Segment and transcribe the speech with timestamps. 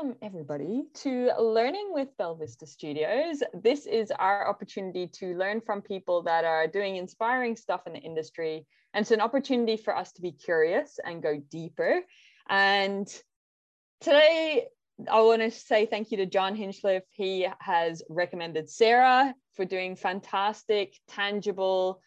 [0.00, 3.42] welcome everybody to Learning with Bell Vista Studios.
[3.52, 7.98] This is our opportunity to learn from people that are doing inspiring stuff in the
[7.98, 8.66] industry.
[8.94, 12.00] And it's an opportunity for us to be curious and go deeper.
[12.48, 13.06] And
[14.00, 14.68] today,
[15.10, 17.02] I want to say thank you to John Hinchliffe.
[17.10, 22.00] He has recommended Sarah for doing fantastic, tangible,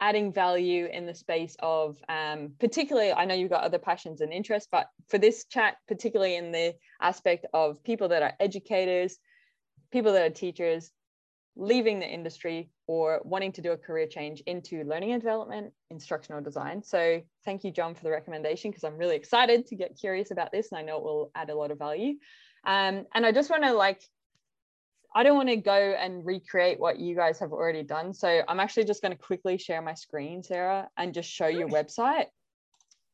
[0.00, 4.32] adding value in the space of um, particularly i know you've got other passions and
[4.32, 9.18] interests but for this chat particularly in the aspect of people that are educators
[9.92, 10.90] people that are teachers
[11.56, 16.40] leaving the industry or wanting to do a career change into learning and development instructional
[16.40, 16.82] design.
[16.82, 20.52] So thank you john for the recommendation because i'm really excited to get curious about
[20.52, 22.14] this and i know it will add a lot of value.
[22.64, 24.02] Um, and i just want to like
[25.14, 28.14] I don't want to go and recreate what you guys have already done.
[28.14, 31.68] So I'm actually just going to quickly share my screen, Sarah, and just show your
[31.68, 32.26] website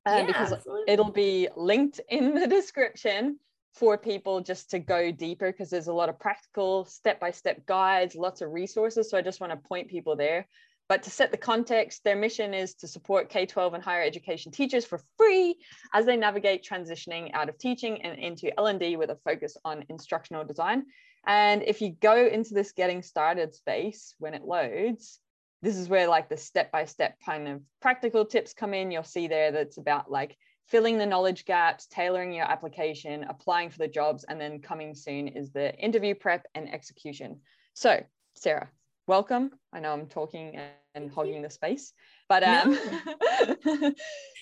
[0.07, 0.93] uh, yeah, because absolutely.
[0.93, 3.39] it'll be linked in the description
[3.75, 8.41] for people just to go deeper because there's a lot of practical step-by-step guides, lots
[8.41, 9.11] of resources.
[9.11, 10.47] So I just want to point people there.
[10.89, 14.53] But to set the context, their mission is to support K 12 and higher education
[14.53, 15.57] teachers for free
[15.93, 20.45] as they navigate transitioning out of teaching and into L&D with a focus on instructional
[20.45, 20.85] design.
[21.27, 25.21] And if you go into this getting started space when it loads,
[25.63, 28.91] this is where like the step-by-step kind of practical tips come in.
[28.91, 33.79] You'll see there that's about like filling the knowledge gaps, tailoring your application, applying for
[33.79, 37.41] the jobs, and then coming soon is the interview prep and execution.
[37.75, 38.03] So,
[38.35, 38.69] Sarah,
[39.07, 39.51] welcome.
[39.73, 40.59] I know I'm talking
[40.95, 41.93] and hogging the space,
[42.29, 43.61] but um, no.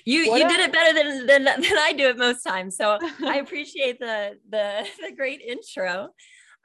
[0.05, 2.77] you you did it better than, than than I do it most times.
[2.77, 6.11] So I appreciate the the the great intro.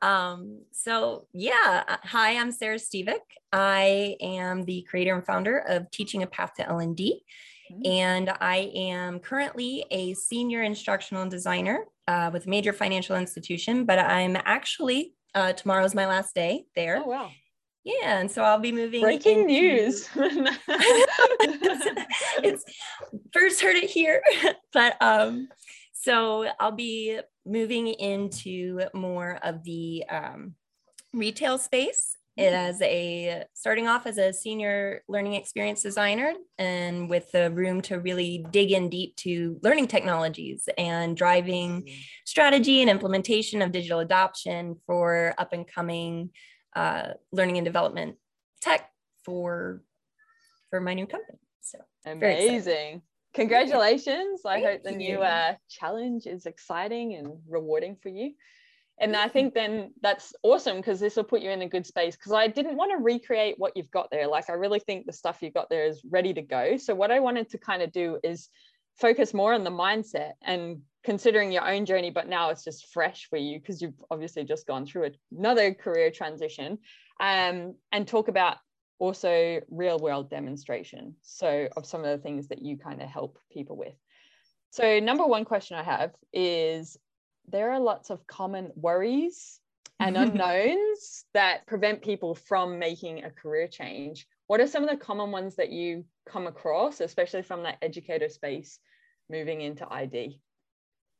[0.01, 3.19] Um, so yeah, uh, hi, I'm Sarah Stevick.
[3.51, 7.23] I am the creator and founder of Teaching a Path to L&D.
[7.71, 7.81] Mm-hmm.
[7.85, 13.99] And I am currently a senior instructional designer uh, with a major financial institution, but
[13.99, 17.01] I'm actually, uh, tomorrow's my last day there.
[17.03, 17.29] Oh, wow.
[17.83, 19.01] Yeah, and so I'll be moving.
[19.01, 19.53] Breaking into...
[19.53, 20.09] news.
[22.43, 22.63] it's
[23.31, 24.21] first heard it here,
[24.73, 25.47] but um,
[25.93, 27.19] so I'll be
[27.49, 30.53] moving into more of the um,
[31.13, 32.53] retail space mm-hmm.
[32.53, 37.99] as a starting off as a senior learning experience designer and with the room to
[37.99, 42.01] really dig in deep to learning technologies and driving mm-hmm.
[42.25, 46.29] strategy and implementation of digital adoption for up and coming
[46.75, 48.15] uh, learning and development
[48.61, 48.89] tech
[49.25, 49.81] for
[50.69, 53.01] for my new company so amazing
[53.39, 54.41] congratulations.
[54.45, 58.33] I hope the new uh, challenge is exciting and rewarding for you.
[59.01, 62.17] And I think then that's awesome because this will put you in a good space.
[62.17, 64.27] Because I didn't want to recreate what you've got there.
[64.27, 66.75] Like, I really think the stuff you've got there is ready to go.
[66.75, 68.49] So, what I wanted to kind of do is
[68.97, 73.27] focus more on the mindset and considering your own journey, but now it's just fresh
[73.29, 76.77] for you because you've obviously just gone through another career transition
[77.21, 78.57] um, and talk about
[78.99, 81.15] also real world demonstration.
[81.21, 83.95] So of some of the things that you kind of help people with.
[84.71, 86.97] So number one question I have is
[87.47, 89.59] there are lots of common worries
[89.99, 94.27] and unknowns that prevent people from making a career change.
[94.47, 98.29] What are some of the common ones that you come across, especially from that educator
[98.29, 98.79] space
[99.29, 100.39] moving into ID?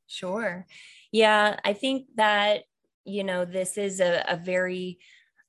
[0.08, 0.66] Sure.
[1.12, 2.64] Yeah, I think that,
[3.06, 5.00] you know, this is a, a very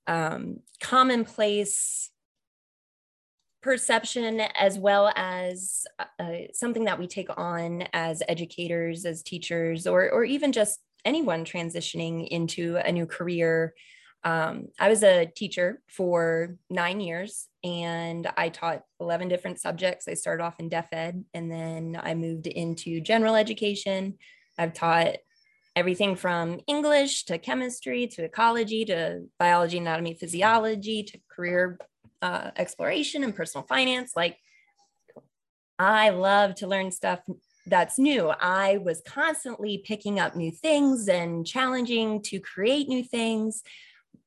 [0.07, 2.11] um, commonplace
[3.62, 10.10] perception as well as uh, something that we take on as educators as teachers or,
[10.10, 13.75] or even just anyone transitioning into a new career.
[14.22, 20.09] Um, i was a teacher for nine years and i taught 11 different subjects.
[20.09, 24.19] I started off in deaf ed and then i moved into general education.
[24.59, 25.16] I've taught
[25.76, 31.78] everything from english to chemistry to ecology to biology anatomy physiology to career
[32.22, 34.12] uh, exploration and personal finance.
[34.14, 34.38] Like,
[35.78, 37.20] I love to learn stuff
[37.67, 38.28] that's new.
[38.28, 43.62] I was constantly picking up new things and challenging to create new things.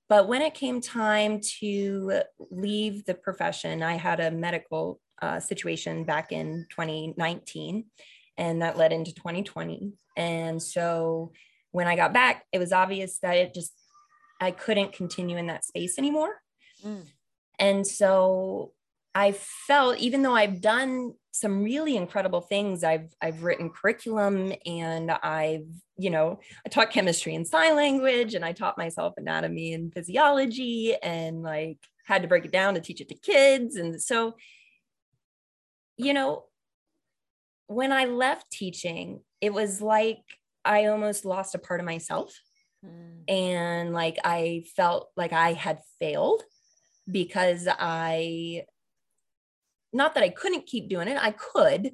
[0.10, 6.04] But when it came time to leave the profession, I had a medical uh, situation
[6.04, 7.86] back in 2019,
[8.38, 9.94] and that led into 2020.
[10.18, 11.32] And so
[11.72, 13.74] when I got back, it was obvious that it just,
[14.42, 16.36] I couldn't continue in that space anymore.
[16.86, 17.06] Mm.
[17.64, 18.74] And so
[19.16, 25.10] I felt, even though I've done some really incredible things, I've I've written curriculum and
[25.10, 29.94] I've, you know, I taught chemistry and sign language and I taught myself anatomy and
[29.94, 33.78] physiology and like had to break it down to teach it to kids.
[33.78, 34.36] And so,
[35.96, 36.44] you know,
[37.68, 40.22] when I left teaching, it was like
[40.66, 42.38] I almost lost a part of myself.
[42.86, 43.32] Mm.
[43.32, 46.44] And like I felt like I had failed
[47.10, 48.64] because I,
[49.92, 51.92] not that I couldn't keep doing it, I could,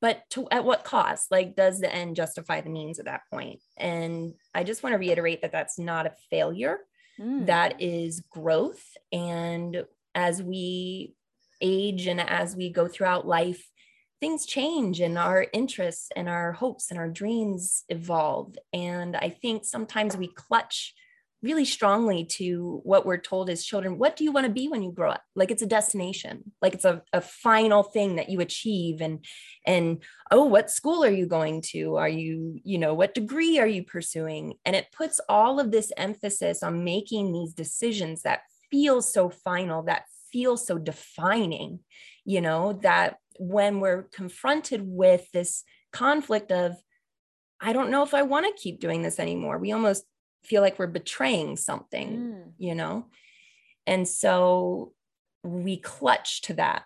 [0.00, 1.30] but to, at what cost?
[1.30, 3.60] Like, does the end justify the means at that point?
[3.76, 6.78] And I just want to reiterate that that's not a failure.
[7.20, 7.46] Mm.
[7.46, 8.82] That is growth.
[9.12, 11.14] And as we
[11.60, 13.64] age and as we go throughout life,
[14.20, 18.56] things change and our interests and our hopes and our dreams evolve.
[18.72, 20.94] And I think sometimes we clutch
[21.42, 24.82] really strongly to what we're told as children what do you want to be when
[24.82, 25.22] you grow up?
[25.34, 26.52] Like it's a destination.
[26.60, 29.24] Like it's a, a final thing that you achieve and
[29.66, 31.96] and oh what school are you going to?
[31.96, 34.54] Are you you know what degree are you pursuing?
[34.64, 39.82] And it puts all of this emphasis on making these decisions that feel so final
[39.82, 41.80] that feel so defining
[42.24, 45.62] you know that when we're confronted with this
[45.92, 46.74] conflict of
[47.60, 50.04] i don't know if i want to keep doing this anymore we almost
[50.44, 52.52] feel like we're betraying something mm.
[52.58, 53.06] you know?
[53.86, 54.92] And so
[55.42, 56.84] we clutch to that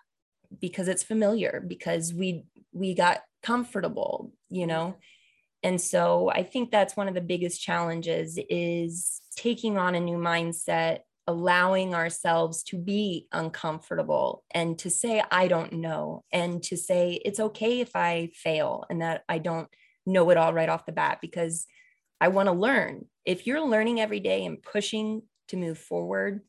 [0.59, 4.95] because it's familiar because we we got comfortable you know?
[5.63, 10.17] And so i think that's one of the biggest challenges is taking on a new
[10.17, 17.21] mindset allowing ourselves to be uncomfortable and to say, I don't know, and to say,
[17.25, 19.67] it's okay if I fail and that I don't
[20.05, 21.67] know it all right off the bat because
[22.19, 23.05] I want to learn.
[23.25, 26.41] If you're learning every day and pushing to move forward,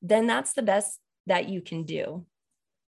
[0.00, 2.26] then that's the best that you can do.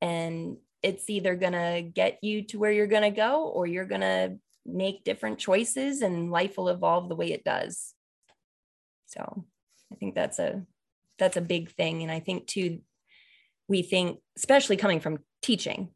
[0.00, 3.86] And it's either going to get you to where you're going to go or you're
[3.86, 4.36] going to
[4.66, 7.94] make different choices and life will evolve the way it does.
[9.06, 9.44] So
[9.92, 10.64] I think that's a
[11.18, 12.80] that's a big thing and i think too
[13.68, 15.90] we think especially coming from teaching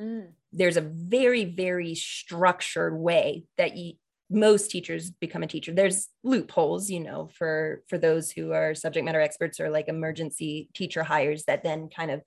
[0.00, 0.26] mm.
[0.52, 3.94] there's a very very structured way that you
[4.30, 9.04] most teachers become a teacher there's loopholes you know for for those who are subject
[9.04, 12.20] matter experts or like emergency teacher hires that then kind of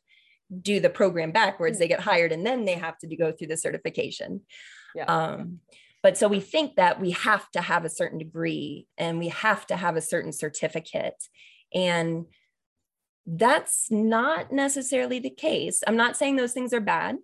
[0.61, 3.57] do the program backwards they get hired and then they have to go through the
[3.57, 4.41] certification
[4.95, 5.05] yeah.
[5.05, 5.59] um
[6.03, 9.67] but so we think that we have to have a certain degree and we have
[9.67, 11.23] to have a certain certificate
[11.73, 12.25] and
[13.25, 15.83] that's not necessarily the case.
[15.85, 17.17] I'm not saying those things are bad.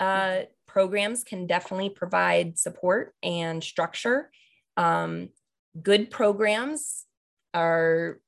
[0.00, 0.40] Uh,
[0.76, 4.30] programs can definitely provide support and structure.
[4.76, 5.30] Um,
[5.80, 7.06] good programs
[7.54, 8.20] are,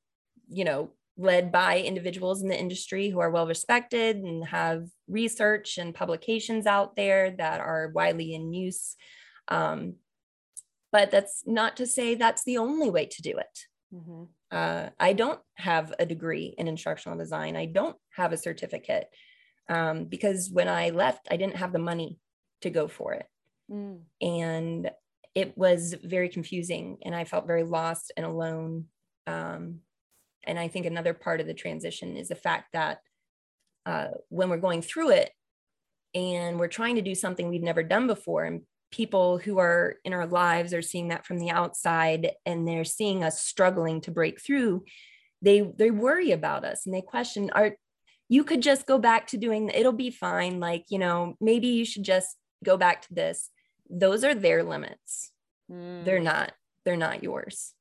[0.49, 5.77] you know, led by individuals in the industry who are well respected and have research
[5.77, 8.97] and publications out there that are widely in use.
[9.49, 9.97] Um,
[10.91, 13.59] but that's not to say that's the only way to do it.
[13.95, 14.23] Mm-hmm.
[14.51, 17.57] Uh, I don't have a degree in instructional design.
[17.57, 19.05] I don't have a certificate
[19.69, 22.17] um, because when I left, I didn't have the money
[22.63, 23.27] to go for it.
[23.71, 24.01] Mm.
[24.21, 24.91] And
[25.35, 28.87] it was very confusing and I felt very lost and alone.
[29.27, 29.81] Um,
[30.45, 33.01] and I think another part of the transition is the fact that
[33.87, 35.31] uh, when we're going through it
[36.15, 40.13] and we're trying to do something we've never done before and people who are in
[40.13, 44.41] our lives are seeing that from the outside and they're seeing us struggling to break
[44.41, 44.83] through
[45.43, 47.77] they they worry about us and they question are
[48.29, 51.85] you could just go back to doing it'll be fine like you know maybe you
[51.85, 53.51] should just go back to this
[53.91, 55.33] those are their limits
[55.71, 56.05] mm.
[56.05, 56.53] they're not
[56.85, 57.75] they're not yours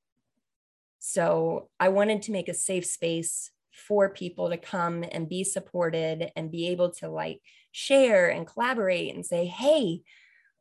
[1.00, 6.32] so i wanted to make a safe space for people to come and be supported
[6.36, 7.42] and be able to like
[7.72, 10.02] share and collaborate and say hey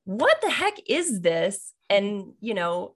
[0.06, 1.75] what the heck is this?
[1.90, 2.94] And, you know,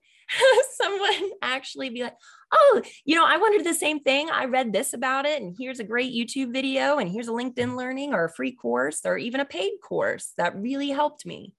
[0.81, 2.15] someone actually be like,
[2.51, 4.29] oh, you know, I wondered the same thing.
[4.29, 7.77] I read this about it, and here's a great YouTube video, and here's a LinkedIn
[7.77, 11.55] Learning or a free course or even a paid course that really helped me.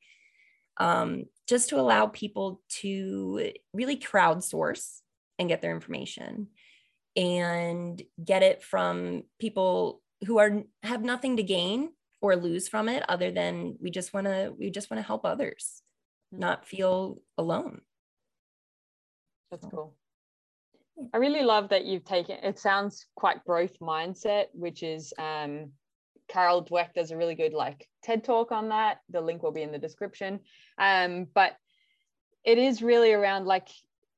[0.79, 5.01] Um, just to allow people to really crowdsource
[5.39, 6.49] and get their information
[7.15, 13.05] and get it from people who are have nothing to gain or lose from it
[13.09, 15.83] other than we just want to we just want to help others
[16.33, 16.41] mm-hmm.
[16.41, 17.83] not feel alone
[19.53, 19.95] that's cool.
[21.13, 25.71] I really love that you've taken it sounds quite growth mindset which is um
[26.29, 28.99] carol dweck does a really good like ted talk on that.
[29.11, 30.41] The link will be in the description.
[30.79, 31.53] Um but
[32.45, 33.69] it is really around like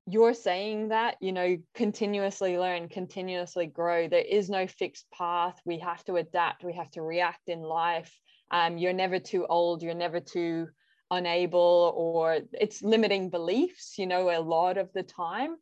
[0.07, 4.09] you're saying that you know continuously learn continuously grow.
[4.09, 5.61] There is no fixed path.
[5.65, 6.65] We have to adapt.
[6.65, 8.13] We have to react in life.
[8.51, 9.83] Um, you're never too old.
[9.83, 10.69] You're never too
[11.15, 15.57] unable or it's limiting beliefs you know a lot of the time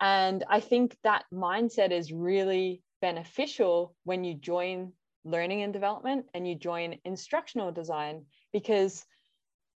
[0.00, 4.92] and i think that mindset is really beneficial when you join
[5.24, 9.04] learning and development and you join instructional design because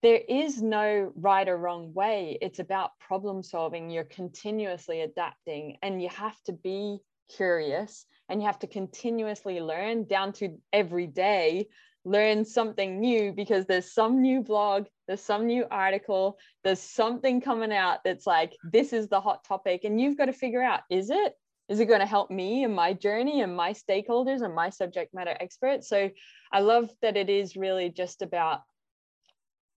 [0.02, 2.36] there is no right or wrong way.
[2.42, 3.88] It's about problem solving.
[3.88, 6.98] You're continuously adapting and you have to be
[7.34, 11.68] curious and you have to continuously learn down to every day
[12.04, 17.72] learn something new because there's some new blog, there's some new article, there's something coming
[17.72, 19.84] out that's like, this is the hot topic.
[19.84, 21.34] And you've got to figure out, is it?
[21.68, 25.14] Is it going to help me and my journey and my stakeholders and my subject
[25.14, 25.88] matter experts?
[25.88, 26.10] So
[26.52, 28.60] I love that it is really just about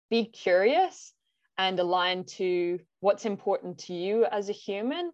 [0.10, 1.14] be curious
[1.58, 5.12] and align to what's important to you as a human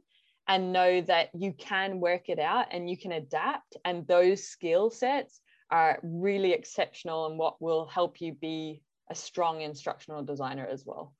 [0.48, 4.90] and know that you can work it out and you can adapt and those skill
[4.90, 5.40] sets
[5.72, 8.82] are really exceptional and what will help you be
[9.14, 11.14] a strong instructional designer as well.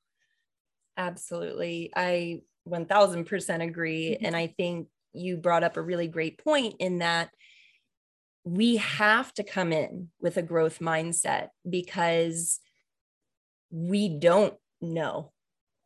[0.96, 1.92] Absolutely.
[1.94, 4.10] I 1000% agree.
[4.10, 4.26] Mm-hmm.
[4.26, 7.30] And I think you brought up a really great point in that
[8.44, 12.58] we have to come in with a growth mindset because
[13.70, 15.32] we don't know.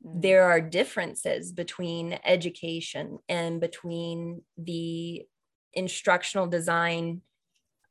[0.04, 0.20] Mm-hmm.
[0.20, 5.26] There are differences between education and between the
[5.74, 7.20] instructional design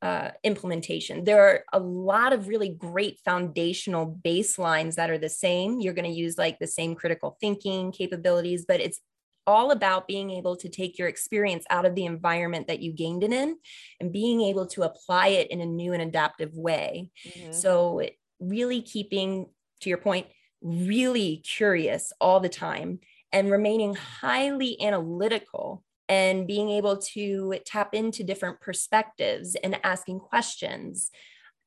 [0.07, 1.25] uh, implementation.
[1.25, 5.81] There are a lot of really great foundational baselines that are the same.
[5.81, 9.01] You're going to use like the same critical thinking capabilities, but it's
[9.45, 13.21] all about being able to take your experience out of the environment that you gained
[13.21, 13.57] it in
[13.99, 17.11] and being able to apply it in a new and adaptive way.
[17.27, 17.51] Mm-hmm.
[17.51, 18.07] So,
[18.39, 19.47] really keeping,
[19.81, 20.27] to your point,
[20.61, 22.99] really curious all the time
[23.33, 31.11] and remaining highly analytical and being able to tap into different perspectives and asking questions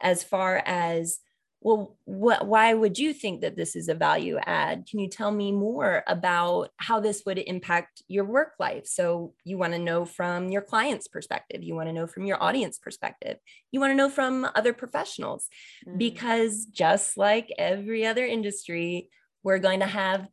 [0.00, 1.18] as far as
[1.62, 4.87] well what why would you think that this is a value add?
[4.90, 8.87] Can you tell me more about how this would impact your work life?
[8.87, 11.62] So you want to know from your client's perspective.
[11.62, 13.37] You want to know from your audience perspective.
[13.73, 15.49] You want to know from other professionals.
[15.87, 15.99] Mm.
[15.99, 19.11] because just like every other industry
[19.42, 20.28] we're going to have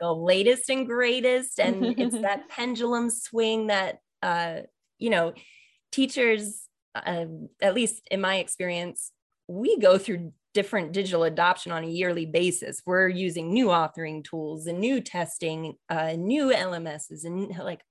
[0.00, 4.60] the latest and greatest and it's that pendulum swing that uh,
[4.98, 5.32] you know
[5.90, 7.24] teachers uh,
[7.60, 9.12] at least in my experience
[9.48, 12.82] we go through different digital adoption on a yearly basis.
[12.84, 17.82] We're using new authoring tools and new testing uh, new lms's and like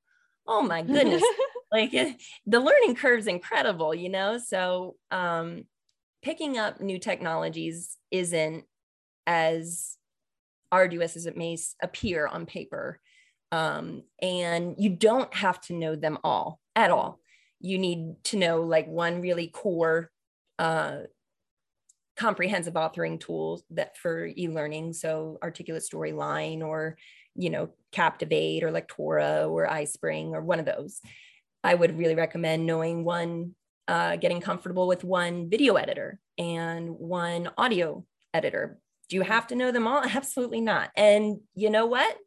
[0.47, 1.23] oh my goodness.
[1.73, 4.37] Like the learning curve is incredible you know?
[4.37, 5.63] So um,
[6.21, 8.65] picking up new technologies isn't
[9.25, 9.97] as
[10.71, 12.99] arduous as it may appear on paper.
[13.51, 17.19] Um, and you don't have to know them all at all.
[17.59, 20.09] You need to know like one really core
[20.57, 21.01] uh,
[22.17, 24.93] comprehensive authoring tool that for e-learning.
[24.93, 26.97] So Articulate Storyline or,
[27.35, 31.01] you know, Captivate or Lectora or iSpring or one of those.
[31.63, 33.55] I would really recommend knowing one,
[33.87, 38.79] uh, getting comfortable with one video editor and one audio editor
[39.11, 40.01] do you have to know them all?
[40.03, 40.89] Absolutely not.
[40.95, 42.17] And you know what?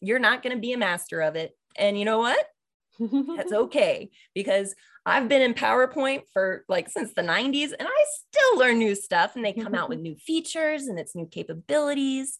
[0.00, 1.56] You're not going to be a master of it.
[1.76, 2.44] And you know what?
[2.98, 4.74] That's okay because
[5.06, 9.36] I've been in PowerPoint for like since the 90s and I still learn new stuff
[9.36, 12.38] and they come out with new features and it's new capabilities.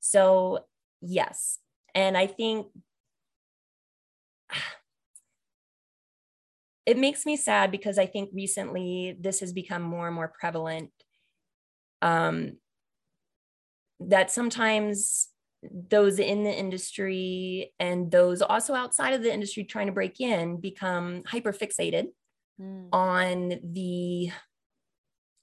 [0.00, 0.60] So,
[1.02, 1.58] yes.
[1.94, 2.68] And I think
[6.86, 10.90] it makes me sad because I think recently this has become more and more prevalent.
[12.00, 12.56] Um,
[14.08, 15.28] that sometimes
[15.90, 20.56] those in the industry and those also outside of the industry trying to break in
[20.56, 22.08] become hyper fixated
[22.60, 22.88] mm.
[22.92, 24.30] on the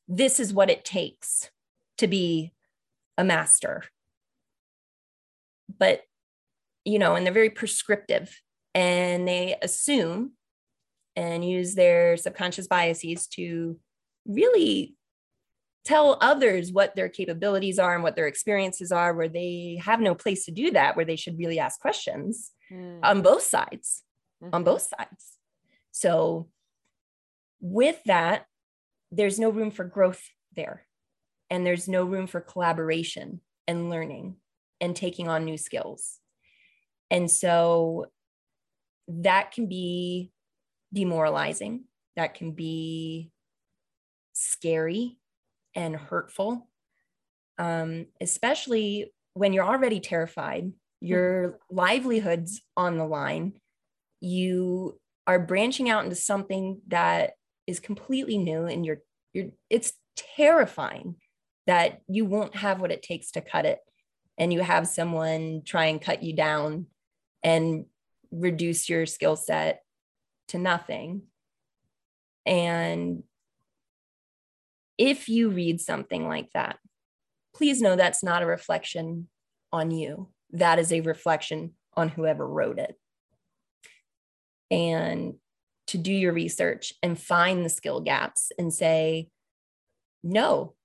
[0.08, 1.50] this is what it takes
[1.98, 2.52] to be
[3.18, 3.84] a master
[5.78, 6.02] but
[6.84, 8.42] you know and they're very prescriptive
[8.76, 10.32] and they assume
[11.16, 13.78] and use their subconscious biases to
[14.26, 14.96] really
[15.86, 20.14] tell others what their capabilities are and what their experiences are where they have no
[20.14, 23.00] place to do that where they should really ask questions mm.
[23.04, 24.04] on both sides
[24.44, 24.54] mm-hmm.
[24.54, 25.38] on both sides
[25.92, 26.48] so
[27.62, 28.46] with that
[29.12, 30.22] there's no room for growth
[30.56, 30.86] there
[31.50, 34.36] and there's no room for collaboration and learning
[34.82, 36.20] and taking on new skills
[37.10, 38.06] and so
[39.08, 40.32] that can be
[40.94, 43.32] demoralizing that can be
[44.34, 45.19] scary
[45.80, 46.68] and hurtful,
[47.58, 53.54] um, especially when you're already terrified, your livelihood's on the line,
[54.20, 57.32] you are branching out into something that
[57.66, 59.94] is completely new and you're you're it's
[60.36, 61.16] terrifying
[61.68, 63.80] that you won't have what it takes to cut it
[64.38, 66.88] and you have someone try and cut you down
[67.44, 67.86] and
[68.32, 69.84] reduce your skill set
[70.50, 71.24] to nothing.
[72.46, 73.24] And
[75.00, 76.78] if you read something like that,
[77.56, 79.30] please know that's not a reflection
[79.72, 80.28] on you.
[80.52, 82.96] That is a reflection on whoever wrote it.
[84.70, 85.36] And
[85.88, 89.30] to do your research and find the skill gaps and say,
[90.22, 90.76] no,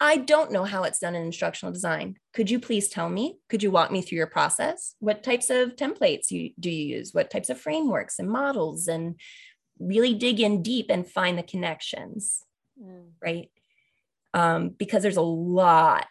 [0.00, 2.16] I don't know how it's done in instructional design.
[2.32, 3.38] Could you please tell me?
[3.48, 4.94] Could you walk me through your process?
[5.00, 7.12] What types of templates you, do you use?
[7.12, 8.86] What types of frameworks and models?
[8.86, 9.16] And
[9.80, 12.44] really dig in deep and find the connections,
[12.80, 13.10] mm.
[13.22, 13.50] right?
[14.34, 16.06] Um, because there's a lot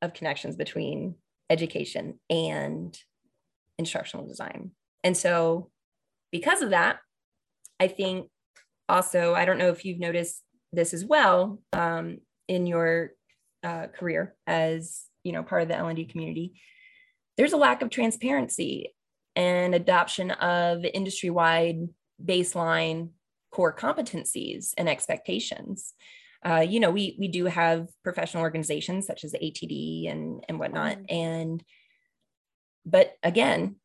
[0.00, 1.16] of connections between
[1.48, 2.96] education and
[3.78, 4.72] instructional design.
[5.04, 5.70] And so,
[6.30, 6.98] because of that,
[7.78, 8.28] I think
[8.88, 13.12] also, I don't know if you've noticed this as well um, in your
[13.62, 16.60] uh, career as you know part of the L&D community.
[17.36, 18.94] There's a lack of transparency
[19.34, 21.88] and adoption of industry-wide
[22.22, 23.10] baseline
[23.52, 25.94] core competencies and expectations.
[26.44, 30.58] Uh, you know, we we do have professional organizations such as the ATD and and
[30.58, 31.14] whatnot, mm-hmm.
[31.14, 31.64] and
[32.84, 33.76] but again,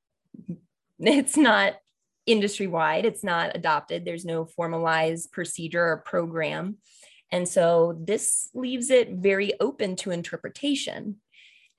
[1.00, 1.76] it's not
[2.26, 3.06] industry wide.
[3.06, 4.04] It's not adopted.
[4.04, 6.78] There's no formalized procedure or program,
[7.32, 11.18] and so this leaves it very open to interpretation.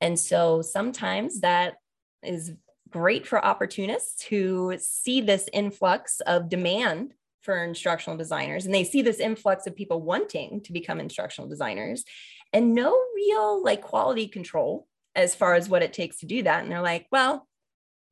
[0.00, 1.74] And so sometimes that
[2.22, 2.52] is
[2.90, 9.02] great for opportunists who see this influx of demand for instructional designers and they see
[9.02, 12.04] this influx of people wanting to become instructional designers
[12.52, 16.62] and no real like quality control as far as what it takes to do that
[16.62, 17.46] and they're like well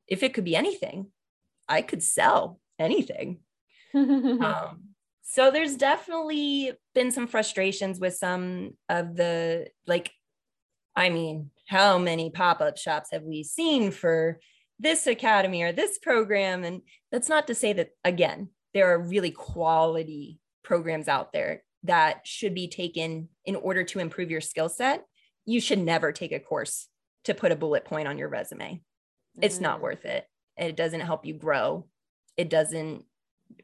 [0.07, 1.07] if it could be anything
[1.67, 3.39] i could sell anything.
[3.95, 4.89] Um,
[5.23, 10.11] so there's definitely been some frustrations with some of the like
[10.95, 14.39] i mean how many pop-up shops have we seen for
[14.79, 16.63] this academy or this program?
[16.63, 16.81] And
[17.11, 22.53] that's not to say that again there are really quality programs out there that should
[22.53, 25.03] be taken in order to improve your skill set.
[25.45, 26.87] You should never take a course
[27.23, 28.81] to put a bullet point on your resume.
[29.41, 29.81] It's not mm.
[29.81, 30.27] worth it.
[30.57, 31.87] It doesn't help you grow.
[32.37, 33.03] It doesn't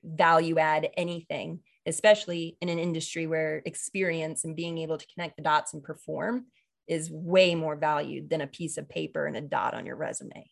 [0.04, 5.44] value add anything, especially in an industry where experience and being able to connect the
[5.44, 6.48] dots and perform
[6.88, 10.50] is way more valued than a piece of paper and a dot on your resume.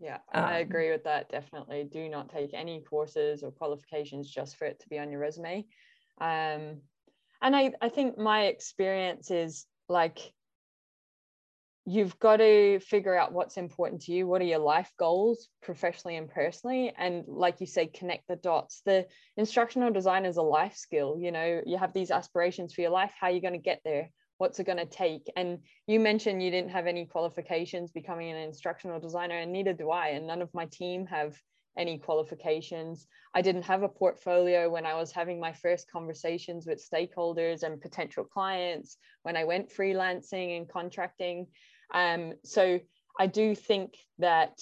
[0.00, 1.30] Yeah, um, I agree with that.
[1.30, 5.20] Definitely do not take any courses or qualifications just for it to be on your
[5.20, 5.66] resume.
[6.20, 6.80] Um,
[7.42, 10.32] and I, I think my experience is like
[11.84, 14.26] you've got to figure out what's important to you.
[14.26, 16.92] What are your life goals professionally and personally?
[16.96, 18.82] And like you say, connect the dots.
[18.84, 21.18] The instructional design is a life skill.
[21.18, 23.12] You know, you have these aspirations for your life.
[23.18, 24.10] How are you going to get there?
[24.40, 25.30] What's it going to take?
[25.36, 29.90] And you mentioned you didn't have any qualifications becoming an instructional designer and neither do
[29.90, 31.36] i and none of my team have
[31.76, 33.06] any qualifications.
[33.34, 37.82] I didn't have a portfolio when i was having my first conversations with stakeholders and
[37.82, 41.46] potential clients when i went freelancing and contracting.
[41.92, 42.80] Um, so
[43.18, 44.56] i do think that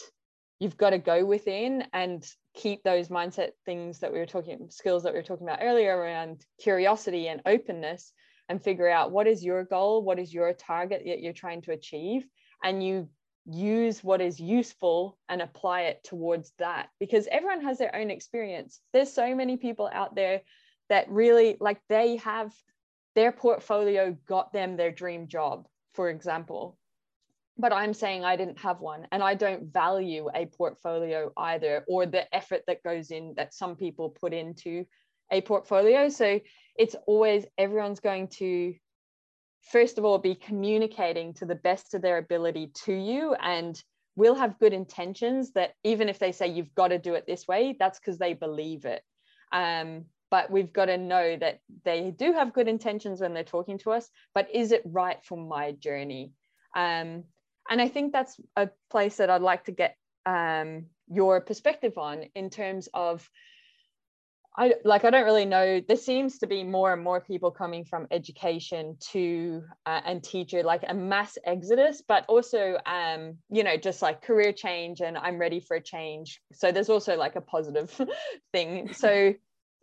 [0.58, 5.04] you've got to go within and keep those mindset things that we were talking skills
[5.04, 8.12] that we were talking about earlier around curiosity and openness
[8.48, 11.72] and figure out what is your goal, what is your target that you're trying to
[11.72, 12.26] achieve,
[12.64, 13.08] and you
[13.50, 18.80] use what is useful and apply it towards that because everyone has their own experience.
[18.92, 20.42] There's so many people out there
[20.90, 22.52] that really like they have
[23.14, 26.78] their portfolio got them their dream job, for example.
[27.56, 32.06] But I'm saying I didn't have one and I don't value a portfolio either or
[32.06, 34.84] the effort that goes in that some people put into
[35.32, 36.08] a portfolio.
[36.08, 36.38] So
[36.78, 38.74] it's always everyone's going to
[39.70, 43.82] first of all be communicating to the best of their ability to you and
[44.16, 47.46] will have good intentions that even if they say you've got to do it this
[47.46, 49.02] way that's because they believe it.
[49.52, 53.78] Um, but we've got to know that they do have good intentions when they're talking
[53.78, 56.32] to us but is it right for my journey?
[56.76, 57.24] Um,
[57.68, 62.24] and i think that's a place that i'd like to get um, your perspective on
[62.34, 63.28] in terms of
[64.56, 65.80] I like I don't really know.
[65.86, 70.62] There seems to be more and more people coming from education to uh, and teacher,
[70.62, 75.38] like a mass exodus, but also um, you know, just like career change and I'm
[75.38, 76.40] ready for a change.
[76.52, 78.00] So there's also like a positive
[78.52, 78.92] thing.
[78.92, 79.34] So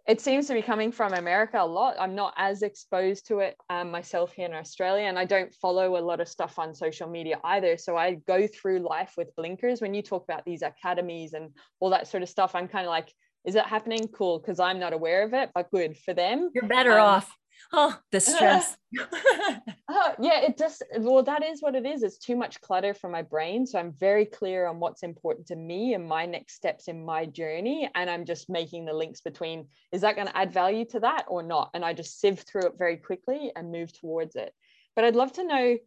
[0.08, 1.96] it seems to be coming from America a lot.
[2.00, 5.98] I'm not as exposed to it um, myself here in Australia, and I don't follow
[5.98, 7.76] a lot of stuff on social media either.
[7.78, 9.82] So I go through life with blinkers.
[9.82, 11.50] When you talk about these academies and
[11.80, 13.12] all that sort of stuff, I'm kind of like,
[13.46, 14.08] is it happening?
[14.08, 16.50] Cool, because I'm not aware of it, but good for them.
[16.54, 17.36] You're better um, off.
[17.74, 18.78] Oh, the stress.
[18.98, 22.04] oh, yeah, it just, well, that is what it is.
[22.04, 23.66] It's too much clutter for my brain.
[23.66, 27.26] So I'm very clear on what's important to me and my next steps in my
[27.26, 27.90] journey.
[27.96, 31.26] And I'm just making the links between is that going to add value to that
[31.28, 31.72] or not?
[31.74, 34.54] And I just sieve through it very quickly and move towards it.
[34.96, 35.78] But I'd love to know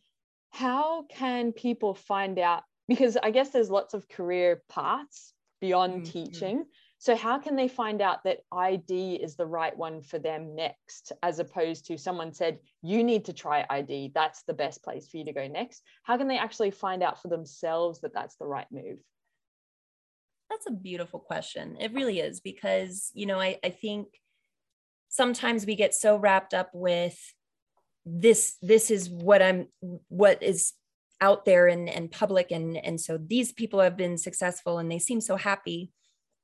[0.51, 2.63] how can people find out?
[2.89, 6.11] Because I guess there's lots of career paths beyond mm-hmm.
[6.11, 6.65] teaching.
[7.01, 11.13] So, how can they find out that ID is the right one for them next,
[11.23, 15.19] as opposed to someone said, you need to try ID, that's the best place for
[15.19, 15.83] you to go next?
[16.03, 18.99] How can they actually find out for themselves that that's the right move?
[20.51, 21.77] That's a beautiful question.
[21.79, 24.09] It really is, because, you know, I, I think
[25.09, 27.17] sometimes we get so wrapped up with
[28.05, 29.69] this, this is what I'm,
[30.09, 30.73] what is
[31.21, 32.51] out there and, and public.
[32.51, 35.93] And, and so these people have been successful and they seem so happy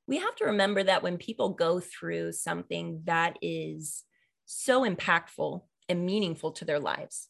[0.07, 4.03] we have to remember that when people go through something that is
[4.45, 7.29] so impactful and meaningful to their lives,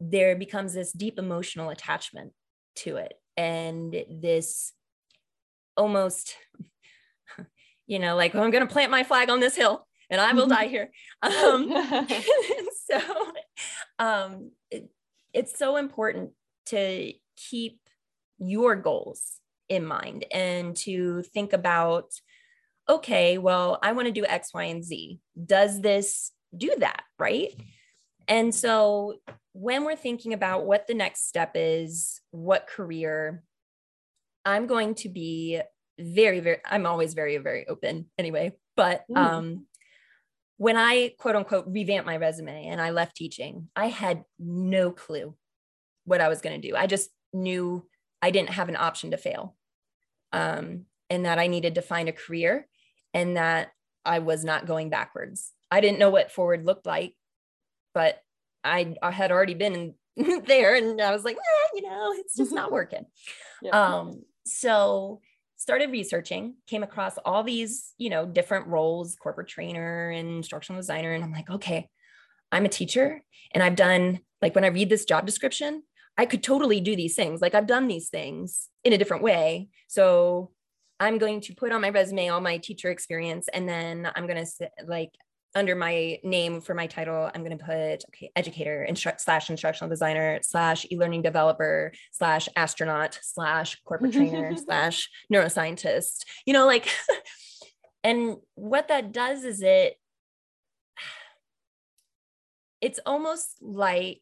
[0.00, 2.32] there becomes this deep emotional attachment
[2.76, 3.14] to it.
[3.36, 4.72] And this
[5.76, 6.36] almost,
[7.86, 10.32] you know, like, oh, I'm going to plant my flag on this hill and I
[10.32, 10.90] will die here.
[11.22, 11.68] Um,
[12.90, 13.00] so
[13.98, 14.88] um, it,
[15.32, 16.30] it's so important
[16.66, 17.80] to keep
[18.38, 22.10] your goals in mind and to think about
[22.88, 25.20] okay well i want to do x y and z.
[25.44, 27.52] Does this do that right?
[28.26, 29.14] And so
[29.52, 33.42] when we're thinking about what the next step is what career
[34.44, 35.60] i'm going to be
[35.98, 39.16] very very i'm always very very open anyway but mm.
[39.16, 39.66] um
[40.58, 45.34] when i quote unquote revamped my resume and i left teaching i had no clue
[46.04, 46.76] what i was going to do.
[46.76, 47.84] I just knew
[48.22, 49.56] i didn't have an option to fail
[50.32, 52.66] um, and that I needed to find a career
[53.14, 53.68] and that
[54.04, 55.52] I was not going backwards.
[55.70, 57.14] I didn't know what forward looked like,
[57.94, 58.20] but
[58.64, 62.36] I, I had already been in, there and I was like, eh, you know, it's
[62.36, 63.06] just not working.
[63.62, 63.70] yeah.
[63.70, 65.20] Um, so
[65.56, 71.12] started researching, came across all these, you know, different roles, corporate trainer and instructional designer.
[71.12, 71.88] And I'm like, okay,
[72.50, 75.82] I'm a teacher and I've done like when I read this job description,
[76.18, 77.40] I could totally do these things.
[77.40, 79.68] Like I've done these things in a different way.
[79.86, 80.50] So
[80.98, 84.44] I'm going to put on my resume all my teacher experience and then I'm going
[84.44, 85.12] to like
[85.54, 89.88] under my name for my title, I'm going to put okay, educator instru- slash instructional
[89.88, 96.24] designer slash e-learning developer slash astronaut slash corporate trainer slash neuroscientist.
[96.44, 96.88] You know, like,
[98.04, 99.94] and what that does is it,
[102.80, 104.20] it's almost like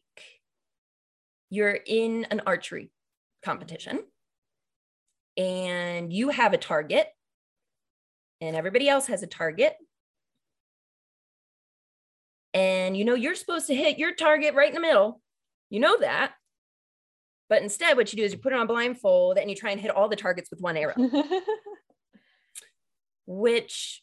[1.49, 2.89] you're in an archery
[3.43, 4.03] competition
[5.37, 7.07] and you have a target
[8.41, 9.75] and everybody else has a target.
[12.53, 15.21] And you know you're supposed to hit your target right in the middle.
[15.69, 16.33] You know that.
[17.49, 19.79] But instead what you do is you put it on blindfold and you try and
[19.79, 20.95] hit all the targets with one arrow.
[23.25, 24.01] Which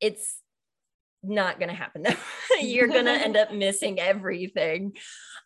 [0.00, 0.40] it's
[1.22, 2.06] not going to happen
[2.60, 4.92] you're going to end up missing everything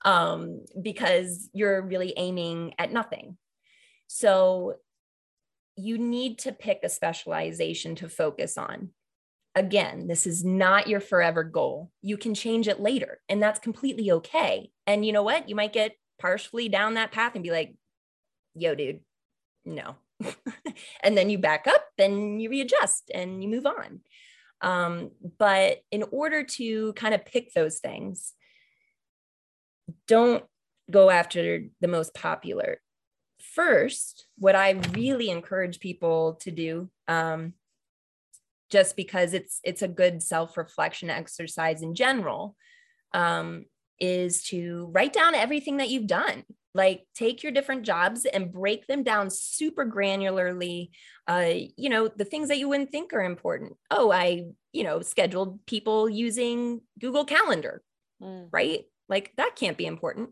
[0.05, 3.37] um, because you're really aiming at nothing.
[4.09, 4.75] So
[5.77, 8.91] you need to pick a specialization to focus on.
[9.55, 11.91] Again, this is not your forever goal.
[12.01, 14.71] You can change it later, and that's completely okay.
[14.87, 15.49] And you know what?
[15.49, 17.75] You might get partially down that path and be like,
[18.55, 19.01] yo, dude,
[19.65, 19.97] no.
[21.03, 24.01] and then you back up and you readjust and you move on.
[24.63, 28.33] Um, but in order to kind of pick those things,
[30.07, 30.45] don't
[30.91, 32.81] go after the most popular.
[33.41, 37.55] First, what I really encourage people to do, um,
[38.71, 42.57] just because it's it's a good self-reflection exercise in general,
[43.13, 43.65] um,
[43.99, 46.45] is to write down everything that you've done.
[46.75, 50.91] Like take your different jobs and break them down super granularly.
[51.29, 53.75] Uh, you know, the things that you wouldn't think are important.
[53.91, 57.83] Oh, I, you know, scheduled people using Google Calendar,
[58.23, 58.49] mm.
[58.51, 58.85] right?
[59.09, 60.31] Like that can't be important,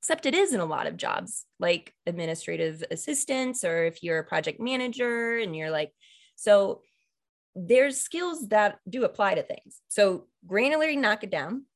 [0.00, 4.24] except it is in a lot of jobs, like administrative assistants, or if you're a
[4.24, 5.92] project manager and you're like,
[6.36, 6.80] so
[7.54, 9.80] there's skills that do apply to things.
[9.88, 11.66] So granularly knock it down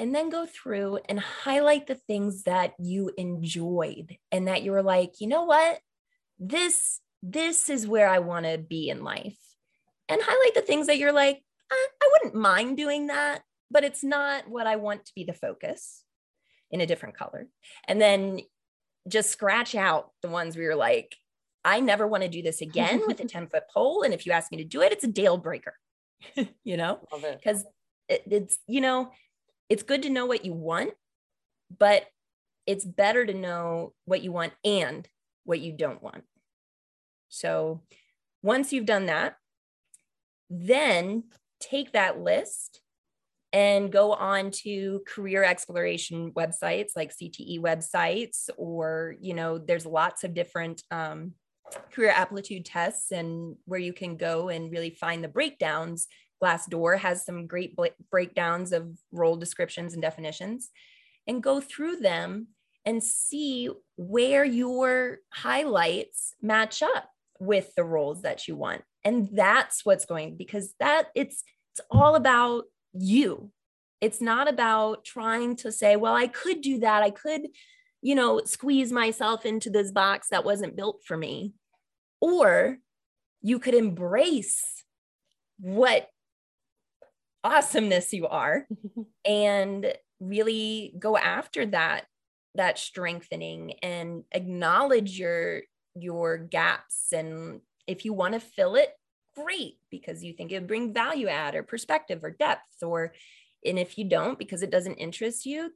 [0.00, 4.82] and then go through and highlight the things that you enjoyed and that you were
[4.82, 5.78] like, you know what?
[6.38, 9.36] This this is where I want to be in life.
[10.08, 14.02] And highlight the things that you're like, I, I wouldn't mind doing that, but it's
[14.02, 16.02] not what I want to be the focus
[16.70, 17.46] in a different color.
[17.86, 18.40] And then
[19.06, 21.14] just scratch out the ones where you're like,
[21.62, 24.02] I never want to do this again with a 10 foot pole.
[24.02, 25.74] And if you ask me to do it, it's a deal breaker,
[26.64, 27.66] you know, because
[28.08, 29.10] it, it's, you know,
[29.70, 30.92] it's good to know what you want,
[31.78, 32.04] but
[32.66, 35.08] it's better to know what you want and
[35.44, 36.24] what you don't want.
[37.28, 37.82] So
[38.42, 39.36] once you've done that,
[40.50, 41.24] then
[41.60, 42.80] take that list
[43.52, 50.24] and go on to career exploration websites like CTE websites, or, you know, there's lots
[50.24, 51.32] of different um,
[51.92, 56.06] career aptitude tests and where you can go and really find the breakdowns.
[56.42, 57.76] Glassdoor has some great
[58.10, 60.70] breakdowns of role descriptions and definitions,
[61.26, 62.48] and go through them
[62.84, 68.82] and see where your highlights match up with the roles that you want.
[69.04, 73.50] And that's what's going because that it's it's all about you.
[74.00, 77.02] It's not about trying to say, well, I could do that.
[77.02, 77.48] I could,
[78.02, 81.52] you know, squeeze myself into this box that wasn't built for me.
[82.20, 82.78] Or
[83.42, 84.84] you could embrace
[85.58, 86.08] what
[87.44, 88.66] awesomeness you are.
[89.24, 92.06] And really go after that
[92.54, 95.62] that strengthening and acknowledge your
[95.94, 97.12] your gaps.
[97.12, 98.90] And if you want to fill it
[99.36, 103.12] great because you think it would bring value add or perspective or depth or
[103.64, 105.70] and if you don't because it doesn't interest you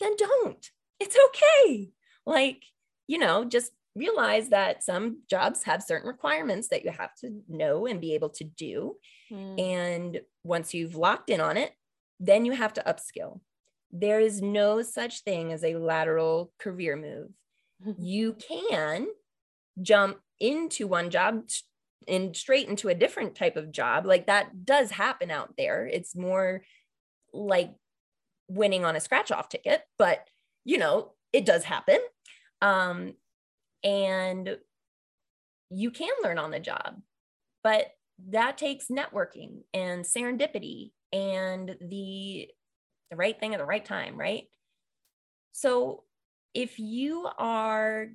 [0.00, 0.70] then don't.
[0.98, 1.90] It's okay.
[2.26, 2.62] Like
[3.06, 7.86] you know just realize that some jobs have certain requirements that you have to know
[7.86, 8.96] and be able to do
[9.34, 9.60] mm.
[9.60, 11.72] and once you've locked in on it
[12.20, 13.40] then you have to upskill.
[13.90, 17.30] There is no such thing as a lateral career move.
[17.98, 19.08] You can
[19.82, 21.42] jump into one job
[22.08, 24.06] and straight into a different type of job.
[24.06, 25.86] Like that does happen out there.
[25.86, 26.62] It's more
[27.32, 27.74] like
[28.48, 30.26] winning on a scratch off ticket but
[30.64, 31.98] you know it does happen.
[32.62, 33.14] Um
[33.82, 34.56] and
[35.70, 37.00] you can learn on the job
[37.62, 37.86] but
[38.30, 42.48] that takes networking and serendipity and the
[43.10, 44.44] the right thing at the right time right?
[45.52, 46.04] So
[46.52, 48.08] if you are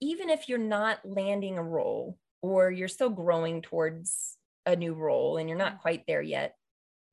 [0.00, 4.36] even if you're not landing a role or you're still growing towards
[4.66, 5.82] a new role and you're not mm-hmm.
[5.82, 6.56] quite there yet,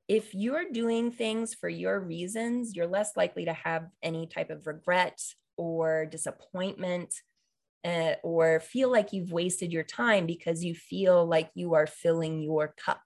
[0.08, 4.66] if you're doing things for your reasons, you're less likely to have any type of
[4.66, 5.20] regret
[5.56, 7.14] or disappointment
[7.84, 12.42] uh, or feel like you've wasted your time because you feel like you are filling
[12.42, 13.02] your cup.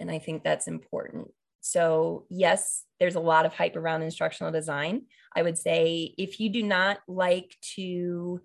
[0.00, 1.28] And I think that's important.
[1.60, 5.02] So, yes, there's a lot of hype around instructional design.
[5.34, 8.40] I would say if you do not like to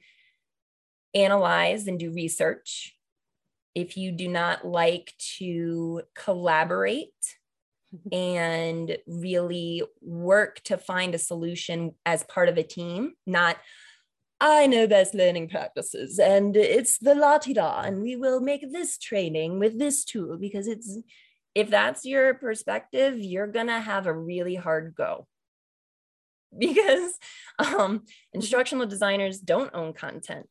[1.13, 2.95] analyze and do research,
[3.75, 7.09] if you do not like to collaborate
[8.11, 13.57] and really work to find a solution as part of a team, not
[14.39, 18.97] I know best learning practices and it's the la da, and we will make this
[18.97, 20.97] training with this tool because it's
[21.55, 25.27] if that's your perspective, you're to have a really hard go
[26.57, 27.13] because
[27.59, 30.47] um, instructional designers don't own content.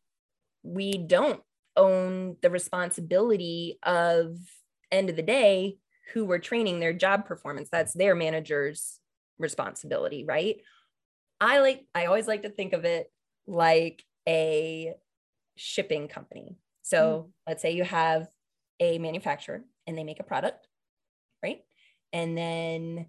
[0.62, 1.40] We don't
[1.76, 4.36] own the responsibility of
[4.90, 5.78] end of the day
[6.12, 7.68] who we're training their job performance.
[7.70, 8.98] That's their manager's
[9.38, 10.60] responsibility, right?
[11.40, 13.10] I like I always like to think of it
[13.46, 14.94] like a
[15.56, 16.56] shipping company.
[16.82, 17.32] So mm.
[17.46, 18.28] let's say you have
[18.80, 20.66] a manufacturer and they make a product
[21.42, 21.60] right?
[22.12, 23.06] And then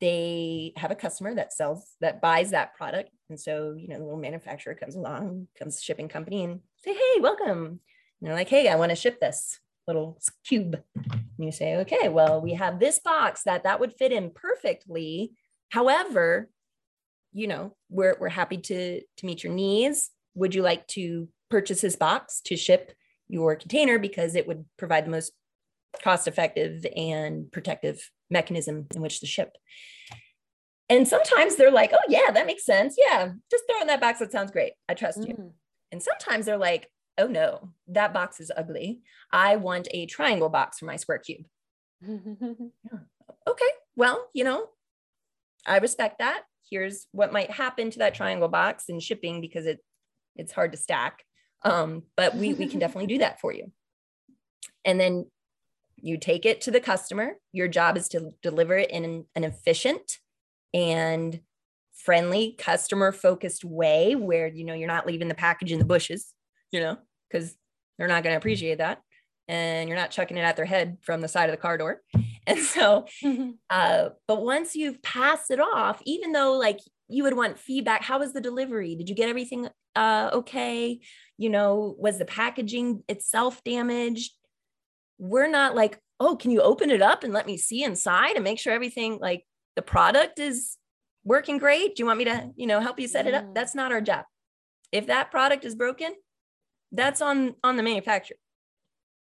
[0.00, 3.10] they have a customer that sells that buys that product.
[3.30, 6.92] And so, you know, the little manufacturer comes along, comes the shipping company and say,
[6.92, 7.66] Hey, welcome.
[7.66, 7.80] And
[8.20, 10.76] they're like, Hey, I want to ship this little cube.
[10.94, 15.32] And you say, okay, well, we have this box that that would fit in perfectly.
[15.70, 16.48] However,
[17.36, 20.10] you know, we're, we're happy to, to meet your needs.
[20.34, 22.92] Would you like to purchase this box to ship
[23.28, 25.32] your container because it would provide the most
[26.02, 29.52] cost effective and protective mechanism in which to ship.
[30.88, 32.96] And sometimes they're like, oh, yeah, that makes sense.
[32.96, 34.20] Yeah, just throw in that box.
[34.20, 34.72] That sounds great.
[34.88, 35.28] I trust mm.
[35.28, 35.52] you.
[35.92, 39.00] And sometimes they're like, oh, no, that box is ugly.
[39.30, 41.44] I want a triangle box for my square cube.
[42.00, 42.98] yeah.
[43.46, 44.68] Okay, well, you know,
[45.66, 46.42] I respect that.
[46.70, 49.78] Here's what might happen to that triangle box in shipping because it
[50.34, 51.22] it's hard to stack.
[51.64, 53.72] Um, but we we can definitely do that for you.
[54.84, 55.26] And then
[55.96, 57.38] you take it to the customer.
[57.52, 60.18] Your job is to deliver it in an, an efficient
[60.74, 61.40] and
[61.94, 66.34] friendly, customer focused way where you know you're not leaving the package in the bushes,
[66.70, 66.96] you know,
[67.30, 67.56] because
[67.98, 69.00] they're not going to appreciate that.
[69.48, 72.02] And you're not chucking it at their head from the side of the car door.
[72.46, 73.06] And so,
[73.70, 76.78] uh, but once you've passed it off, even though like
[77.08, 78.94] you would want feedback, how was the delivery?
[78.94, 81.00] Did you get everything uh, okay?
[81.38, 84.32] You know, was the packaging itself damaged?
[85.18, 88.44] we're not like, oh, can you open it up and let me see inside and
[88.44, 90.76] make sure everything like the product is
[91.24, 91.96] working great?
[91.96, 93.54] Do you want me to, you know, help you set it up?
[93.54, 94.24] That's not our job.
[94.92, 96.14] If that product is broken,
[96.92, 98.36] that's on on the manufacturer.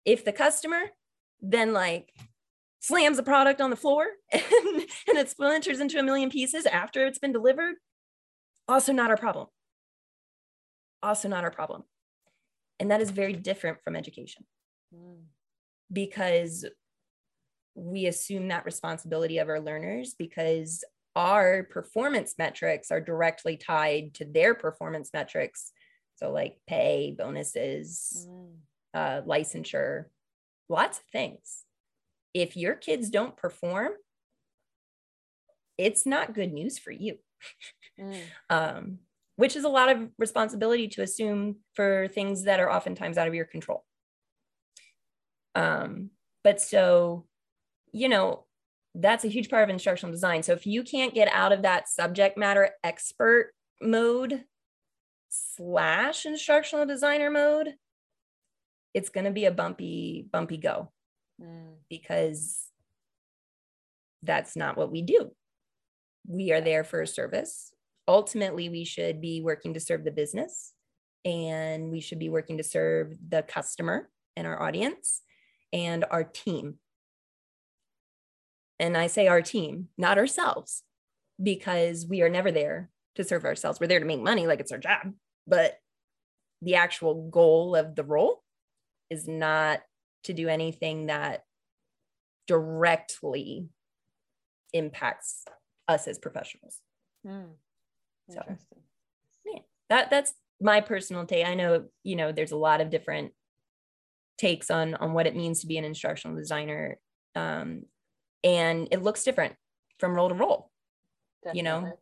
[0.03, 0.81] If the customer,
[1.41, 2.11] then like
[2.85, 4.43] slams the product on the floor and,
[5.07, 7.75] and it splinters into a million pieces after it's been delivered,
[8.67, 9.47] also not our problem.
[11.01, 11.83] Also not our problem.
[12.79, 14.45] And that is very different from education
[14.93, 15.21] mm.
[15.91, 16.65] because
[17.75, 20.83] we assume that responsibility of our learners because
[21.15, 25.71] our performance metrics are directly tied to their performance metrics.
[26.17, 28.55] So, like pay, bonuses, mm.
[28.93, 30.05] uh, licensure,
[30.69, 31.64] lots of things.
[32.35, 33.93] If your kids don't perform,
[35.77, 37.17] it's not good news for you.
[37.97, 38.19] Mm.
[38.49, 38.99] um,
[39.37, 43.33] which is a lot of responsibility to assume for things that are oftentimes out of
[43.33, 43.85] your control.
[45.55, 46.09] Um,
[46.43, 47.25] but so,
[47.93, 48.45] you know,
[48.95, 50.43] that's a huge part of instructional design.
[50.43, 54.43] So if you can't get out of that subject matter expert mode
[55.29, 57.75] slash instructional designer mode,
[58.93, 60.91] it's going to be a bumpy, bumpy go
[61.41, 61.75] mm.
[61.89, 62.67] because
[64.23, 65.31] that's not what we do.
[66.27, 67.71] We are there for a service.
[68.07, 70.73] Ultimately, we should be working to serve the business
[71.23, 75.21] and we should be working to serve the customer and our audience
[75.73, 76.75] and our team
[78.79, 80.83] and I say our team, not ourselves,
[81.41, 83.79] because we are never there to serve ourselves.
[83.79, 85.13] We're there to make money, like it's our job.
[85.47, 85.77] But
[86.61, 88.43] the actual goal of the role
[89.09, 89.81] is not
[90.25, 91.43] to do anything that
[92.47, 93.69] directly
[94.73, 95.45] impacts
[95.87, 96.79] us as professionals.
[97.25, 97.49] Mm,
[98.29, 98.41] so,
[99.45, 99.59] yeah,
[99.89, 101.45] that that's my personal take.
[101.45, 103.31] I know, you know, there's a lot of different
[104.37, 106.99] takes on on what it means to be an instructional designer.
[107.35, 107.83] Um,
[108.45, 109.55] and it looks different
[109.99, 110.71] from role to role
[111.43, 111.59] Definitely.
[111.59, 111.97] you know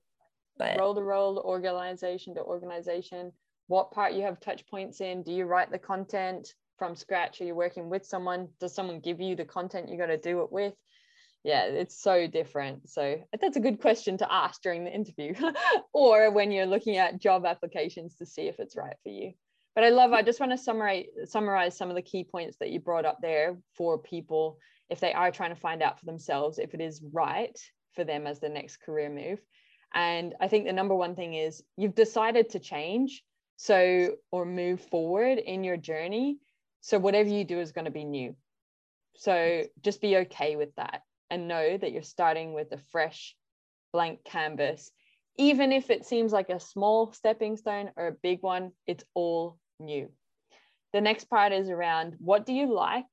[0.58, 3.32] but role to role organization to organization
[3.68, 7.46] what part you have touch points in do you write the content from scratch are
[7.46, 10.52] you're working with someone does someone give you the content you got to do it
[10.52, 10.74] with
[11.46, 15.34] yeah it's so different so that's a good question to ask during the interview
[15.93, 19.32] or when you're looking at job applications to see if it's right for you
[19.76, 22.69] but i love i just want to summarize summarize some of the key points that
[22.69, 24.58] you brought up there for people
[24.89, 27.58] if they are trying to find out for themselves if it is right
[27.96, 29.39] for them as the next career move.
[29.93, 33.24] And I think the number one thing is you've decided to change
[33.58, 36.38] so or move forward in your journey.
[36.84, 38.36] So whatever you do is going to be new.
[39.15, 43.38] So just be okay with that and know that you're starting with a fresh
[43.93, 44.91] blank canvas.
[45.38, 49.58] Even if it seems like a small stepping stone or a big one, it's all
[49.80, 50.10] new.
[50.91, 53.06] The next part is around what do you like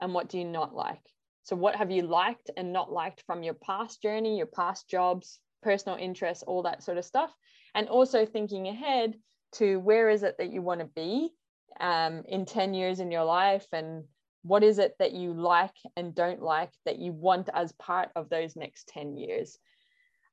[0.00, 1.02] and what do you not like?
[1.42, 5.40] So, what have you liked and not liked from your past journey, your past jobs,
[5.62, 7.34] personal interests, all that sort of stuff?
[7.74, 9.16] And also thinking ahead
[9.54, 11.32] to where is it that you want to be
[11.80, 13.66] um, in 10 years in your life?
[13.72, 14.04] And
[14.42, 18.28] what is it that you like and don't like that you want as part of
[18.28, 19.58] those next 10 years?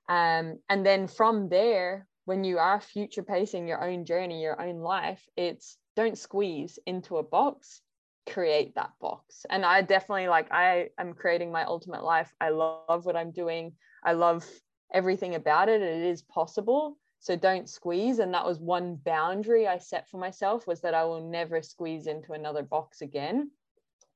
[0.09, 4.79] Um, and then from there when you are future pacing your own journey your own
[4.79, 7.81] life it's don't squeeze into a box
[8.29, 9.45] create that box.
[9.49, 12.33] And i definitely like i am creating my ultimate life.
[12.39, 13.73] I love what i'm doing.
[14.03, 14.47] I love
[14.93, 15.81] everything about it.
[15.81, 20.67] It is possible so don't squeeze and that was one boundary i set for myself
[20.67, 23.49] was that i will never squeeze into another box again.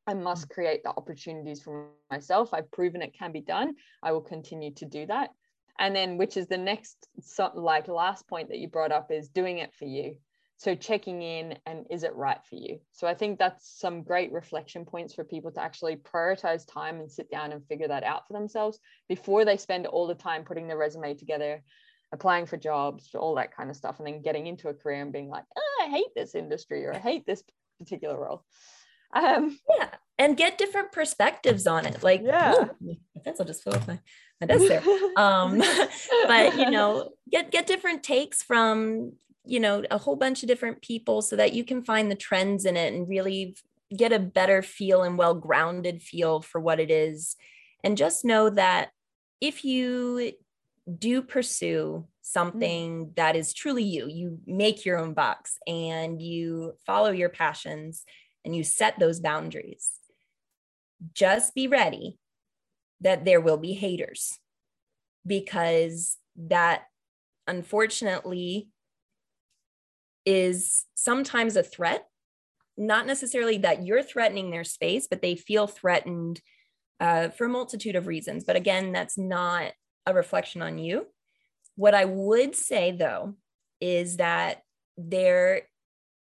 [0.08, 0.52] I must mm.
[0.52, 2.54] create the opportunities for myself.
[2.54, 3.76] I've proven it can be done.
[4.02, 5.32] I will continue to do that.
[5.80, 7.08] And then which is the next
[7.54, 10.16] like last point that you brought up is doing it for you.
[10.60, 12.80] So checking in and is it right for you?
[12.94, 17.12] So i think that's some great reflection points for people to actually prioritize time and
[17.12, 20.68] sit down and figure that out for themselves before they spend all the time putting
[20.68, 21.62] their resume together
[22.12, 25.12] applying for jobs all that kind of stuff and then getting into a career and
[25.12, 27.44] being like oh, i hate this industry or i hate this
[27.80, 28.44] particular role.
[29.14, 32.66] Um yeah and get different perspectives on it like yeah.
[32.90, 34.00] I guess i'll just fill with my
[34.42, 34.84] my desk there.
[35.16, 35.62] Um
[36.28, 39.14] but you know get get different takes from
[39.46, 42.66] you know a whole bunch of different people so that you can find the trends
[42.66, 43.56] in it and really
[43.96, 47.36] get a better feel and well grounded feel for what it is.
[47.84, 48.90] And just know that
[49.40, 50.34] if you
[51.00, 53.16] do pursue something mm.
[53.16, 58.04] that is truly you you make your own box and you follow your passions
[58.46, 59.92] and you set those boundaries
[61.14, 62.18] just be ready
[63.02, 64.40] that there will be haters
[65.26, 66.84] because that
[67.48, 68.70] unfortunately
[70.26, 72.06] is sometimes a threat,
[72.78, 76.42] not necessarily that you're threatening their space, but they feel threatened
[77.00, 78.44] uh, for a multitude of reasons.
[78.44, 79.72] But again, that's not
[80.08, 81.06] a reflection on you.
[81.76, 83.36] What I would say though
[83.80, 84.64] is that
[84.98, 85.64] there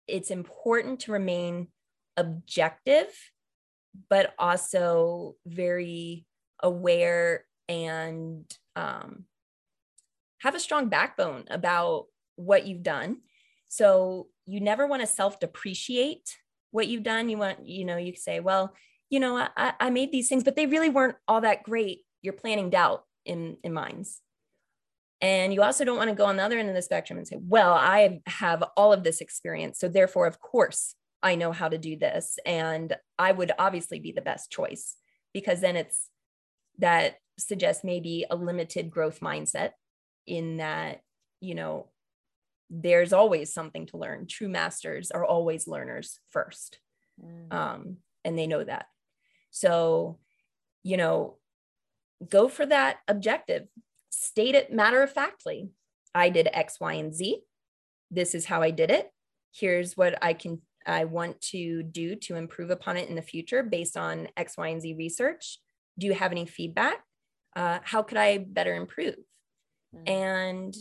[0.07, 1.67] it's important to remain
[2.15, 3.07] objective
[4.09, 6.25] but also very
[6.61, 9.25] aware and um,
[10.39, 13.17] have a strong backbone about what you've done.
[13.67, 16.37] So you never want to self depreciate
[16.71, 17.29] what you've done.
[17.29, 18.73] You want, you know, you say, well,
[19.09, 22.01] you know, I, I made these things, but they really weren't all that great.
[22.21, 24.21] You're planning doubt in, in minds.
[25.21, 27.27] And you also don't want to go on the other end of the spectrum and
[27.27, 29.79] say, well, I have all of this experience.
[29.79, 32.37] So therefore, of course, I know how to do this.
[32.45, 34.95] And I would obviously be the best choice
[35.33, 36.09] because then it's
[36.77, 39.71] that suggests maybe a limited growth mindset
[40.27, 41.01] in that,
[41.41, 41.89] you know,
[42.69, 44.27] there's always something to learn.
[44.27, 46.79] True masters are always learners first.
[47.23, 47.53] Mm.
[47.53, 48.85] Um, and they know that.
[49.51, 50.19] So,
[50.83, 51.36] you know,
[52.29, 53.67] go for that objective
[54.09, 55.69] state it matter of factly.
[56.15, 57.41] I did X, Y, and Z.
[58.09, 59.11] This is how I did it.
[59.53, 63.61] Here's what I can I want to do to improve upon it in the future
[63.61, 65.59] based on X, Y, and Z research.
[65.99, 67.03] Do you have any feedback?
[67.55, 69.15] Uh, how could I better improve?
[69.95, 70.11] Mm-hmm.
[70.11, 70.75] And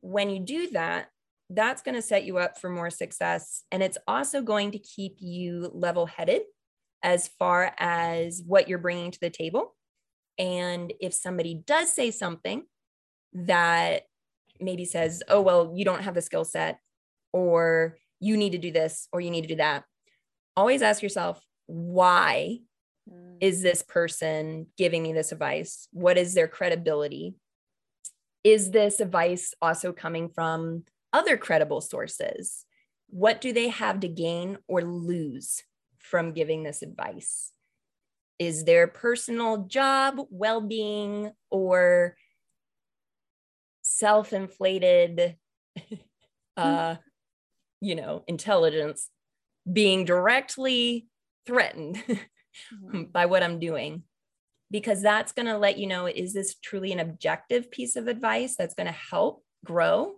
[0.00, 1.08] when you do that,
[1.50, 3.64] that's going to set you up for more success.
[3.72, 6.42] And it's also going to keep you level headed
[7.02, 9.74] as far as what you're bringing to the table.
[10.38, 12.62] And if somebody does say something
[13.32, 14.02] that
[14.60, 16.78] maybe says, oh, well, you don't have the skill set,
[17.32, 19.84] or you need to do this, or you need to do that.
[20.56, 22.58] Always ask yourself, why
[23.08, 23.36] mm.
[23.40, 25.88] is this person giving me this advice?
[25.92, 27.34] What is their credibility?
[28.44, 32.64] Is this advice also coming from other credible sources?
[33.10, 35.62] What do they have to gain or lose
[35.98, 37.52] from giving this advice?
[38.38, 42.16] Is their personal job, well being, or
[43.82, 45.36] self-inflated
[46.58, 46.96] uh
[47.80, 49.08] you know intelligence
[49.70, 51.06] being directly
[51.46, 53.02] threatened mm-hmm.
[53.12, 54.02] by what i'm doing.
[54.70, 58.54] Because that's going to let you know is this truly an objective piece of advice
[58.54, 60.16] that's going to help grow?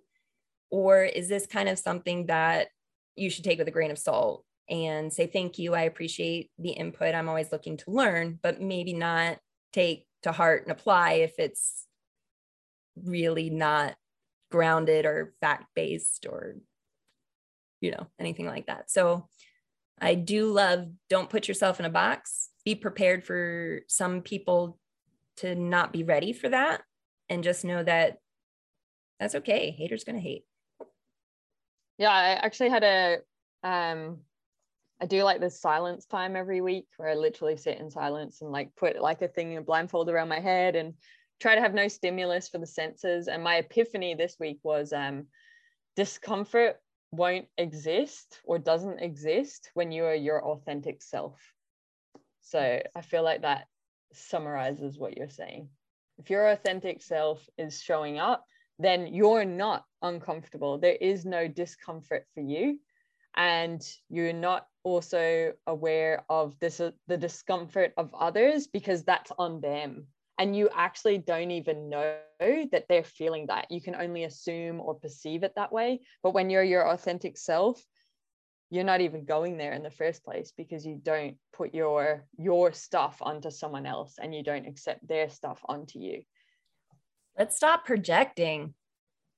[0.73, 2.67] Or is this kind of something that
[3.15, 6.71] you should take with a grain of salt and say thank you i appreciate the
[6.71, 7.15] input.
[7.15, 9.39] I'm always looking to learn but maybe not
[9.73, 11.87] take to heart and apply if it's
[13.05, 13.97] really not
[14.51, 16.57] grounded or fact based or
[17.81, 18.91] you know anything like that.
[18.91, 19.29] So
[20.01, 22.51] i do love don't put yourself in a box.
[22.65, 24.79] Be prepared for some people
[25.39, 26.83] to not be ready for that
[27.29, 28.19] and just know that
[29.19, 29.71] that's okay.
[29.71, 30.45] Haters gonna hate.
[31.99, 33.19] Yeah i actually had a
[33.63, 34.19] um
[35.01, 38.51] I do like this silence time every week where I literally sit in silence and
[38.51, 40.95] like put like a thing a blindfold around my head and
[41.41, 43.27] try to have no stimulus for the senses.
[43.27, 45.27] And my epiphany this week was um,
[45.97, 46.77] discomfort
[47.13, 51.41] won't exist or doesn't exist when you are your authentic self.
[52.43, 53.67] So I feel like that
[54.13, 55.71] summarizes what you're saying.
[56.19, 58.45] If your authentic self is showing up,
[58.79, 60.79] then you're not uncomfortable.
[60.79, 62.79] There is no discomfort for you.
[63.37, 69.61] And you're not also aware of this uh, the discomfort of others because that's on
[69.61, 70.07] them.
[70.39, 73.71] And you actually don't even know that they're feeling that.
[73.71, 76.01] You can only assume or perceive it that way.
[76.23, 77.85] But when you're your authentic self
[78.71, 82.73] you're not even going there in the first place because you don't put your your
[82.73, 86.23] stuff onto someone else and you don't accept their stuff onto you.
[87.37, 88.75] Let's stop projecting.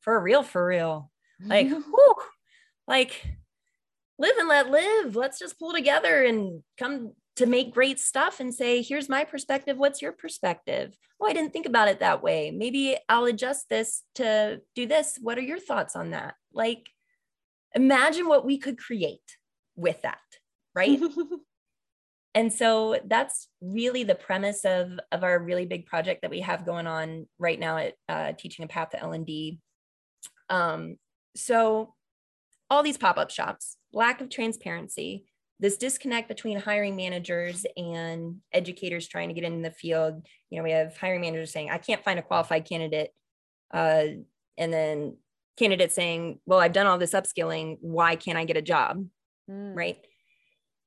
[0.01, 1.11] For real for real.
[1.45, 2.15] Like whew,
[2.87, 3.27] like
[4.23, 8.55] live and let live let's just pull together and come to make great stuff and
[8.55, 9.79] say, here's my perspective.
[9.79, 10.97] What's your perspective?
[11.21, 12.51] Oh, I didn't think about it that way.
[12.51, 15.19] Maybe I'll adjust this to do this.
[15.21, 16.35] What are your thoughts on that?
[16.53, 16.91] Like,
[17.75, 19.39] imagine what we could create
[19.77, 20.19] with that,
[20.75, 21.01] right?
[22.35, 26.67] and so that's really the premise of, of our really big project that we have
[26.67, 29.59] going on right now at uh, Teaching a Path to L&D.
[30.51, 30.97] Um,
[31.35, 31.95] so
[32.73, 35.27] all these pop-up shops, lack of transparency,
[35.61, 40.27] this disconnect between hiring managers and educators trying to get in the field.
[40.49, 43.11] You know we have hiring managers saying i can't find a qualified candidate
[43.75, 44.05] uh,
[44.57, 45.19] and then
[45.59, 47.77] candidates saying well i've done all this upskilling.
[47.83, 49.05] Why can't i get a job?
[49.51, 49.77] Mm.
[49.77, 49.99] right?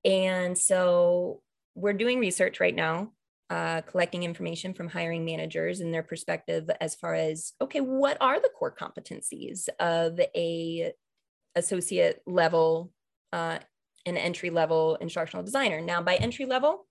[0.03, 1.41] And so
[1.75, 3.11] we're doing research right now
[3.51, 8.41] uh, collecting information from hiring managers and their perspective as far as okay what are
[8.41, 10.91] the core competencies of a
[11.55, 12.91] associate level
[13.33, 13.59] uh,
[14.05, 15.81] an entry level instructional designer.
[15.81, 16.85] Now, by entry level,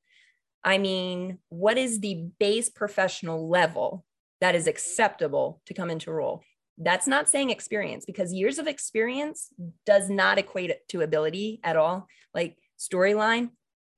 [0.65, 4.05] I mean, what is the base professional level
[4.41, 6.43] that is acceptable to come into a role?
[6.77, 9.51] That's not saying experience because years of experience
[9.87, 12.09] does not equate to ability at all.
[12.33, 13.51] Like storyline,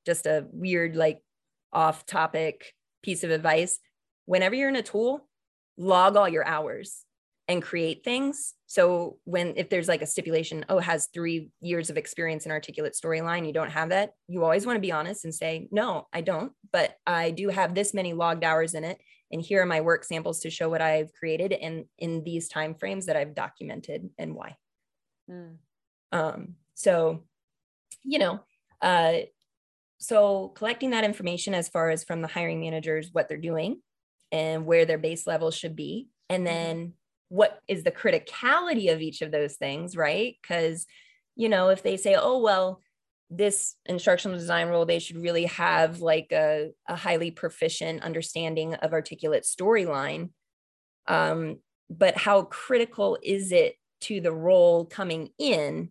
[0.04, 1.22] just a weird, like
[1.72, 3.78] off topic piece of advice
[4.26, 5.26] whenever you're in a tool,
[5.78, 7.05] log all your hours
[7.48, 8.54] and create things.
[8.66, 12.94] So when if there's like a stipulation, oh, has three years of experience in articulate
[12.94, 14.12] storyline, you don't have that.
[14.26, 17.74] You always want to be honest and say, no, I don't, but I do have
[17.74, 18.98] this many logged hours in it.
[19.30, 22.74] And here are my work samples to show what I've created and in these time
[22.74, 24.56] frames that I've documented and why.
[25.30, 25.56] Mm.
[26.12, 27.24] Um, so,
[28.04, 28.40] you know,
[28.82, 29.14] uh,
[29.98, 33.80] so collecting that information as far as from the hiring managers, what they're doing
[34.30, 36.54] and where their base level should be, and mm-hmm.
[36.54, 36.92] then
[37.28, 40.36] what is the criticality of each of those things, right?
[40.40, 40.86] Because,
[41.34, 42.80] you know, if they say, oh, well,
[43.30, 48.92] this instructional design role, they should really have like a, a highly proficient understanding of
[48.92, 50.30] articulate storyline.
[51.08, 51.58] Um,
[51.90, 55.90] but how critical is it to the role coming in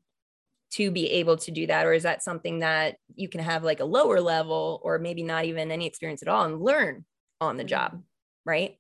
[0.72, 1.86] to be able to do that?
[1.86, 5.46] Or is that something that you can have like a lower level or maybe not
[5.46, 7.06] even any experience at all and learn
[7.42, 7.70] on the mm-hmm.
[7.70, 8.04] job?
[8.46, 8.78] Right.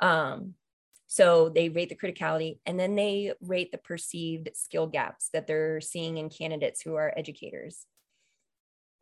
[0.00, 0.54] Um,
[1.12, 5.80] so they rate the criticality and then they rate the perceived skill gaps that they're
[5.80, 7.84] seeing in candidates who are educators.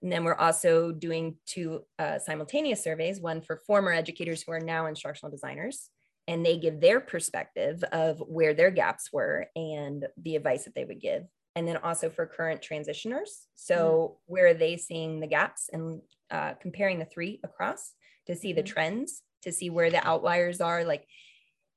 [0.00, 4.60] And then we're also doing two uh, simultaneous surveys, one for former educators who are
[4.60, 5.90] now instructional designers,
[6.26, 10.86] and they give their perspective of where their gaps were and the advice that they
[10.86, 11.24] would give.
[11.56, 13.28] And then also for current transitioners.
[13.54, 14.16] So, mm.
[14.24, 16.00] where are they seeing the gaps and
[16.30, 17.92] uh, comparing the three across
[18.28, 18.66] to see the mm.
[18.66, 20.84] trends, to see where the outliers are?
[20.84, 21.06] Like,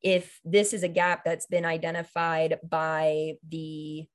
[0.04, 4.08] if this is a gap that's been identified by the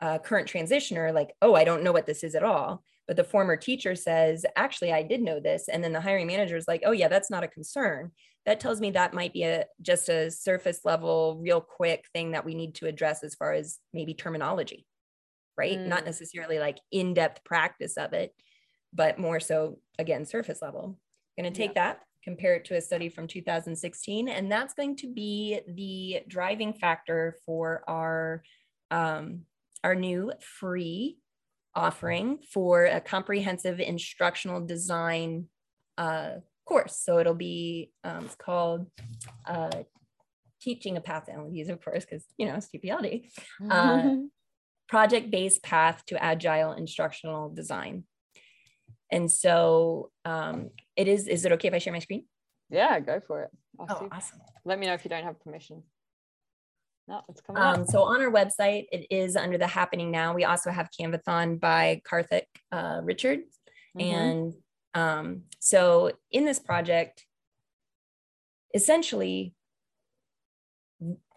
[0.00, 2.82] uh, current transitioner, like, oh, I don't know what this is at all.
[3.06, 5.68] But the former teacher says, actually, I did know this.
[5.68, 8.12] And then the hiring manager is like, oh, yeah, that's not a concern.
[8.46, 12.44] That tells me that might be a just a surface level, real quick thing that
[12.44, 14.86] we need to address as far as maybe terminology,
[15.56, 15.78] right?
[15.78, 15.86] Mm.
[15.86, 18.34] Not necessarily like in depth practice of it,
[18.92, 20.98] but more so, again, surface level.
[21.38, 21.92] Going to take yeah.
[21.92, 24.28] that compare it to a study from 2016.
[24.28, 28.42] And that's going to be the driving factor for our,
[28.90, 29.42] um,
[29.82, 31.18] our new free
[31.74, 35.46] offering for a comprehensive instructional design
[35.98, 36.34] uh,
[36.66, 36.96] course.
[37.02, 38.86] So it'll be, um, it's called
[39.46, 39.70] uh,
[40.60, 43.28] Teaching a Path to LDs, of course, because, you know, it's TPLD.
[43.68, 44.16] Uh,
[44.88, 48.04] project-based path to agile instructional design.
[49.12, 52.24] And so um, it is, is it okay if I share my screen?
[52.70, 53.50] Yeah, go for it.
[53.78, 54.40] oh, awesome.
[54.64, 55.82] Let me know if you don't have permission.
[57.06, 60.32] No, it's coming um, So on our website, it is under the happening now.
[60.34, 63.58] We also have Canvathon by Karthik uh, Richards.
[63.98, 64.14] Mm-hmm.
[64.14, 64.54] And
[64.94, 67.26] um, so in this project,
[68.74, 69.54] essentially,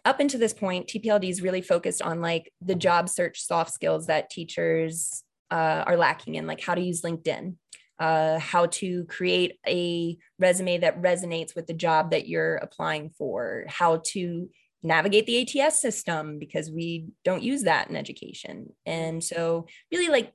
[0.06, 4.06] up until this point, TPLD is really focused on like the job search soft skills
[4.06, 7.56] that teachers uh, are lacking in, like how to use LinkedIn,
[7.98, 13.64] uh, how to create a resume that resonates with the job that you're applying for,
[13.68, 14.48] how to
[14.82, 18.72] navigate the ATS system because we don't use that in education.
[18.84, 20.32] And so, really, like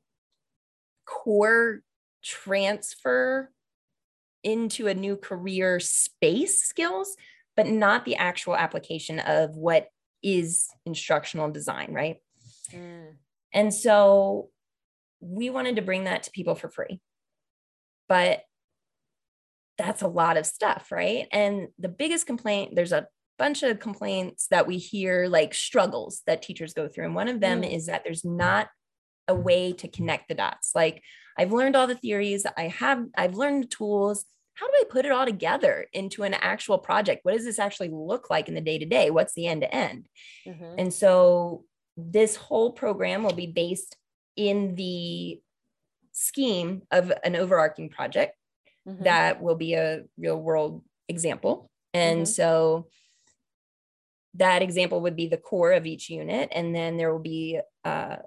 [1.05, 1.82] core
[2.24, 3.51] transfer
[4.43, 7.16] into a new career space skills,
[7.55, 9.88] but not the actual application of what
[10.24, 12.18] is instructional design, right?
[12.74, 13.16] Mm.
[13.53, 14.49] And so,
[15.22, 16.99] we wanted to bring that to people for free
[18.11, 18.41] but
[19.78, 21.28] that's a lot of stuff, right?
[21.32, 23.07] And the biggest complaint, there's a
[23.39, 27.05] bunch of complaints that we hear, like struggles that teachers go through.
[27.05, 27.74] And one of them mm.
[27.74, 28.67] is that there's not
[29.30, 30.72] a way to connect the dots.
[30.76, 31.01] Like
[31.38, 34.26] I've learned all the theories, I have, I've learned the tools.
[34.55, 37.22] How do I put it all together into an actual project?
[37.24, 39.09] What does this actually look like in the day to day?
[39.09, 40.05] What's the end to end?
[40.78, 41.63] And so
[41.95, 43.95] this whole program will be based
[44.36, 45.39] in the
[46.11, 48.36] scheme of an overarching project
[48.88, 49.03] mm-hmm.
[49.03, 51.69] that will be a real world example.
[51.93, 52.25] And mm-hmm.
[52.25, 52.88] so
[54.36, 56.49] that example would be the core of each unit.
[56.53, 58.17] And then there will be uh,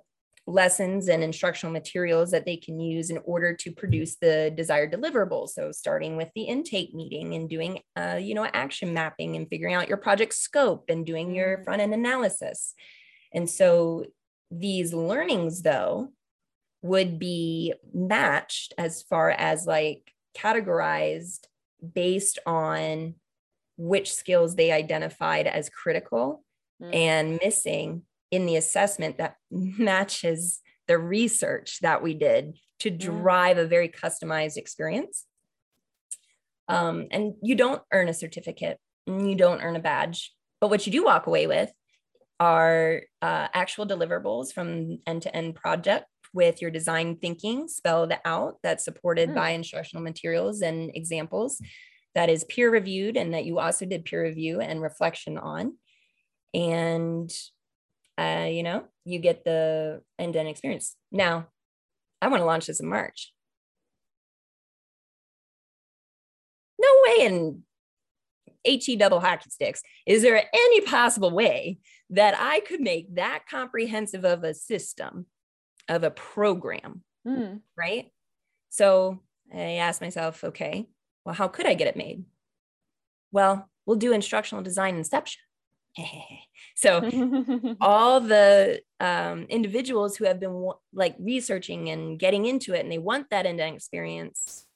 [0.47, 5.51] lessons and instructional materials that they can use in order to produce the desired deliverables.
[5.51, 9.75] So starting with the intake meeting and doing, uh, you know, action mapping and figuring
[9.75, 11.65] out your project scope and doing your mm-hmm.
[11.65, 12.75] front end analysis.
[13.33, 14.05] And so
[14.59, 16.09] these learnings, though,
[16.83, 21.47] would be matched as far as like categorized
[21.95, 23.15] based on
[23.77, 26.45] which skills they identified as critical
[26.83, 26.95] mm.
[26.95, 33.67] and missing in the assessment that matches the research that we did to drive a
[33.67, 35.25] very customized experience.
[36.69, 40.93] Um, and you don't earn a certificate, you don't earn a badge, but what you
[40.93, 41.71] do walk away with
[42.41, 48.57] are uh, actual deliverables from end to end project with your design thinking spelled out
[48.63, 49.35] that's supported Mm.
[49.35, 51.61] by instructional materials and examples
[52.15, 55.77] that is peer reviewed and that you also did peer review and reflection on.
[56.53, 57.33] And
[58.17, 60.97] uh, you know you get the end-to-end experience.
[61.11, 61.49] Now
[62.23, 63.33] i want to launch this in march.
[66.81, 67.63] No way in
[68.65, 69.83] he double hockey sticks.
[70.07, 71.79] Is there any possible way
[72.15, 75.27] that i could make that comprehensive of a system
[75.89, 77.61] of a program Mm.
[77.77, 78.11] right?
[78.71, 79.21] So
[79.55, 80.87] i asked myself okay
[81.25, 82.25] well how could i get it made?
[83.33, 85.43] Well we'll do instructional design inception.
[86.77, 86.91] So
[87.81, 92.99] all the um, individuals who have been like researching and getting into it and they
[92.99, 94.67] want that end-to-end experience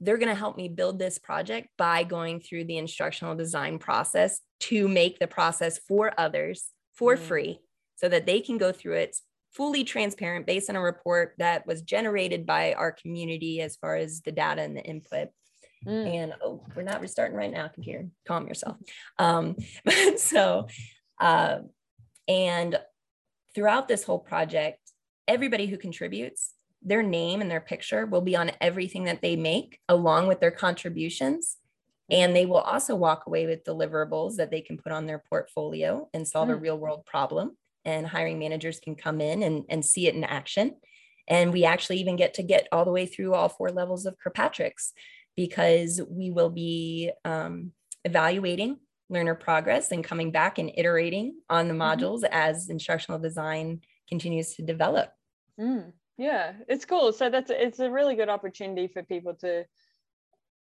[0.00, 4.40] they're going to help me build this project by going through the instructional design process
[4.60, 7.20] to make the process for others for Mm.
[7.20, 7.60] free
[7.96, 9.16] so that they can go through it
[9.52, 14.20] fully transparent based on a report that was generated by our community as far as
[14.22, 15.28] the data and the input
[15.86, 16.14] Mm.
[16.14, 18.08] and oh, we're not restarting right now, computer.
[18.26, 18.78] Calm yourself.
[19.18, 19.54] Um,
[20.16, 20.66] so,
[21.20, 21.58] uh,
[22.26, 22.80] and
[23.54, 24.78] throughout this whole project,
[25.28, 29.78] everybody who contributes, their name and their picture will be on everything that they make,
[29.88, 31.58] along with their contributions.
[32.10, 36.08] And they will also walk away with deliverables that they can put on their portfolio
[36.12, 36.60] and solve a Mm.
[36.60, 37.56] real world problem.
[37.84, 40.76] And hiring managers can come in and, and see it in action.
[41.28, 44.18] And we actually even get to get all the way through all four levels of
[44.18, 44.92] Kirkpatrick's
[45.36, 47.72] because we will be um,
[48.04, 48.78] evaluating
[49.08, 51.78] learner progress and coming back and iterating on the Mhm.
[51.78, 55.12] modules as instructional design continues to develop.
[55.58, 57.12] Mm, yeah, it's cool.
[57.12, 59.66] So that's it's a really good opportunity for people to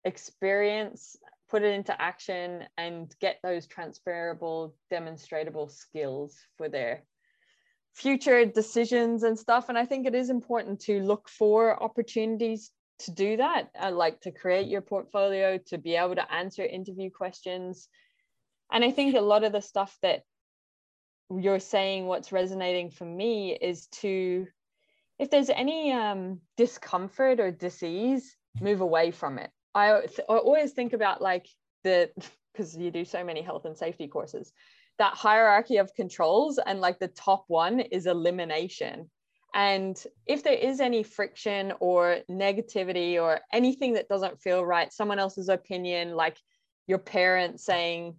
[0.04, 1.16] experience,
[1.50, 7.02] put it into action, and get those transferable, demonstratable skills for their
[7.94, 9.68] future decisions and stuff.
[9.68, 12.70] And I think it is important to look for opportunities
[13.00, 17.10] to do that, uh, like to create your portfolio, to be able to answer interview
[17.10, 17.88] questions.
[18.70, 20.22] And I think a lot of the stuff that
[21.30, 24.46] you're saying, what's resonating for me is to
[25.20, 29.50] if there's any um, discomfort or disease, move away from it.
[29.74, 31.46] I, th- I always think about like
[31.84, 32.10] the,
[32.52, 34.52] because you do so many health and safety courses,
[34.98, 39.10] that hierarchy of controls, and like the top one is elimination.
[39.54, 45.18] And if there is any friction or negativity or anything that doesn't feel right, someone
[45.18, 46.36] else's opinion, like
[46.86, 48.16] your parents saying,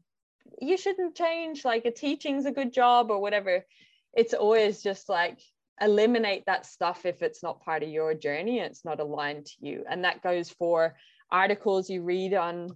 [0.60, 3.66] you shouldn't change, like a teaching's a good job or whatever,
[4.14, 5.40] it's always just like,
[5.82, 9.84] eliminate that stuff if it's not part of your journey it's not aligned to you
[9.90, 10.96] and that goes for
[11.32, 12.70] articles you read on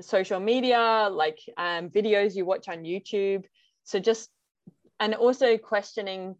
[0.00, 3.44] social media like um, videos you watch on youtube.
[3.84, 4.30] So just
[5.00, 6.36] and also questioning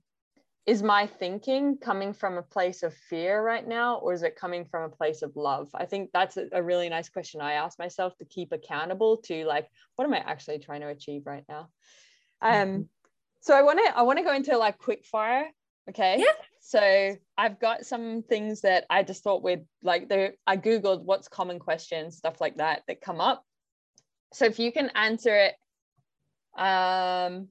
[0.67, 4.64] is my thinking coming from a place of fear right now or is it coming
[4.64, 5.69] from a place of love?
[5.75, 9.45] I think that's a, a really nice question i ask myself to keep accountable to
[9.45, 11.69] like what am i actually trying to achieve right now?
[12.43, 12.89] Um Mhm.
[13.41, 15.47] so i want to i want to go into like quick fire
[15.89, 16.16] Okay.
[16.18, 16.32] Yeah.
[16.61, 21.28] So I've got some things that I just thought would like there I Googled what's
[21.28, 23.45] common questions, stuff like that that come up.
[24.32, 25.55] So if you can answer it,
[26.61, 27.49] um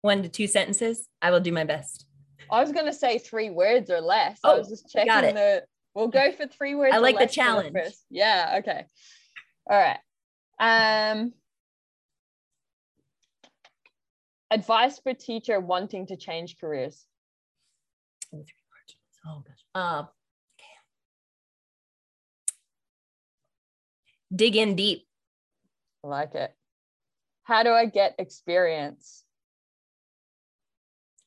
[0.00, 2.06] One to two sentences, I will do my best.
[2.50, 4.38] I was gonna say three words or less.
[4.42, 5.34] Oh, I was just checking got it.
[5.34, 5.64] the
[5.94, 6.94] we'll go for three words.
[6.94, 7.76] I like the challenge.
[8.08, 8.86] Yeah, okay.
[9.68, 9.98] All right.
[10.58, 11.34] Um
[14.50, 17.04] advice for teacher wanting to change careers.
[18.34, 18.54] Oh, three.
[19.26, 19.64] Oh gosh.
[19.74, 20.02] Uh,
[20.58, 20.74] okay.
[24.34, 25.06] Dig in deep.
[26.02, 26.54] I like it.
[27.44, 29.24] How do I get experience?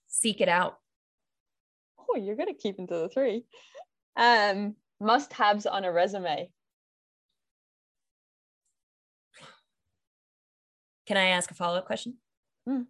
[0.08, 0.78] Seek it out.
[2.00, 3.46] Oh, you're gonna keep into the three.
[4.16, 6.50] Um, must-haves on a resume.
[11.06, 12.16] Can I ask a follow up question?
[12.68, 12.82] Hmm.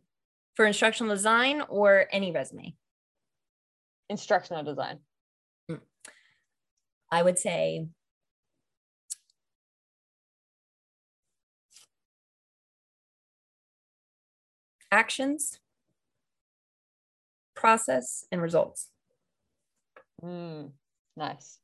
[0.56, 2.76] For instructional design or any resume?
[4.10, 5.00] Instructional design.
[7.10, 7.88] I would say
[14.92, 15.60] actions,
[17.56, 18.90] process, and results.
[20.22, 20.72] Mm,
[21.16, 21.60] nice.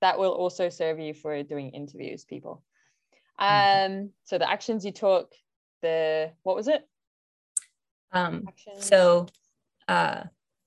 [0.00, 2.64] That will also serve you for doing interviews, people.
[3.38, 4.12] Um, Mhm.
[4.24, 5.32] so the actions you took,
[5.80, 6.88] the what was it?
[8.10, 9.26] Um, Actions, so,
[9.88, 10.24] uh,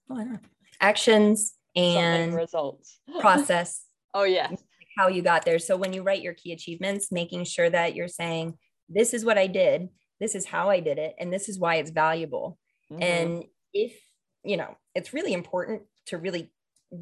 [0.09, 0.49] oh, I don't know.
[0.81, 2.99] Actions something and results.
[3.19, 4.51] process, oh yeah.
[4.97, 5.59] how you got there.
[5.59, 8.57] So when you write your key achievements, making sure that you're saying,
[8.89, 11.75] this is what I did, this is how I did it, and this is why
[11.75, 12.57] it's valuable.
[12.91, 13.03] Mhm.
[13.03, 13.99] And if,
[14.43, 16.51] you know, it's really important to really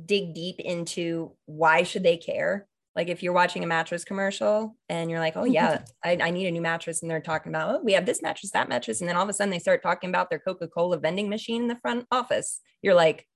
[0.06, 5.10] dig deep into why should they care like if you're watching a mattress commercial and
[5.10, 7.82] you're like oh yeah I, I need a new mattress and they're talking about oh
[7.84, 10.10] we have this mattress that mattress and then all of a sudden they start talking
[10.10, 13.28] about their coca-cola vending machine in the front office you're like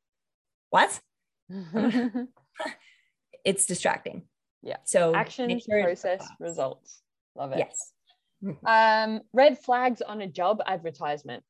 [0.70, 1.00] what
[3.46, 4.24] it's distracting
[4.62, 4.78] Yeah.
[4.84, 5.14] so
[5.60, 7.02] sure process, results.
[7.36, 7.60] Love it.
[7.60, 7.92] yes
[8.66, 11.44] Um, red flags on a job advertisement.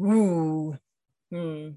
[0.00, 0.76] Ooh.
[1.30, 1.70] Hmm.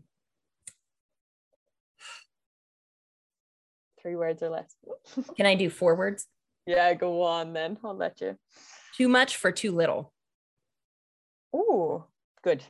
[4.02, 4.76] Three words or less.
[5.38, 6.26] Can I do four words?
[6.68, 7.78] yeah, go on then.
[7.84, 8.38] I'll let you.
[8.96, 10.14] Too much for too little.
[11.56, 12.04] Ooh,
[12.44, 12.64] good.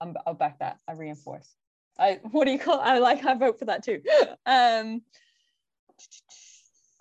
[0.00, 0.78] I'm, I'll back that.
[0.86, 1.48] I reinforce.
[1.98, 2.80] I what do you call?
[2.80, 3.24] I like.
[3.24, 4.02] I vote for that too.
[4.46, 5.02] Um.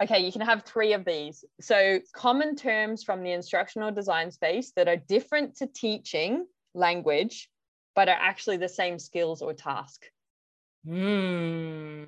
[0.02, 1.44] Okay, you can have three of these.
[1.60, 6.46] So, common terms from the instructional design space that are different to teaching
[6.76, 7.50] language,
[7.96, 10.06] but are actually the same skills or task.
[10.88, 12.04] Hmm.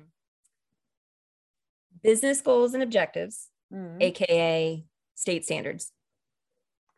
[2.02, 4.84] Business goals and objectives, Mm, aka
[5.14, 5.92] state standards.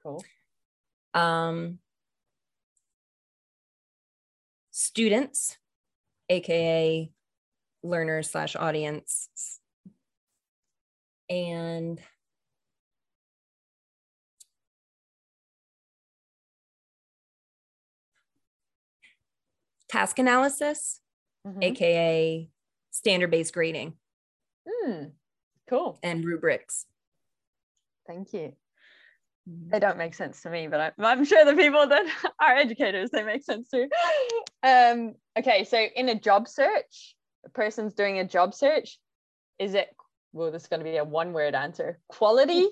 [0.02, 0.24] cool.
[1.14, 1.78] Um,
[4.82, 5.56] students,
[6.28, 7.10] aka
[7.82, 9.60] learners slash audience,
[11.30, 12.00] and
[19.88, 21.00] task analysis,
[21.46, 21.62] Mhm.
[21.62, 22.50] aka
[22.90, 23.96] standard based grading
[24.66, 25.12] Mm,
[25.68, 25.98] cool.
[26.02, 26.86] and rubrics.
[28.06, 28.56] Thank you.
[29.46, 32.04] They don't make sense to me, but I, I'm sure the people that
[32.40, 33.88] are educators, they make sense too.
[34.62, 38.98] Um, okay, so in a job search, a person's doing a job search,
[39.58, 39.88] is it,
[40.32, 42.68] well, this is going to be a one word answer quality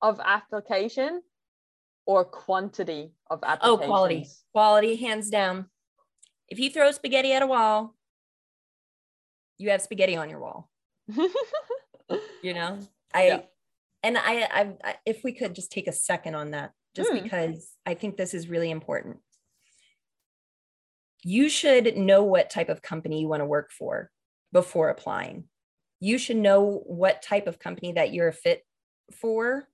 [0.00, 1.22] of application
[2.06, 3.82] or quantity of application?
[3.82, 5.66] Oh, quality, quality, hands down.
[6.48, 7.94] If you throw spaghetti at a wall,
[9.58, 10.70] you have spaghetti on your wall.
[12.42, 12.78] You know,
[13.14, 13.40] I Yeah.
[14.02, 17.22] and I, I, I, if we could just take a second on that, just Mm.
[17.22, 19.18] because I think this is really important.
[21.24, 24.10] You should know what type of company you want to work for
[24.52, 25.44] before applying.
[26.00, 28.64] You should know what type of company that you're a fit
[29.12, 29.68] for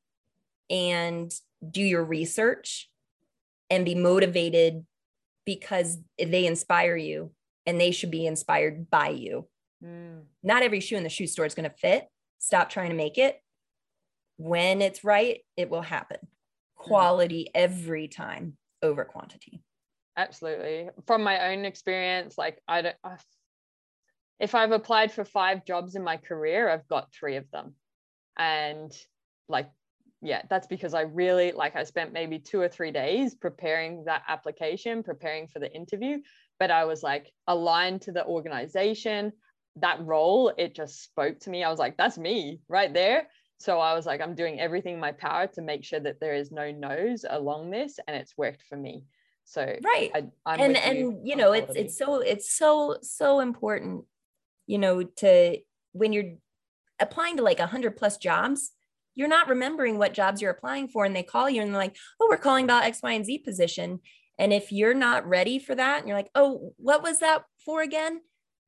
[0.69, 1.33] and
[1.69, 2.91] do your research
[3.71, 4.85] and be motivated
[5.47, 7.33] because they inspire you
[7.67, 9.49] and they should be inspired by you.
[9.83, 12.07] Mm, Not every shoe in the shoe store is going to fit.
[12.39, 13.41] Stop trying to make it.
[14.37, 16.19] When it's right, it will happen.
[16.77, 19.63] Quality every time over quantity.
[20.19, 20.91] Absolutely.
[21.07, 23.17] From my own experience, like I don't, i
[24.41, 27.75] if I've applied for five jobs in my career, I've got three of them.
[28.39, 28.93] And
[29.49, 29.71] like,
[30.23, 34.23] yeah, that's because I really like I spent maybe two or three days preparing that
[34.29, 36.19] application, preparing for the interview.
[36.61, 39.33] But I was like aligned to the organization,
[39.77, 41.65] that role, it just spoke to me.
[41.65, 43.29] I was like, that's me right there.
[43.59, 46.35] So I was like, I'm doing everything in my power to make sure that there
[46.35, 49.05] is no no's along this, and it's worked for me.
[49.49, 50.11] So Right.
[50.15, 54.05] I, and and you on know it's it's so it's so so important
[54.67, 55.59] you know to
[55.93, 56.35] when you're
[57.01, 58.73] applying to like a 100 plus jobs
[59.15, 61.97] you're not remembering what jobs you're applying for and they call you and they're like
[62.21, 64.01] oh we're calling about x y and z position
[64.39, 67.81] and if you're not ready for that and you're like oh what was that for
[67.81, 68.21] again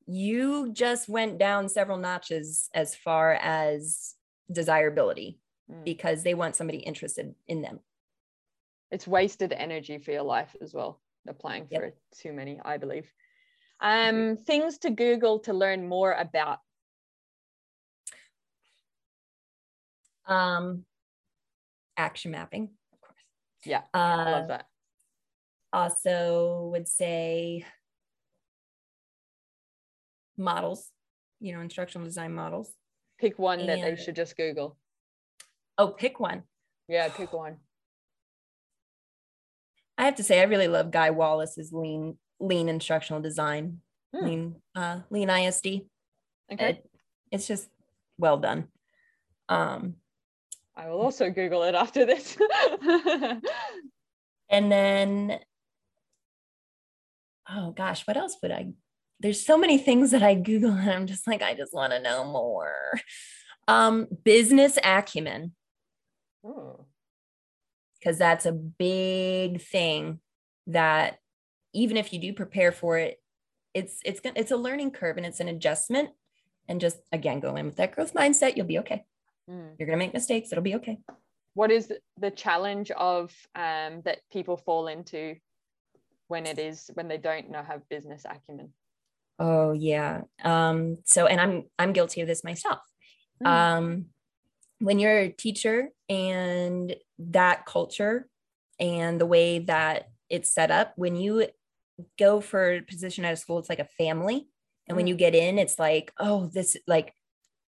[0.07, 4.15] you just went down several notches as far as
[4.51, 5.37] desirability
[5.69, 5.85] Mm.
[5.85, 7.79] because they want somebody interested in them
[8.91, 11.81] it's wasted energy for your life as well applying Yep.
[11.81, 13.11] for too many i believe.
[13.79, 16.59] Um things to google to learn more about.
[20.27, 20.85] Um
[21.97, 23.19] action mapping of course.
[23.65, 24.65] Yeah, uh, i love that.
[25.73, 27.65] also would say
[30.37, 30.89] models
[31.39, 32.71] you know instructional design models.
[33.19, 34.77] Pick one that they should just google.
[35.77, 36.43] Oh pick one.
[36.87, 37.57] Yeah pick one
[39.97, 43.81] i have to say i really love guy wallace's lean lean instructional design
[44.13, 44.25] Hmm.
[44.25, 45.85] lean uh lean isd
[46.51, 46.69] okay.
[46.71, 46.89] It-
[47.31, 47.69] it's just
[48.17, 48.67] well done.
[49.47, 49.95] Um
[50.75, 52.37] i will also google it after this.
[54.49, 55.39] And then
[57.49, 58.67] oh gosh what else would i
[59.21, 62.01] there's so many things that i google and i'm just like i just want to
[62.01, 62.99] know more.
[63.67, 65.53] Um business acumen.
[66.43, 66.80] Oh,
[68.01, 70.19] because that's a big thing
[70.67, 71.19] that
[71.73, 73.21] even if you do prepare for it
[73.73, 76.09] it's it's it's a learning curve and it's an adjustment.
[76.67, 79.03] And just again go in with that growth mindset you'll be okay.
[79.49, 79.71] Mm.
[79.77, 80.99] you're gonna make mistakes it'll be okay.
[81.53, 85.35] What is the challenge of um that people fall into
[86.27, 88.69] when it is when they don't know have business acumen?
[89.39, 90.21] Oh yeah.
[90.43, 92.79] Um so and i'm i'm guilty of this myself.
[93.43, 93.47] Mm.
[93.47, 94.05] um
[94.79, 98.27] when you're a teacher and that culture
[98.81, 101.47] and the way that it's set up when you
[102.19, 104.47] go for a position at a school it's like a family.
[104.87, 105.19] And when you mm.
[105.19, 107.13] get in it's like oh this like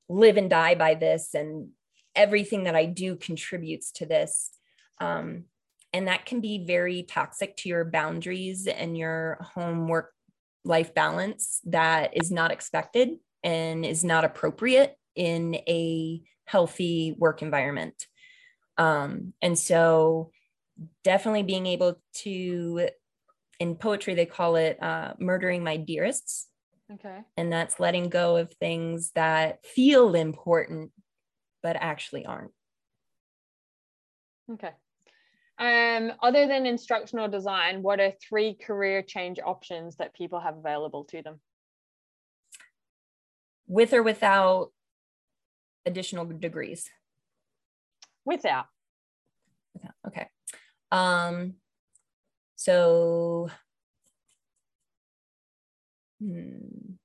[0.08, 1.70] live and die by this and
[2.16, 4.52] everything that i do contributes to this.
[5.00, 5.46] Um,
[5.94, 10.12] and that can be very toxic to your boundaries and your home work
[10.64, 18.06] life balance that is not expected and is not appropriate in a healthy work environment
[18.78, 20.32] um, and so
[21.04, 22.90] definitely being able to
[23.60, 26.48] in poetry they call it uh, murdering my dearests
[26.94, 30.92] okay and that's letting go of things that feel important
[31.64, 32.52] but actually aren't
[34.52, 34.72] okay
[35.60, 41.06] um, other than instructional design, what are three career change options that people have available
[41.06, 41.40] to them?
[43.66, 44.72] With or without
[45.86, 46.90] additional degrees?
[48.28, 48.66] Without.
[49.74, 49.94] Without.
[50.06, 50.28] Okay.
[50.92, 51.54] Um,
[52.58, 53.50] so
[56.22, 56.96] hmm,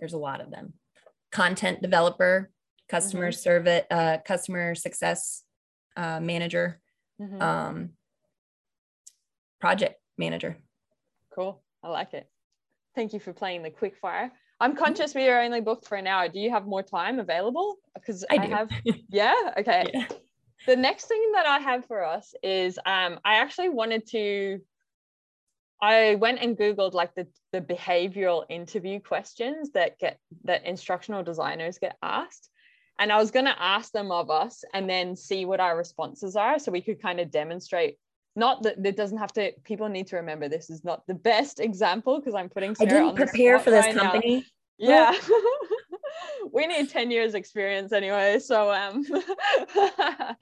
[0.00, 0.72] there's a lot of them.
[1.30, 2.50] Content developer,
[2.88, 3.38] customer mm-hmm.
[3.38, 5.44] service, uh, customer success
[5.96, 6.80] uh, manager,
[7.20, 7.40] mm-hmm.
[7.40, 7.90] um,
[9.60, 10.58] project manager.
[11.36, 11.62] Cool.
[11.84, 12.28] I like it.
[12.96, 14.32] Thank you for playing the quick fire.
[14.58, 16.28] I'm conscious we are only booked for an hour.
[16.28, 17.76] Do you have more time available?
[17.94, 18.70] Because I, I have.
[19.08, 19.34] Yeah.
[19.58, 19.84] Okay.
[19.94, 20.06] Yeah.
[20.66, 24.60] The next thing that I have for us is um, I actually wanted to.
[25.80, 31.78] I went and googled like the the behavioral interview questions that get that instructional designers
[31.78, 32.48] get asked,
[32.98, 36.36] and I was going to ask them of us and then see what our responses
[36.36, 37.96] are so we could kind of demonstrate.
[38.34, 41.60] Not that it doesn't have to, people need to remember this is not the best
[41.68, 44.36] example because I'm putting Sarah I didn't prepare for this right company.
[44.36, 44.42] Now.
[44.78, 45.14] Yeah.
[46.52, 48.38] we need 10 years experience anyway.
[48.38, 49.02] So um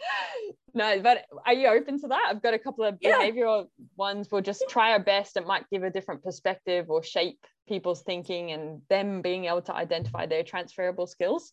[0.74, 2.26] no, but are you open to that?
[2.28, 3.87] I've got a couple of behavioral yeah.
[3.97, 4.28] ones.
[4.31, 5.37] We'll just try our best.
[5.37, 9.74] It might give a different perspective or shape people's thinking and them being able to
[9.74, 11.53] identify their transferable skills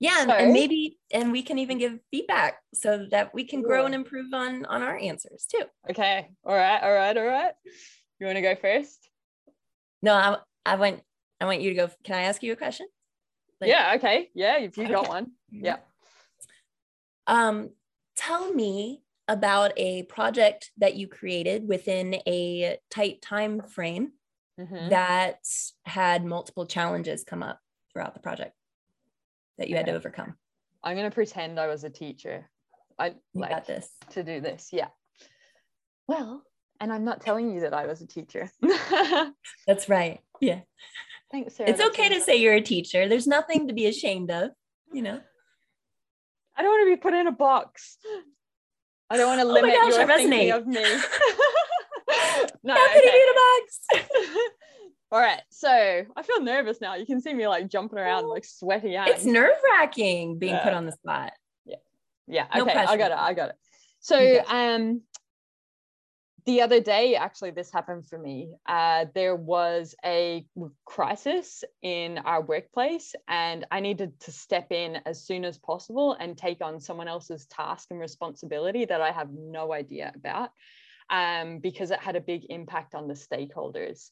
[0.00, 3.84] yeah and, and, maybe and we can even give feedback so that we can grow
[3.84, 7.52] and improve on on our answers too okay all right all right all right
[8.20, 9.08] you want to go first
[10.02, 11.00] no i, I want
[11.40, 12.86] i want you to go can i ask you a question
[13.60, 14.92] like, yeah okay yeah if you okay.
[14.92, 15.76] got one yeah
[17.26, 17.70] um
[18.16, 24.12] tell me about a project that you created within a tight time frame
[24.58, 24.88] mm-hmm.
[24.88, 25.46] that
[25.84, 27.60] had multiple challenges come up
[27.92, 28.54] throughout the project
[29.58, 29.84] that you okay.
[29.84, 30.34] had to overcome?
[30.82, 32.48] I'm gonna pretend I was a teacher.
[32.98, 34.70] I you like this to do this.
[34.72, 34.88] Yeah.
[36.06, 36.42] Well,
[36.80, 38.50] and I'm not telling you that I was a teacher.
[39.66, 40.20] That's right.
[40.40, 40.60] Yeah.
[41.30, 41.70] Thanks, Sarah.
[41.70, 43.08] It's okay to say you're a teacher.
[43.08, 44.50] There's nothing to be ashamed of,
[44.92, 45.20] you know.
[46.56, 47.98] I don't want to be put in a box.
[49.10, 50.82] I don't want to limit oh gosh, your thinking of me.
[52.62, 53.06] no, Happy okay.
[53.06, 53.80] to be in a box.
[55.10, 56.94] All right, so I feel nervous now.
[56.96, 59.08] You can see me like jumping around, like sweaty out.
[59.08, 60.64] It's nerve wracking being yeah.
[60.64, 61.32] put on the spot.
[61.64, 61.76] Yeah,
[62.26, 62.46] yeah.
[62.54, 62.90] Okay, pressure.
[62.90, 63.18] I got it.
[63.18, 63.56] I got it.
[64.00, 65.00] So, um,
[66.48, 68.54] the other day, actually, this happened for me.
[68.66, 70.46] Uh, there was a
[70.86, 76.38] crisis in our workplace, and I needed to step in as soon as possible and
[76.38, 80.48] take on someone else's task and responsibility that I have no idea about,
[81.10, 84.08] um, because it had a big impact on the stakeholders.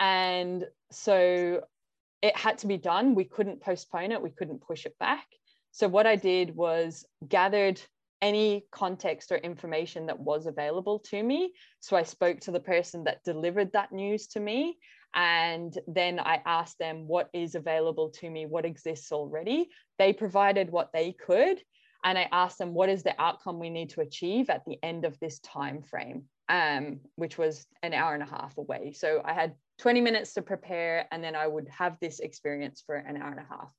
[0.00, 1.60] And so
[2.22, 3.14] it had to be done.
[3.14, 5.26] We couldn't postpone it, we couldn't push it back.
[5.72, 7.82] So what I did was gathered
[8.22, 11.52] any context or information that was available to me.
[11.80, 14.78] So I spoke to the person that delivered that news to me.
[15.14, 19.68] And then I asked them what is available to me, what exists already.
[19.98, 21.60] They provided what they could.
[22.04, 25.04] And I asked them what is the outcome we need to achieve at the end
[25.04, 28.92] of this time frame, um, which was an hour and a half away.
[28.92, 32.94] So I had 20 minutes to prepare, and then I would have this experience for
[32.94, 33.72] an hour and a half.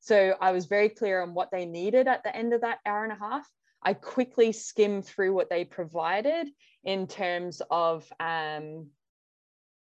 [0.00, 3.04] So I was very clear on what they needed at the end of that hour
[3.04, 3.48] and a half.
[3.84, 6.48] I quickly skimmed through what they provided
[6.84, 8.88] in terms of um,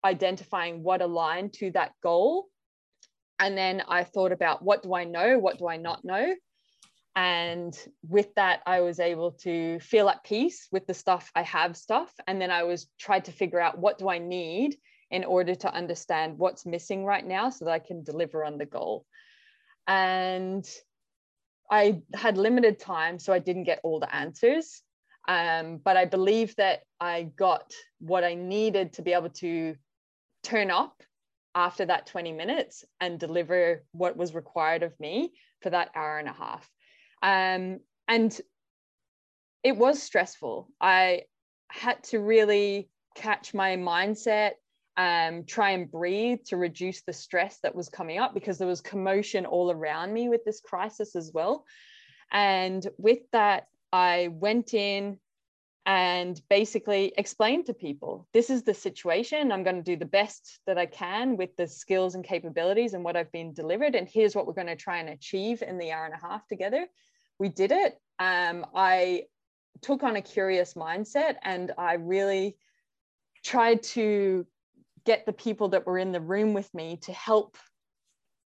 [0.04, 2.48] identifying what aligned to that goal.
[3.40, 5.40] And then I thought about what do I know?
[5.40, 6.36] What do I not know?
[7.16, 7.78] And
[8.08, 12.14] with that, I was able to feel at peace with the stuff I have stuff.
[12.28, 14.78] And then I was tried to figure out what do I need
[15.12, 18.66] in order to understand what's missing right now so that I can deliver on the
[18.66, 19.06] goal.
[19.88, 20.66] And
[21.70, 24.82] I had limited time, so I didn't get all the answers.
[25.28, 29.76] Um, but I believe that I got what I needed to be able to
[30.44, 31.04] turn up
[31.54, 36.28] after that 20 minutes and deliver what was required of me for that hour and
[36.28, 36.70] a half.
[37.22, 38.40] Um, and
[39.64, 40.70] it was stressful.
[40.80, 41.24] I
[41.70, 44.54] had to really catch my mindset,
[45.00, 48.82] um, try and breathe to reduce the stress that was coming up because there was
[48.82, 51.64] commotion all around me with this crisis as well.
[52.34, 55.18] And with that, I went in
[55.86, 59.54] and basically explained to people this is the situation.
[59.54, 63.02] I'm going to do the best that I can with the skills and capabilities and
[63.02, 63.96] what I've been delivered.
[63.96, 66.46] And here's what we're going to try and achieve in the hour and a half
[66.46, 66.86] together.
[67.40, 67.98] We did it.
[68.20, 69.28] Um, I
[69.82, 72.58] took on a curious mindset and I really
[73.46, 74.46] tried to
[75.06, 77.58] get the people that were in the room with me to help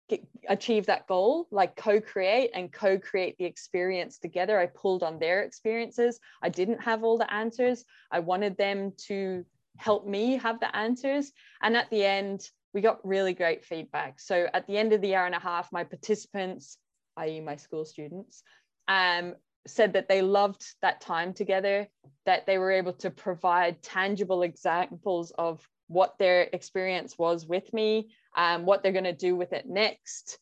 [0.08, 4.58] get, achieve that goal, like co create and co create the experience together.
[4.58, 6.18] I pulled on their experiences.
[6.42, 7.84] I didn't have all the answers.
[8.10, 9.44] I wanted them to
[9.76, 11.32] help me have the answers.
[11.62, 14.20] And at the end, we got really great feedback.
[14.20, 16.78] So at the end of the hour and a half, my participants,
[17.16, 18.42] i.e., my school students,
[18.88, 19.34] um,
[19.66, 21.88] said that they loved that time together,
[22.24, 28.08] that they were able to provide tangible examples of what their experience was with me,
[28.36, 30.38] um, what they're going to do with it next.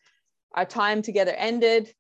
[0.54, 1.92] Our time together ended.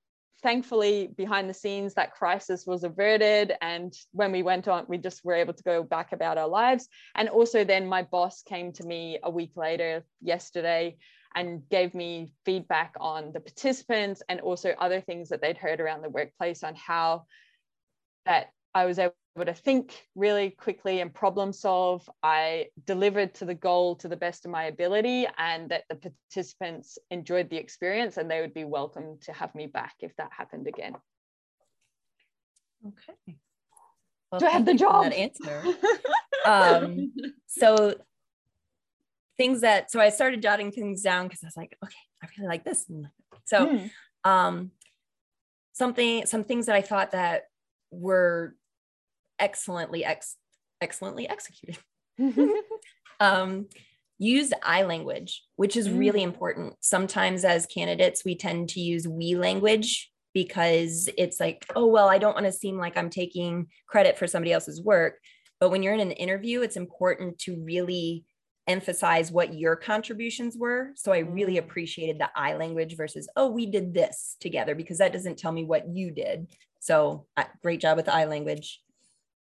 [0.42, 3.54] Thankfully, behind the scenes, that crisis was averted.
[3.62, 6.88] And when we went on, we just were able to go back about our lives.
[7.14, 10.96] And also, then my boss came to me a week later, yesterday,
[11.34, 16.02] and gave me feedback on the participants and also other things that they'd heard around
[16.02, 17.24] the workplace on how
[18.26, 22.08] that I was able to think really quickly and problem solve.
[22.22, 26.98] I delivered to the goal to the best of my ability, and that the participants
[27.10, 30.68] enjoyed the experience and they would be welcome to have me back if that happened
[30.68, 30.94] again.
[32.86, 33.36] Okay.
[34.30, 35.04] Well, Do I have the job?
[35.04, 35.62] That answer.
[36.46, 37.12] um,
[37.46, 37.94] so
[39.36, 42.48] things that so I started jotting things down because I was like, okay, I really
[42.48, 42.86] like this.
[43.44, 43.90] So mm.
[44.24, 44.70] um
[45.72, 47.44] something some things that I thought that
[47.90, 48.54] were
[49.38, 50.36] excellently ex
[50.80, 51.78] excellently executed.
[53.20, 53.66] um
[54.18, 55.98] used I language, which is mm.
[55.98, 56.74] really important.
[56.80, 62.18] Sometimes as candidates, we tend to use we language because it's like, oh, well, I
[62.18, 65.18] don't want to seem like I'm taking credit for somebody else's work.
[65.60, 68.24] But when you're in an interview, it's important to really
[68.66, 70.90] emphasize what your contributions were.
[70.96, 71.58] So I really mm.
[71.58, 75.64] appreciated the I language versus, oh, we did this together because that doesn't tell me
[75.64, 76.48] what you did.
[76.80, 77.26] So
[77.62, 78.80] great job with the I language.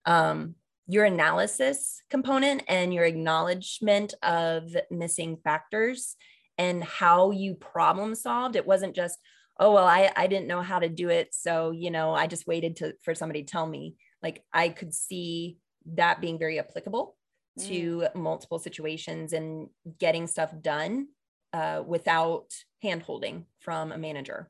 [0.06, 0.56] Um,
[0.88, 6.16] your analysis component and your acknowledgement of missing factors
[6.58, 8.56] and how you problem solved.
[8.56, 9.18] It wasn't just,
[9.60, 11.34] oh, well, I, I didn't know how to do it.
[11.34, 13.96] So, you know, I just waited to, for somebody to tell me.
[14.22, 15.58] Like I could see
[15.94, 17.16] that being very applicable
[17.60, 18.16] to mm.
[18.16, 21.08] multiple situations and getting stuff done
[21.54, 22.52] uh, without
[22.82, 24.50] hand holding from a manager.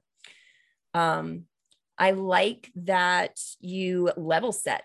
[0.93, 1.43] Um,
[1.97, 4.83] I like that you level set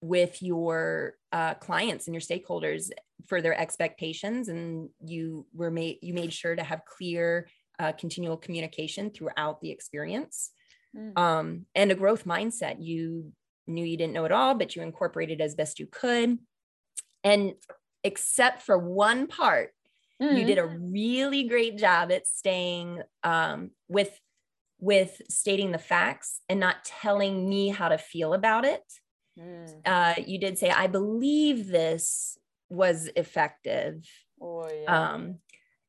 [0.00, 2.90] with your uh, clients and your stakeholders
[3.26, 7.48] for their expectations, and you were made you made sure to have clear,
[7.78, 10.50] uh, continual communication throughout the experience,
[10.96, 11.16] mm.
[11.18, 12.76] um, and a growth mindset.
[12.80, 13.32] You
[13.66, 16.38] knew you didn't know it all, but you incorporated as best you could.
[17.22, 17.52] And
[18.02, 19.70] except for one part,
[20.20, 20.38] mm.
[20.38, 24.18] you did a really great job at staying um, with
[24.80, 28.82] with stating the facts and not telling me how to feel about it.
[29.38, 29.80] Mm.
[29.84, 34.04] Uh, you did say, I believe this was effective.
[34.40, 35.12] Oh, yeah.
[35.12, 35.38] Um,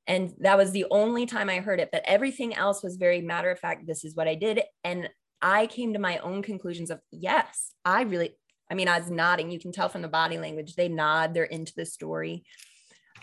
[0.07, 3.51] and that was the only time I heard it, but everything else was very matter
[3.51, 3.87] of fact.
[3.87, 4.61] This is what I did.
[4.83, 5.09] And
[5.41, 8.35] I came to my own conclusions of, yes, I really,
[8.69, 9.51] I mean, I was nodding.
[9.51, 12.43] You can tell from the body language, they nod, they're into the story.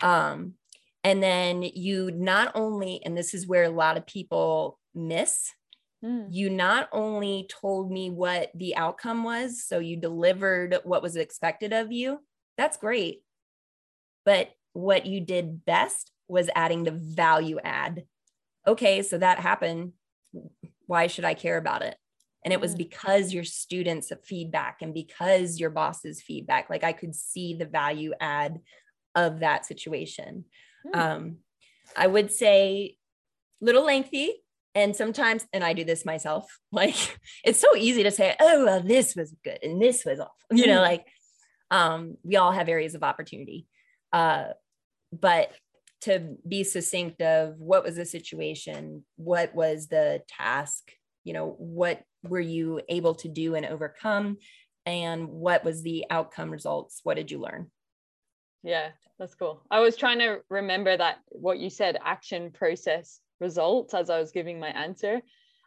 [0.01, 0.53] Um,
[1.03, 5.51] and then you not only, and this is where a lot of people miss,
[6.03, 6.27] mm.
[6.29, 11.73] you not only told me what the outcome was, so you delivered what was expected
[11.73, 12.19] of you.
[12.57, 13.23] That's great.
[14.25, 18.03] But what you did best was adding the value add.
[18.67, 19.93] Okay, so that happened.
[20.85, 21.95] Why should I care about it?
[22.43, 22.79] and it was mm.
[22.79, 28.13] because your students feedback and because your boss's feedback like i could see the value
[28.19, 28.59] add
[29.15, 30.45] of that situation
[30.87, 30.97] mm.
[30.97, 31.37] um,
[31.95, 32.95] i would say
[33.61, 34.33] little lengthy
[34.75, 38.81] and sometimes and i do this myself like it's so easy to say oh well
[38.81, 40.83] this was good and this was awful you know mm.
[40.83, 41.05] like
[41.71, 43.67] um, we all have areas of opportunity.
[44.11, 44.45] Uh,
[45.11, 45.51] but
[46.01, 50.93] to be succinct of what was the situation what was the task
[51.25, 54.37] you know what were you able to do and overcome?
[54.85, 57.01] And what was the outcome results?
[57.03, 57.69] What did you learn?
[58.63, 58.89] Yeah
[59.19, 59.61] that's cool.
[59.69, 64.31] I was trying to remember that what you said action process results as i was
[64.31, 65.21] giving my answer.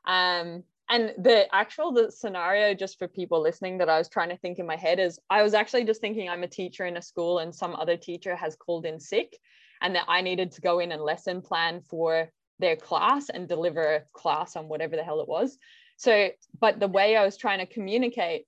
[0.07, 4.37] Um and the actual the scenario just for people listening that i was trying to
[4.37, 7.03] think in my head is i was actually just thinking i'm a teacher in a
[7.03, 9.39] school and some other teacher has called in sick
[9.81, 12.29] and that i needed to go in and lesson plan for
[12.63, 15.59] their class and deliver a class on whatever the hell it was.
[15.97, 18.47] So but the way i was trying to communicate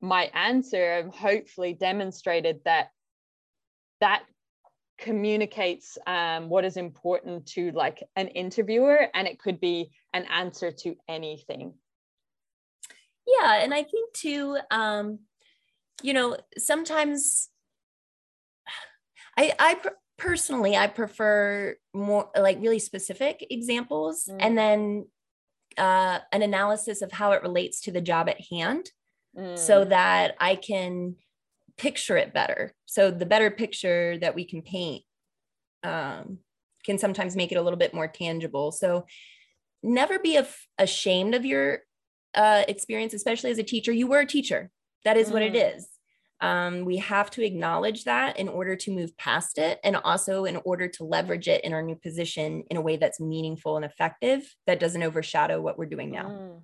[0.00, 2.90] my answer hopefully demonstrated that
[4.00, 4.24] that
[4.98, 10.70] communicates um, what is important to like an interviewer and it could be an answer
[10.70, 11.74] to anything
[13.26, 15.18] yeah and i think too um
[16.02, 17.48] you know sometimes
[19.36, 19.76] i i
[20.16, 24.36] personally i prefer more like really specific examples mm.
[24.40, 25.06] and then
[25.78, 28.90] uh, an analysis of how it relates to the job at hand
[29.36, 29.58] mm.
[29.58, 31.14] so that i can
[31.78, 32.74] picture it better.
[32.86, 35.04] So the better picture that we can paint
[35.82, 36.38] um,
[36.84, 38.72] can sometimes make it a little bit more tangible.
[38.72, 39.06] So
[39.82, 41.80] never be af- ashamed of your
[42.34, 43.92] uh, experience, especially as a teacher.
[43.92, 44.70] You were a teacher.
[45.04, 45.32] That is mm.
[45.32, 45.86] what it mm.
[46.40, 50.56] Um, we have to acknowledge that in order to move past it and also in
[50.64, 54.54] order to leverage it in our new position in a way that's meaningful and effective
[54.66, 56.28] that doesn't overshadow what we're doing now.
[56.28, 56.60] Mm.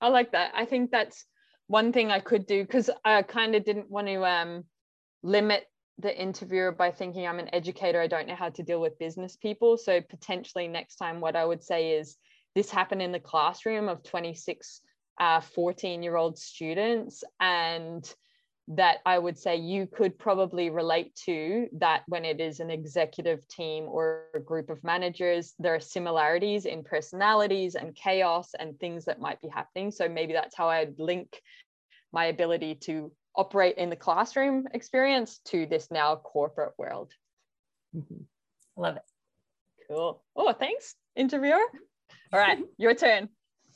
[0.00, 0.52] I like that.
[0.54, 1.24] I think that's
[1.68, 4.64] one thing I could do because I kind of didn't want to um,
[5.22, 5.64] limit
[5.98, 8.00] the interviewer by thinking I'm an educator.
[8.00, 9.78] I don't know how to deal with business people.
[9.78, 12.16] So potentially next time, what I would say is
[12.54, 14.80] this happened in the classroom of 26
[15.18, 18.14] uh, 14 year old students and
[18.68, 23.46] that I would say you could probably relate to that when it is an executive
[23.46, 29.04] team or a group of managers, there are similarities in personalities and chaos and things
[29.04, 29.92] that might be happening.
[29.92, 31.40] So maybe that's how I'd link
[32.12, 37.12] my ability to operate in the classroom experience to this now corporate world.
[37.94, 38.22] Mm-hmm.
[38.76, 39.02] Love it.
[39.88, 40.24] Cool.
[40.34, 41.60] Oh, thanks, interviewer.
[42.32, 43.28] All right, your turn.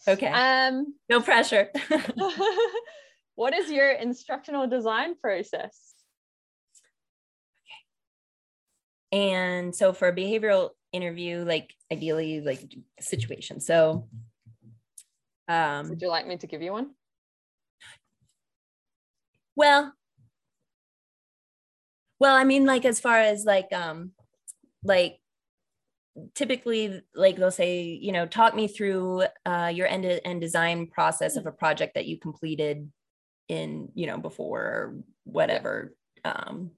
[0.08, 0.26] Okay.
[0.26, 1.70] Um, no pressure.
[3.40, 5.94] what is your instructional design process?
[9.14, 9.18] Okay.
[9.18, 12.60] And so for a behavioral interview, like ideally like
[13.00, 13.58] situation.
[13.60, 14.08] So
[15.48, 16.90] um would you like me to give you one?
[19.56, 19.94] Well,
[22.18, 24.10] well, I mean, like as far as like um
[24.84, 25.18] like
[26.34, 31.46] typically like they'll say you know talk me through uh, your end-to-end design process of
[31.46, 32.90] a project that you completed
[33.50, 35.92] in you know before or whatever
[36.24, 36.70] um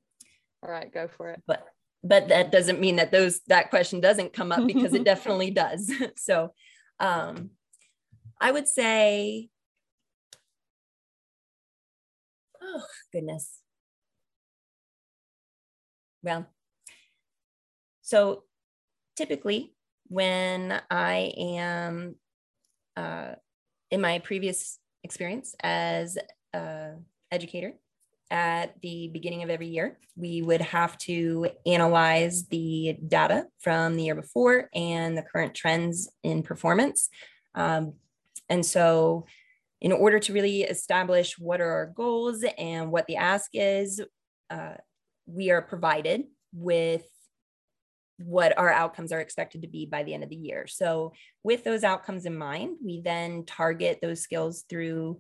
[0.62, 1.42] all right go for it.
[1.46, 1.66] but
[2.02, 5.92] but that doesn't mean that those that question doesn't come up because it definitely does.
[6.16, 6.54] So
[6.98, 7.50] um
[8.40, 9.50] i would say
[12.62, 13.58] oh goodness.
[16.22, 16.46] Well
[18.00, 18.44] so
[19.16, 19.74] typically
[20.08, 22.16] when i am
[22.96, 23.32] uh,
[23.90, 26.16] in my previous experience as
[26.54, 26.90] uh,
[27.30, 27.74] educator
[28.30, 29.98] at the beginning of every year.
[30.16, 36.10] We would have to analyze the data from the year before and the current trends
[36.22, 37.10] in performance.
[37.54, 37.94] Um,
[38.48, 39.26] and so,
[39.80, 44.00] in order to really establish what are our goals and what the ask is,
[44.48, 44.74] uh,
[45.26, 46.24] we are provided
[46.54, 47.04] with
[48.18, 50.66] what our outcomes are expected to be by the end of the year.
[50.66, 51.12] So,
[51.42, 55.18] with those outcomes in mind, we then target those skills through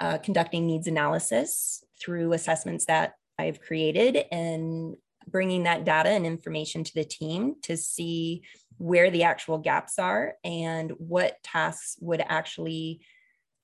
[0.00, 4.96] uh, conducting needs analysis through assessments that I've created and
[5.28, 8.42] bringing that data and information to the team to see
[8.78, 13.00] where the actual gaps are and what tasks would actually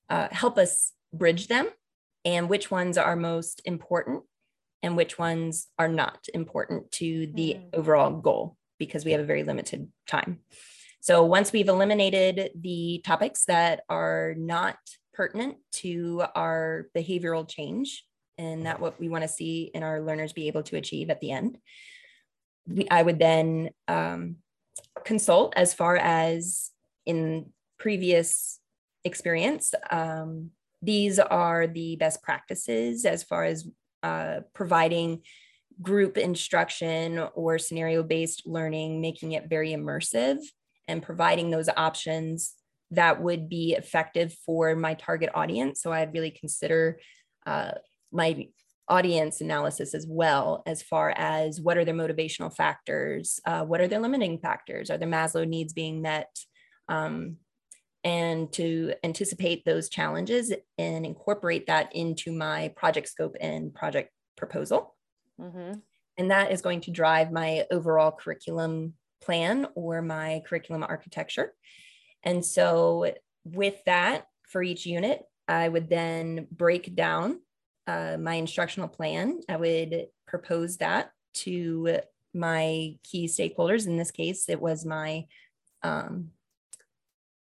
[0.09, 1.67] uh, help us bridge them
[2.23, 4.23] and which ones are most important
[4.83, 7.63] and which ones are not important to the mm.
[7.73, 10.39] overall goal because we have a very limited time.
[10.99, 14.77] So once we've eliminated the topics that are not
[15.17, 18.05] pertinent to our behavioral change
[18.37, 21.19] and that what we want to see in our learners be able to achieve at
[21.21, 21.57] the end.
[22.67, 24.35] We, I would then um,
[25.03, 26.69] consult as far as
[27.07, 27.47] in
[27.79, 28.59] previous
[29.03, 29.73] experience.
[29.89, 30.51] Um,
[30.83, 33.67] these are the best practices as far as
[34.03, 35.23] uh, providing
[35.81, 40.37] group instruction or scenario based learning, making it very immersive
[40.87, 42.53] and providing those options
[42.91, 45.81] that would be effective for my target audience.
[45.81, 46.99] So I'd really consider
[47.45, 47.71] uh,
[48.11, 48.47] my
[48.89, 53.87] audience analysis as well, as far as what are their motivational factors, uh, what are
[53.87, 56.33] their limiting factors, are their Maslow needs being met,
[56.87, 57.37] um,
[58.03, 64.95] and to anticipate those challenges and incorporate that into my project scope and project proposal.
[65.41, 65.79] Mm-hmm.
[66.17, 71.53] And that is going to drive my overall curriculum plan or my curriculum architecture.
[72.23, 73.13] And so,
[73.43, 77.39] with that, for each unit, I would then break down
[77.85, 79.41] uh, my instructional plan.
[79.47, 81.99] I would propose that to
[82.33, 83.87] my key stakeholders.
[83.87, 85.25] In this case, it was my
[85.83, 86.31] um,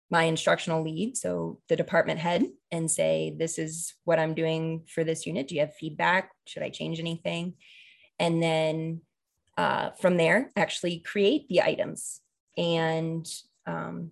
[0.10, 5.04] my instructional lead, so the department head, and say, "This is what I'm doing for
[5.04, 5.48] this unit.
[5.48, 6.32] Do you have feedback?
[6.46, 7.56] Should I change anything?"
[8.20, 9.02] And then
[9.58, 12.22] uh, from there, actually create the items.
[12.58, 13.28] And
[13.66, 14.12] um,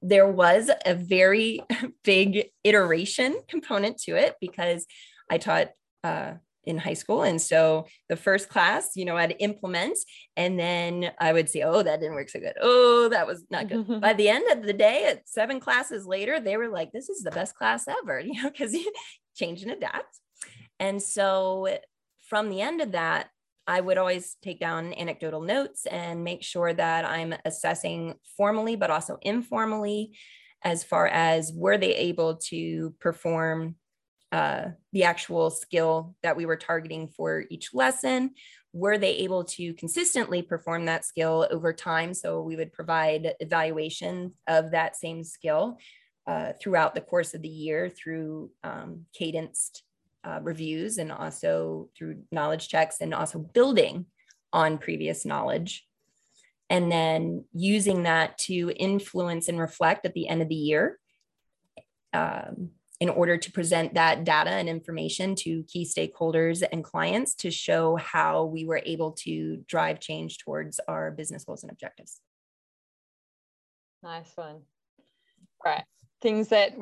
[0.00, 1.60] there was a very
[2.04, 4.86] big iteration component to it because
[5.30, 5.68] I taught
[6.04, 6.34] uh,
[6.64, 7.22] in high school.
[7.22, 9.98] And so the first class, you know, I'd implement
[10.36, 12.54] and then I would say, oh, that didn't work so good.
[12.60, 14.00] Oh, that was not good.
[14.00, 17.22] By the end of the day, at seven classes later, they were like, this is
[17.22, 18.90] the best class ever, you know, because you
[19.36, 20.18] change and adapt.
[20.78, 21.68] And so
[22.28, 23.28] from the end of that,
[23.66, 28.90] I would always take down anecdotal notes and make sure that I'm assessing formally, but
[28.90, 30.16] also informally,
[30.64, 33.76] as far as were they able to perform
[34.32, 38.30] uh, the actual skill that we were targeting for each lesson?
[38.72, 42.14] Were they able to consistently perform that skill over time?
[42.14, 45.76] So we would provide evaluation of that same skill
[46.26, 49.82] uh, throughout the course of the year through um, cadenced
[50.24, 54.06] uh, reviews and also through knowledge checks and also building
[54.52, 55.86] on previous knowledge.
[56.70, 60.98] And then using that to influence and reflect at the end of the year
[62.12, 62.70] um,
[63.00, 67.96] in order to present that data and information to key stakeholders and clients to show
[67.96, 72.20] how we were able to drive change towards our business goals and objectives.
[74.02, 74.62] Nice one.
[75.64, 75.84] Right.
[76.20, 76.72] Things that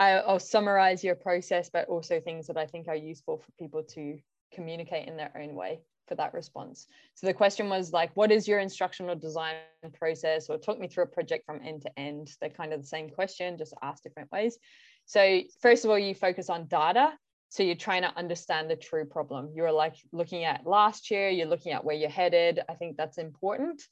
[0.00, 4.18] I'll summarize your process, but also things that I think are useful for people to
[4.52, 6.86] communicate in their own way for that response.
[7.14, 9.56] So the question was like, what is your instructional design
[9.92, 10.48] process?
[10.48, 12.32] Or talk me through a project from end to end.
[12.40, 14.58] They're kind of the same question, just asked different ways.
[15.04, 17.12] So first of all, you focus on data.
[17.50, 19.50] So you're trying to understand the true problem.
[19.54, 22.60] You're like looking at last year, you're looking at where you're headed.
[22.68, 23.82] I think that's important.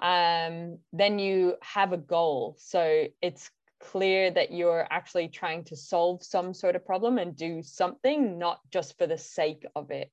[0.00, 2.56] Um, then you have a goal.
[2.58, 7.62] So it's clear that you're actually trying to solve some sort of problem and do
[7.62, 10.10] something, not just for the sake of it.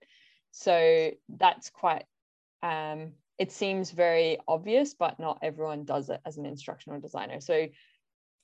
[0.52, 2.06] So that's quite,
[2.64, 7.42] um, it seems very obvious, but not everyone does it as an instructional designer.
[7.42, 7.68] So,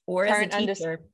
[0.05, 1.07] or as a teacher.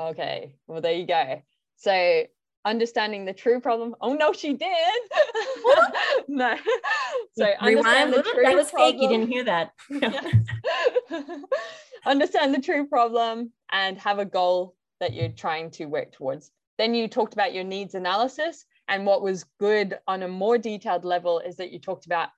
[0.00, 1.42] Under- okay, well, there you go.
[1.76, 2.24] So,
[2.64, 3.94] understanding the true problem.
[4.00, 5.00] Oh no, she did.
[6.28, 6.56] no.
[7.36, 8.12] So rewind.
[8.12, 8.92] The true that was problem.
[8.92, 9.02] fake.
[9.02, 9.72] You didn't hear that
[12.06, 16.50] understand the true problem and have a goal that you're trying to work towards.
[16.78, 18.64] Then you talked about your needs analysis.
[18.88, 22.28] And what was good on a more detailed level is that you talked about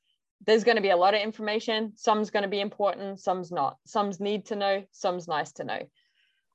[0.46, 1.92] there's going to be a lot of information.
[1.94, 3.78] Some's going to be important, some's not.
[3.86, 5.80] Some's need to know, some's nice to know.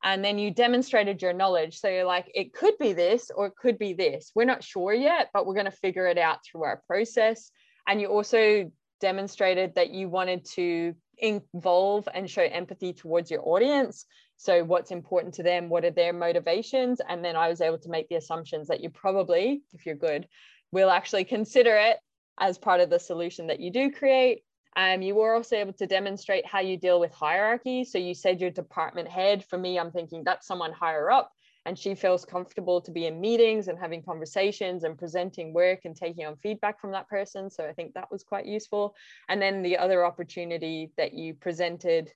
[0.04, 1.80] And then you demonstrated your knowledge.
[1.80, 4.32] So you're like, it could be this or it could be this.
[4.36, 7.52] We're not sure yet, but we're going to figure it out through our process.
[7.88, 14.06] And you also demonstrated that you wanted to involve and show empathy towards your audience.
[14.38, 15.70] So, what's important to them?
[15.70, 17.02] What are their motivations?
[17.08, 20.28] And then I was able to make the assumptions that you probably, if you're good,
[20.72, 21.98] will actually consider it
[22.40, 24.44] as part of the solution that you do create.
[24.76, 27.84] Um, you were also able to demonstrate how you deal with hierarchy.
[27.84, 29.44] So, you said your department head.
[29.46, 31.32] For me, I'm thinking that's someone higher up
[31.68, 35.98] and she feels comfortable to be in meetings and having conversations and presenting work and
[35.98, 37.50] taking on feedback from that person.
[37.50, 38.96] So I think that was quite useful.
[39.28, 42.10] And then the other opportunity that you presented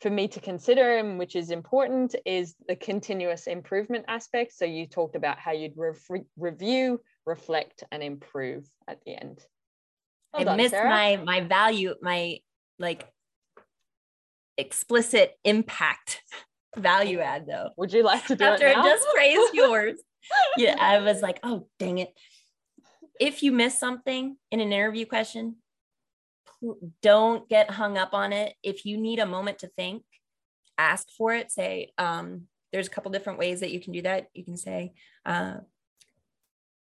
[0.00, 4.52] for me to consider, and which is important, is the continuous improvement aspect.
[4.52, 9.40] So you talked about how you'd re- review, reflect, and improve at the end.
[10.32, 10.90] Well I done, missed Sarah.
[10.90, 12.38] my my value, my
[12.78, 13.06] like
[14.56, 16.22] explicit impact
[16.76, 17.70] value add though.
[17.76, 18.82] Would you like to do After it now?
[18.82, 20.00] I just praised yours.
[20.56, 22.12] yeah, I was like, oh dang it.
[23.20, 25.56] If you miss something in an interview question,
[27.02, 28.54] don't get hung up on it.
[28.62, 30.02] If you need a moment to think,
[30.76, 31.50] ask for it.
[31.50, 32.42] Say, um,
[32.72, 34.28] there's a couple different ways that you can do that.
[34.34, 34.92] You can say,
[35.24, 35.54] uh,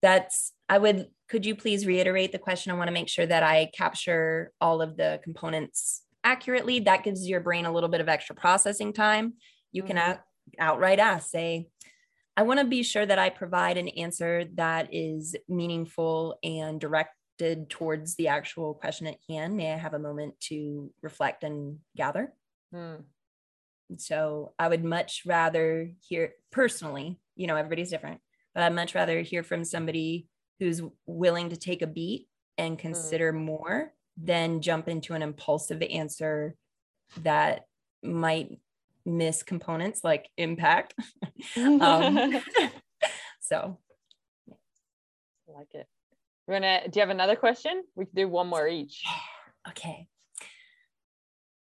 [0.01, 2.71] that's I would could you please reiterate the question?
[2.71, 6.79] I want to make sure that I capture all of the components accurately.
[6.79, 9.33] That gives your brain a little bit of extra processing time
[9.71, 10.11] you can mm-hmm.
[10.11, 10.19] out,
[10.57, 11.67] outright ask, say,
[12.35, 17.69] I want to be sure that I provide an answer that is meaningful and directed
[17.69, 19.57] towards the actual question at hand.
[19.57, 22.33] May I have a moment to reflect and gather?
[22.73, 23.03] Mm.
[23.97, 28.21] So I would much rather hear personally, you know, everybody's different,
[28.53, 30.27] but I'd much rather hear from somebody
[30.59, 32.27] who's willing to take a beat
[32.57, 32.79] and mm.
[32.79, 33.43] consider mm.
[33.43, 36.55] more than jump into an impulsive answer
[37.21, 37.65] that
[38.03, 38.59] might
[39.05, 40.93] miss components like impact.
[41.57, 42.41] um,
[43.39, 43.77] so
[44.49, 45.87] I like it.
[46.47, 47.83] We're gonna do you have another question?
[47.95, 49.03] We can do one more each.
[49.69, 50.07] okay.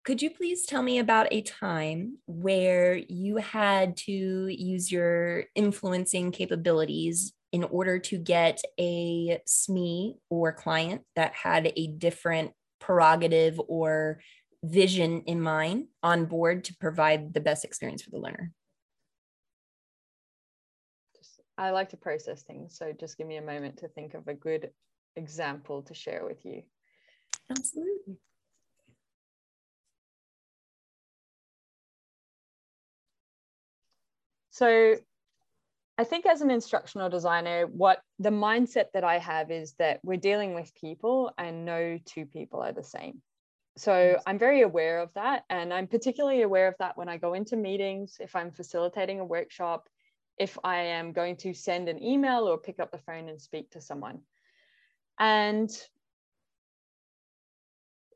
[0.04, 6.32] Could you please tell me about a time where you had to use your influencing
[6.32, 14.22] capabilities in order to get a SME or client that had a different prerogative or
[14.64, 18.52] vision in mind on board to provide the best experience for the learner?
[21.60, 22.76] I like to process things.
[22.76, 24.72] So just give me a moment to think of a good
[25.16, 26.64] example to share with you.
[27.52, 28.18] Absolutely.
[34.62, 34.96] So
[35.98, 40.18] I think as an instructional designer, what the mindset that I have is that we're
[40.18, 43.24] dealing with people and no two people are the same.
[43.76, 45.46] So I'm very aware of that.
[45.50, 49.26] And I'm particularly aware of that when I go into meetings, if I'm facilitating a
[49.26, 49.90] workshop,
[50.38, 53.72] if I am going to send an email or pick up the phone and speak
[53.72, 54.20] to someone.
[55.18, 55.72] And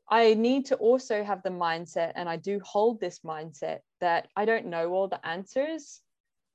[0.08, 4.44] I need to also have the mindset, and I do hold this mindset that I
[4.44, 6.02] don't know all the answers,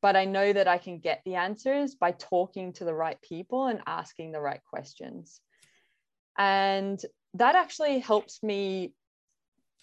[0.02, 3.68] but I know that I can get the answers by talking to the right people
[3.68, 5.40] and asking the right questions.
[6.38, 7.00] And
[7.36, 8.94] that actually helps me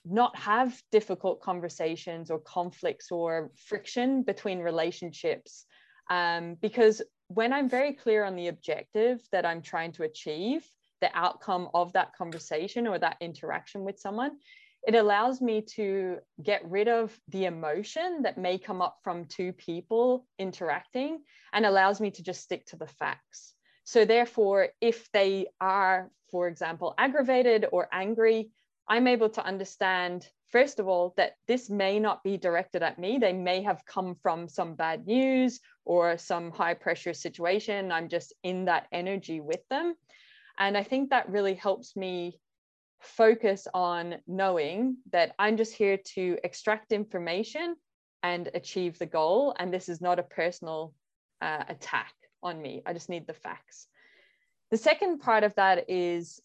[0.04, 5.66] not have difficult conversations or conflicts or friction between relationships.
[6.10, 10.64] Um, because when I'm very clear on the objective that I'm trying to achieve,
[11.00, 14.38] the outcome of that conversation or that interaction with someone,
[14.86, 19.52] it allows me to get rid of the emotion that may come up from two
[19.52, 21.20] people interacting
[21.52, 23.54] and allows me to just stick to the facts.
[23.84, 28.50] So, therefore, if they are, for example, aggravated or angry,
[28.88, 33.18] I'm able to understand, first of all, that this may not be directed at me.
[33.18, 37.92] They may have come from some bad news or some high pressure situation.
[37.92, 39.94] I'm just in that energy with them.
[40.58, 42.38] And I think that really helps me
[43.00, 47.76] focus on knowing that I'm just here to extract information
[48.22, 49.54] and achieve the goal.
[49.58, 50.94] And this is not a personal
[51.40, 52.12] uh, attack
[52.42, 52.82] on me.
[52.86, 53.86] I just need the facts.
[54.70, 56.40] The second part of that is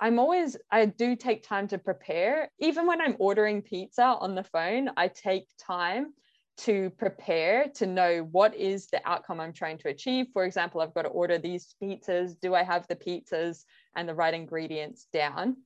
[0.00, 2.50] I'm always, I do take time to prepare.
[2.58, 6.12] Even when I'm ordering pizza on the phone, I take time
[6.58, 10.26] to prepare to know what is the outcome I'm trying to achieve.
[10.32, 12.34] For example, I've got to order these pizzas.
[12.40, 13.64] Do I have the pizzas
[13.94, 15.56] and the right ingredients down?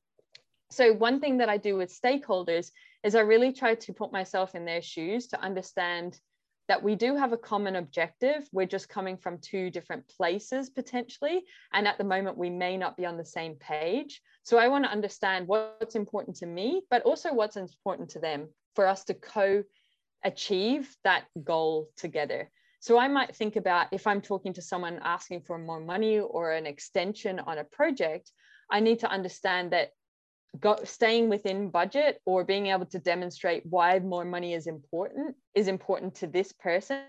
[0.70, 2.70] So, one thing that I do with stakeholders
[3.02, 6.20] is I really try to put myself in their shoes to understand
[6.68, 8.48] that we do have a common objective.
[8.52, 11.42] We're just coming from two different places potentially.
[11.72, 14.22] And at the moment, we may not be on the same page.
[14.44, 18.48] So I want to understand what's important to me, but also what's important to them
[18.76, 19.64] for us to co
[20.22, 22.48] achieve that goal together.
[22.78, 26.52] So I might think about if I'm talking to someone asking for more money or
[26.52, 28.30] an extension on a project,
[28.70, 29.90] I need to understand that
[30.84, 36.14] staying within budget or being able to demonstrate why more money is important is important
[36.16, 37.02] to this person.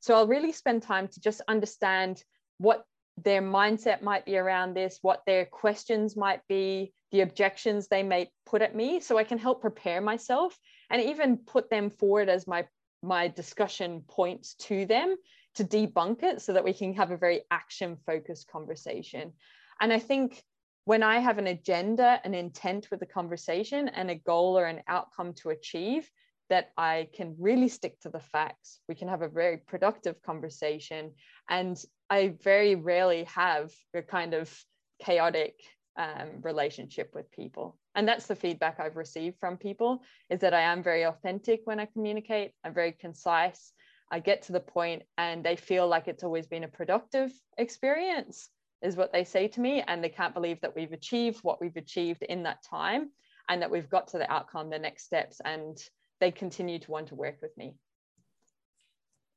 [0.00, 2.22] So I'll really spend time to just understand
[2.58, 2.84] what
[3.22, 8.30] their mindset might be around this, what their questions might be, the objections they may
[8.44, 10.58] put at me, so I can help prepare myself
[10.90, 12.66] and even put them forward as my
[13.02, 15.14] my discussion points to them
[15.56, 19.32] to debunk it so that we can have a very action focused conversation.
[19.78, 20.42] And I think
[20.84, 24.82] when I have an agenda, an intent with the conversation, and a goal or an
[24.86, 26.10] outcome to achieve,
[26.50, 28.80] that I can really stick to the facts.
[28.88, 31.12] We can have a very productive conversation.
[31.48, 34.54] And I very rarely have a kind of
[35.02, 35.54] chaotic
[35.96, 37.78] um, relationship with people.
[37.94, 41.80] And that's the feedback I've received from people is that I am very authentic when
[41.80, 42.52] I communicate.
[42.62, 43.72] I'm very concise.
[44.10, 48.50] I get to the point and they feel like it's always been a productive experience
[48.84, 51.76] is what they say to me and they can't believe that we've achieved what we've
[51.76, 53.10] achieved in that time
[53.48, 55.78] and that we've got to the outcome the next steps and
[56.20, 57.74] they continue to want to work with me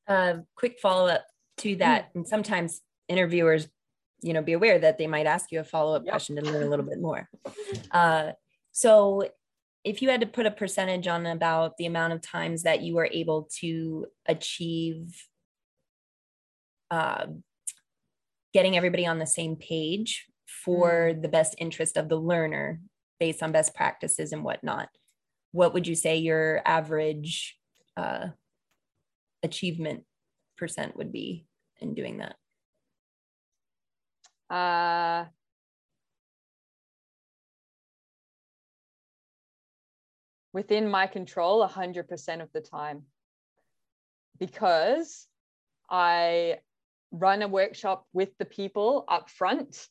[0.08, 1.26] uh, quick follow-up
[1.58, 2.16] to that mm.
[2.16, 3.68] and sometimes interviewers
[4.22, 6.12] you know be aware that they might ask you a follow-up yep.
[6.12, 7.30] question to learn a little bit more
[7.92, 8.32] uh,
[8.72, 9.24] so
[9.84, 12.96] if you had to put a percentage on about the amount of times that you
[12.96, 15.24] were able to achieve
[16.92, 17.28] uh,
[18.58, 20.26] getting everybody on the same page
[20.66, 21.22] for mm.
[21.22, 22.82] the best interest of the learner
[23.20, 24.90] based on best practices and whatnot
[25.52, 27.58] what would you say your average
[27.96, 28.28] uh,
[29.44, 30.04] achievement
[30.58, 31.46] percent would be
[31.80, 32.36] in doing that?
[34.56, 35.26] Uh,
[40.54, 43.04] within my control 100% of the time
[44.40, 45.28] because
[45.90, 46.58] I
[47.12, 49.88] run a workshop with the people up front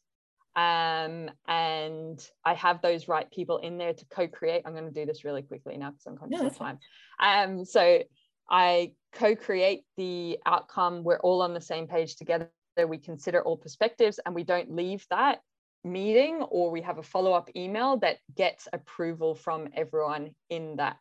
[0.57, 4.63] um, and I have those right people in there to co-create.
[4.65, 6.79] I'm going to do this really quickly now because I'm conscious no, of time.
[7.21, 8.03] Um, so
[8.51, 11.05] I co-create the outcome.
[11.05, 12.51] We're all on the same page together.
[12.89, 15.41] We consider all perspectives and we don't leave that
[15.85, 20.97] meeting or we have a follow-up email that gets approval from everyone in that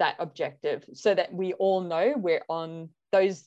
[0.00, 3.46] that objective so that we all know we're on those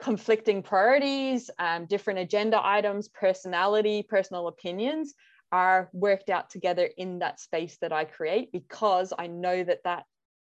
[0.00, 5.14] conflicting priorities um, different agenda items personality personal opinions
[5.52, 10.04] are worked out together in that space that i create because i know that that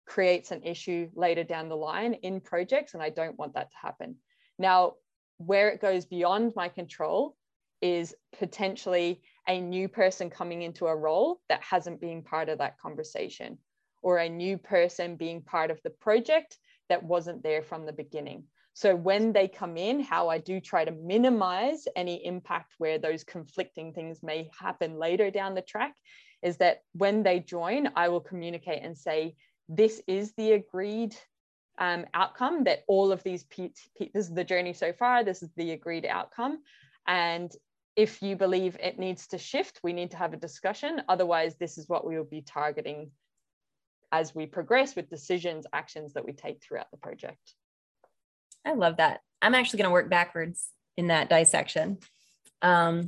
[0.05, 3.77] creates an issue later down the line in projects and i don't want that to
[3.77, 4.15] happen
[4.57, 4.93] now
[5.37, 7.35] where it goes beyond my control
[7.81, 12.77] is potentially a new person coming into a role that hasn't been part of that
[12.79, 13.57] conversation
[14.01, 16.57] or a new person being part of the project
[16.89, 18.43] that wasn't there from the beginning.
[18.79, 23.25] So when they come in, how I do try to minimize any impact where those
[23.25, 25.95] conflicting things may happen later down the track
[26.41, 29.35] is that when they join, I will communicate and say,
[29.67, 31.13] this is the agreed
[31.77, 35.71] um, outcome that all of these, this is the journey so far, this is the
[35.71, 36.59] agreed outcome.
[37.05, 37.51] And
[37.97, 41.01] if you believe it needs to shift, we need to have a discussion.
[41.09, 43.11] Otherwise, this is what we will be targeting
[44.13, 47.55] as we progress with decisions, actions that we take throughout the project.
[48.65, 49.21] I love that.
[49.41, 51.99] I'm actually going to work backwards in that dissection.
[52.61, 53.07] Um,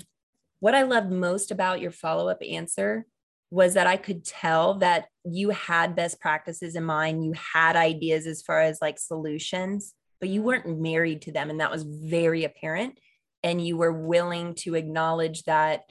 [0.59, 3.05] what I loved most about your follow up answer
[3.49, 8.25] was that I could tell that you had best practices in mind, you had ideas
[8.25, 11.49] as far as like solutions, but you weren't married to them.
[11.49, 12.97] And that was very apparent
[13.43, 15.83] and you were willing to acknowledge that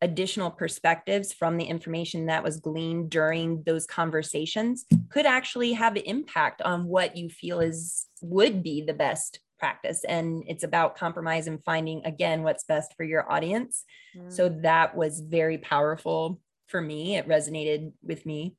[0.00, 6.02] additional perspectives from the information that was gleaned during those conversations could actually have an
[6.02, 11.48] impact on what you feel is would be the best practice and it's about compromise
[11.48, 13.84] and finding again what's best for your audience
[14.16, 14.32] mm.
[14.32, 18.54] so that was very powerful for me it resonated with me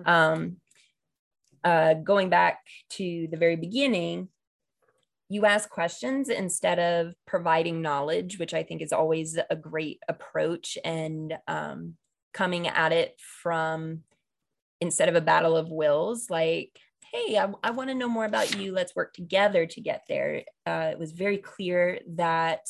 [0.00, 0.08] mm-hmm.
[0.08, 0.56] um,
[1.64, 2.60] uh, going back
[2.90, 4.28] to the very beginning
[5.28, 10.78] you ask questions instead of providing knowledge, which I think is always a great approach
[10.84, 11.94] and um,
[12.32, 14.02] coming at it from
[14.80, 16.78] instead of a battle of wills, like,
[17.12, 18.72] hey, I, I want to know more about you.
[18.72, 20.42] Let's work together to get there.
[20.66, 22.60] Uh, it was very clear that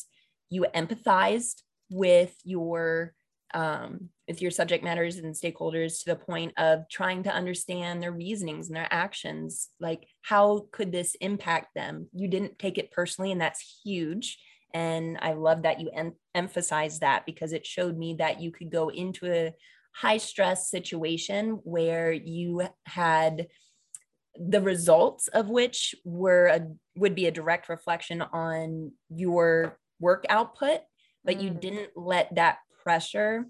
[0.49, 3.13] you empathized with your
[3.55, 8.13] um, with your subject matters and stakeholders to the point of trying to understand their
[8.13, 13.33] reasonings and their actions like how could this impact them you didn't take it personally
[13.33, 14.39] and that's huge
[14.75, 18.71] and i love that you em- emphasize that because it showed me that you could
[18.71, 19.53] go into a
[19.95, 23.47] high stress situation where you had
[24.39, 26.67] the results of which were a,
[26.97, 30.81] would be a direct reflection on your work output
[31.25, 31.61] but you mm.
[31.61, 33.47] didn't let that pressure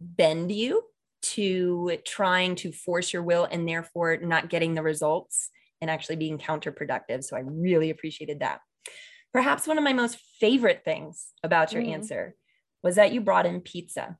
[0.00, 0.82] bend you
[1.22, 5.50] to trying to force your will and therefore not getting the results
[5.80, 7.22] and actually being counterproductive.
[7.22, 8.58] So I really appreciated that.
[9.32, 11.92] Perhaps one of my most favorite things about your mm.
[11.92, 12.34] answer
[12.82, 14.18] was that you brought in pizza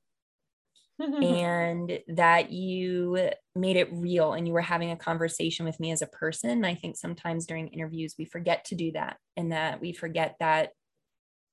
[1.00, 6.02] and that you made it real and you were having a conversation with me as
[6.02, 6.64] a person.
[6.64, 10.70] I think sometimes during interviews, we forget to do that and that we forget that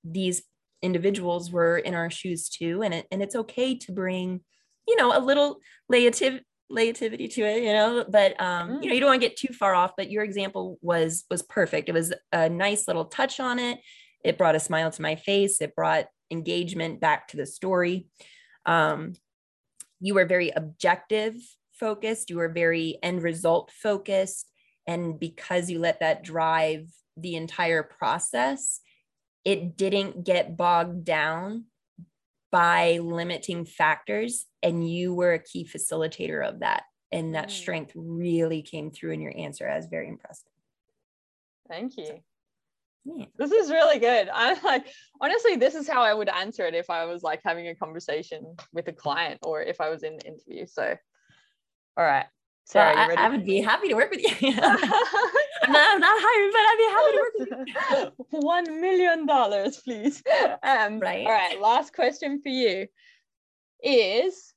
[0.03, 0.43] these
[0.81, 2.83] individuals were in our shoes too.
[2.83, 4.41] And it, and it's okay to bring
[4.87, 5.59] you know a little
[5.91, 9.37] lativ- lativity to it you know but um you know you don't want to get
[9.37, 11.87] too far off but your example was was perfect.
[11.89, 13.79] It was a nice little touch on it.
[14.23, 15.61] It brought a smile to my face.
[15.61, 18.07] It brought engagement back to the story.
[18.65, 19.13] Um
[19.99, 21.35] you were very objective
[21.73, 22.29] focused.
[22.29, 24.51] You were very end result focused.
[24.85, 28.79] And because you let that drive the entire process
[29.47, 31.63] it didn't get bogged down
[32.51, 36.83] by limiting factors and you were a key facilitator of that.
[37.13, 37.51] And that mm.
[37.51, 39.69] strength really came through in your answer.
[39.69, 40.49] I was very impressed.
[41.69, 42.07] Thank you.
[42.07, 42.19] so,
[43.05, 43.25] yeah.
[43.37, 44.27] this is really good.
[44.33, 44.85] I'm like
[45.21, 48.55] honestly this is how i would answer it if i was like having a conversation
[48.73, 50.65] with a client or if i was in an interview.
[50.67, 50.93] So
[51.95, 52.25] all right
[52.67, 54.49] Sarah, well, I, I, would be happy to work with you.
[54.51, 54.81] I'm,
[55.71, 58.39] not, I'm not hiring, but I'd be happy to work with you.
[58.41, 60.21] One million dollars, please.
[60.63, 61.25] Um, right.
[61.25, 61.61] All right.
[61.61, 62.87] Last question for you
[63.81, 64.53] is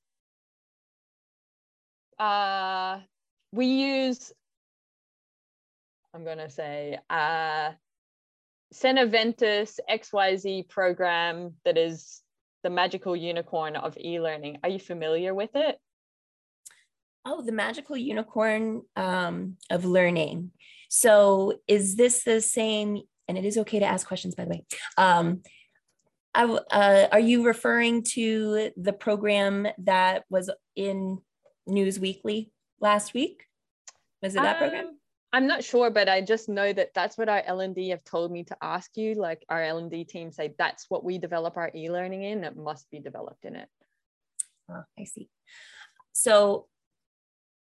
[2.19, 2.99] uh,
[3.53, 4.33] we use
[6.13, 7.71] I'm going to say, uh,
[8.75, 12.23] XYZ program that is
[12.63, 14.59] the magical unicorn of e-learning.
[14.63, 15.79] Are you familiar with it?
[17.25, 20.53] Oh, the magical unicorn um, of learning.
[20.89, 23.03] So is this the same?
[23.29, 24.65] And it is okay to ask questions, by the way.
[24.97, 25.43] Um,
[26.35, 31.19] I, uh, are you referring to the program that was in
[31.67, 33.45] News Weekly last week?
[34.23, 34.97] Was it that um, program?
[35.33, 38.43] I'm not sure, but I just know that that's what our L&D have told me
[38.45, 39.15] to ask you.
[39.15, 42.43] Like our L&D team say that's what we develop our e-learning in.
[42.43, 43.69] It must be developed in it.
[44.69, 45.29] Oh, I see.
[46.13, 46.67] So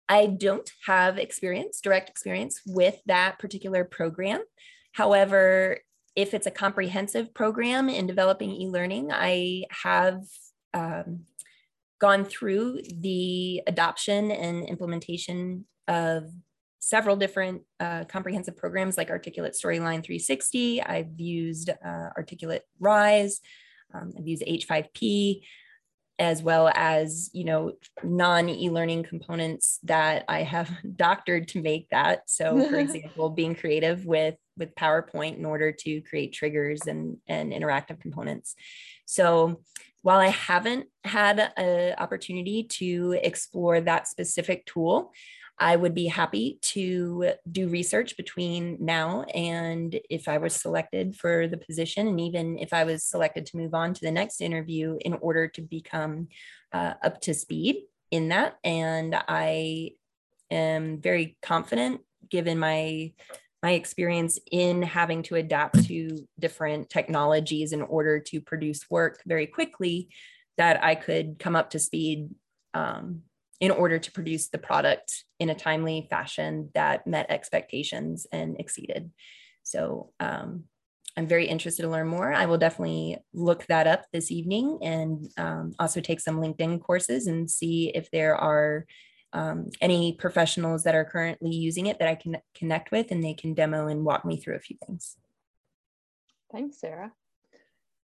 [0.08, 4.42] I don't have experience, direct experience with that particular program.
[4.92, 5.78] However,
[6.14, 10.22] if it's a comprehensive program in developing e-learning, I have
[10.72, 11.24] um,
[12.00, 16.30] gone through the adoption and implementation of
[16.78, 20.82] several different uh, comprehensive programs like Articulate Storyline 360.
[20.82, 23.40] I've used uh, Articulate Rise.
[23.94, 25.40] Um, I've used H5P
[26.18, 27.72] as well as you know
[28.02, 32.28] non e-learning components that i have doctored to make that.
[32.30, 37.52] So for example being creative with with powerpoint in order to create triggers and and
[37.52, 38.54] interactive components.
[39.06, 39.60] So
[40.02, 45.12] while i haven't had an opportunity to explore that specific tool
[45.58, 51.46] I would be happy to do research between now and if I was selected for
[51.46, 54.98] the position, and even if I was selected to move on to the next interview
[55.00, 56.28] in order to become
[56.72, 57.76] uh, up to speed
[58.10, 58.56] in that.
[58.64, 59.92] And I
[60.50, 63.12] am very confident given my
[63.62, 69.46] my experience in having to adapt to different technologies in order to produce work very
[69.46, 70.10] quickly
[70.58, 72.28] that I could come up to speed
[72.74, 73.22] um,
[73.64, 79.10] in order to produce the product in a timely fashion that met expectations and exceeded.
[79.62, 80.64] So um,
[81.16, 82.30] I'm very interested to learn more.
[82.30, 87.26] I will definitely look that up this evening and um, also take some LinkedIn courses
[87.26, 88.84] and see if there are
[89.32, 93.32] um, any professionals that are currently using it that I can connect with and they
[93.32, 95.16] can demo and walk me through a few things.
[96.52, 97.12] Thanks, Sarah.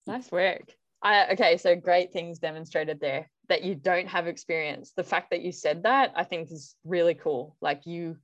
[0.07, 0.73] Nice work.
[1.03, 4.93] I, okay, so great things demonstrated there that you don't have experience.
[4.95, 7.57] The fact that you said that, I think, is really cool.
[7.59, 8.15] Like you,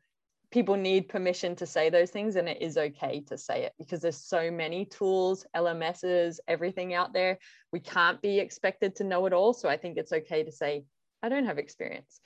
[0.52, 4.00] people need permission to say those things, and it is okay to say it because
[4.00, 7.40] there's so many tools, LMSs, everything out there.
[7.74, 9.54] We can't be expected to know it all.
[9.54, 10.86] So I think it's okay to say,
[11.22, 12.22] I don't have experience.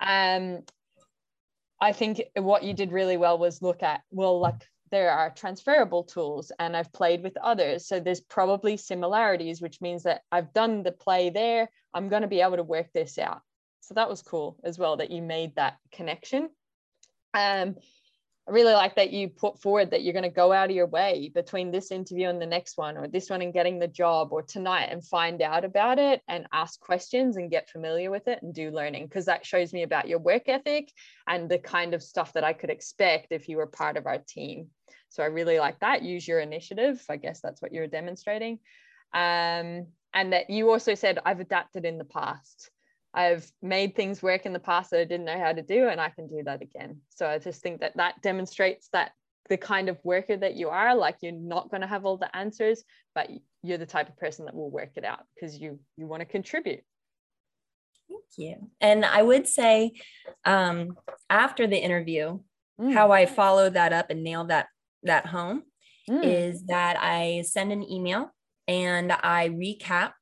[0.00, 0.60] Um,
[1.80, 6.04] I think what you did really well was look at, well, like there are transferable
[6.04, 7.86] tools and I've played with others.
[7.86, 11.68] So there's probably similarities, which means that I've done the play there.
[11.92, 13.40] I'm going to be able to work this out.
[13.80, 16.50] So that was cool as well that you made that connection.
[17.34, 17.76] Um,
[18.48, 20.86] I really like that you put forward that you're going to go out of your
[20.86, 24.28] way between this interview and the next one, or this one and getting the job,
[24.30, 28.40] or tonight and find out about it and ask questions and get familiar with it
[28.42, 29.06] and do learning.
[29.06, 30.92] Because that shows me about your work ethic
[31.26, 34.18] and the kind of stuff that I could expect if you were part of our
[34.18, 34.68] team.
[35.08, 36.02] So I really like that.
[36.02, 37.04] Use your initiative.
[37.10, 38.60] I guess that's what you're demonstrating.
[39.12, 42.70] Um, and that you also said, I've adapted in the past.
[43.16, 45.98] I've made things work in the past that I didn't know how to do, and
[46.00, 47.00] I can do that again.
[47.08, 49.12] So I just think that that demonstrates that
[49.48, 52.34] the kind of worker that you are, like you're not going to have all the
[52.36, 52.84] answers,
[53.14, 53.30] but
[53.62, 56.26] you're the type of person that will work it out because you you want to
[56.26, 56.80] contribute.
[58.08, 58.70] Thank you.
[58.80, 59.92] And I would say,
[60.44, 60.96] um,
[61.30, 62.40] after the interview,
[62.78, 62.92] mm.
[62.92, 64.66] how I follow that up and nail that
[65.04, 65.62] that home
[66.08, 66.22] mm.
[66.22, 68.30] is that I send an email
[68.68, 70.12] and I recap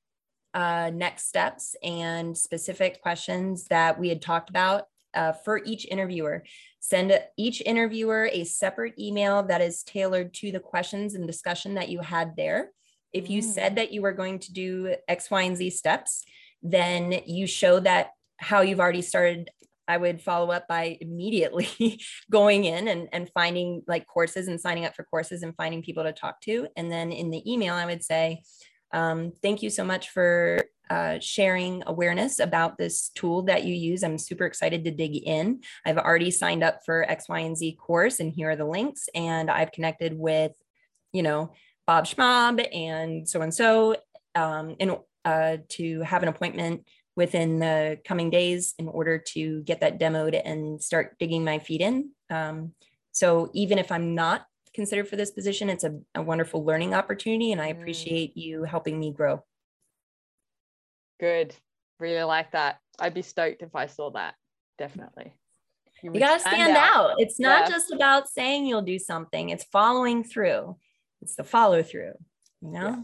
[0.54, 6.44] uh, next steps and specific questions that we had talked about uh, for each interviewer.
[6.80, 11.88] Send each interviewer a separate email that is tailored to the questions and discussion that
[11.88, 12.70] you had there.
[13.12, 13.44] If you mm.
[13.44, 16.24] said that you were going to do X, Y, and Z steps,
[16.62, 19.50] then you show that how you've already started
[19.86, 22.00] I would follow up by immediately
[22.30, 26.04] going in and, and finding like courses and signing up for courses and finding people
[26.04, 26.68] to talk to.
[26.76, 28.42] And then in the email, I would say,
[28.94, 34.02] um, thank you so much for uh, sharing awareness about this tool that you use.
[34.02, 35.62] I'm super excited to dig in.
[35.84, 39.08] I've already signed up for X, Y, and Z course, and here are the links.
[39.14, 40.52] And I've connected with,
[41.12, 41.52] you know,
[41.86, 43.96] Bob Schmab and so and so
[44.36, 49.98] in, uh, to have an appointment within the coming days in order to get that
[49.98, 52.10] demoed and start digging my feet in.
[52.30, 52.74] Um,
[53.12, 57.52] so even if I'm not considered for this position, it's a, a wonderful learning opportunity
[57.52, 57.78] and I mm.
[57.78, 59.42] appreciate you helping me grow.
[61.20, 61.54] Good.
[62.00, 62.80] Really like that.
[62.98, 64.34] I'd be stoked if I saw that.
[64.78, 65.32] Definitely.
[66.02, 67.10] You, you got to stand, stand out.
[67.12, 67.14] out.
[67.18, 67.70] It's not yeah.
[67.70, 70.76] just about saying you'll do something, it's following through.
[71.22, 72.12] It's the follow through,
[72.60, 72.88] you know?
[72.88, 72.96] Yeah.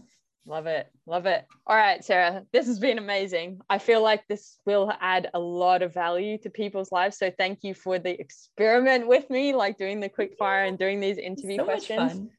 [0.45, 0.87] Love it.
[1.05, 1.45] Love it.
[1.67, 3.61] All right, Sarah, this has been amazing.
[3.69, 7.17] I feel like this will add a lot of value to people's lives.
[7.17, 10.99] So thank you for the experiment with me, like doing the quick fire and doing
[10.99, 12.29] these interview so questions.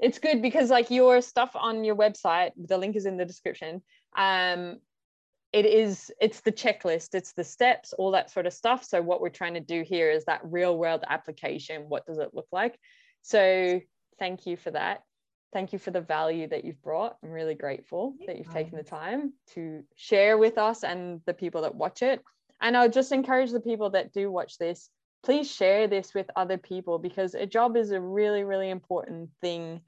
[0.00, 3.82] It's good because like your stuff on your website, the link is in the description.
[4.16, 4.78] Um,
[5.52, 9.20] it is it's the checklist it's the steps all that sort of stuff so what
[9.20, 12.76] we're trying to do here is that real world application what does it look like
[13.22, 13.80] so
[14.18, 15.04] thank you for that
[15.54, 17.16] thank you for the value that you've brought.
[17.22, 21.62] I'm really grateful that you've taken the time to share with us and the people
[21.62, 22.20] that watch it.
[22.60, 24.90] And i'll just encourage the people that do watch this
[25.24, 29.80] please share this with other people because a job is a really really important thing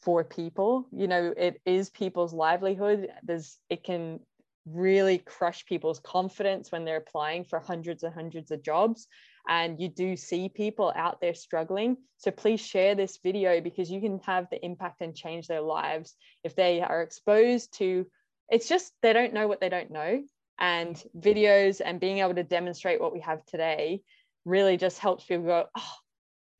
[0.00, 0.88] for people.
[0.92, 3.08] You know it is people's livelihood.
[3.22, 4.20] There's it can
[4.66, 9.08] really crush people's confidence when they're applying for hundreds and hundreds of jobs
[9.48, 14.00] and you do see people out there struggling so please share this video because you
[14.00, 16.14] can have the impact and change their lives
[16.44, 18.06] if they are exposed to
[18.48, 20.22] it's just they don't know what they don't know
[20.58, 24.00] and videos and being able to demonstrate what we have today
[24.44, 25.94] really just helps people go oh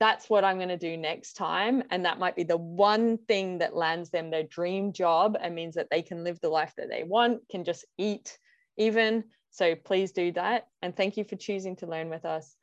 [0.02, 1.84] that's what I'm going to do next time.
[1.92, 5.76] And that might be the one thing that lands them their dream job and means
[5.76, 8.36] that they can live the life that they want, can just eat
[8.76, 9.22] even.
[9.50, 10.66] So please do that.
[10.82, 12.56] And thank you for choosing to learn with us.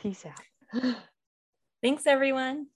[0.00, 0.82] Peace out.
[1.82, 2.68] Thanks, everyone.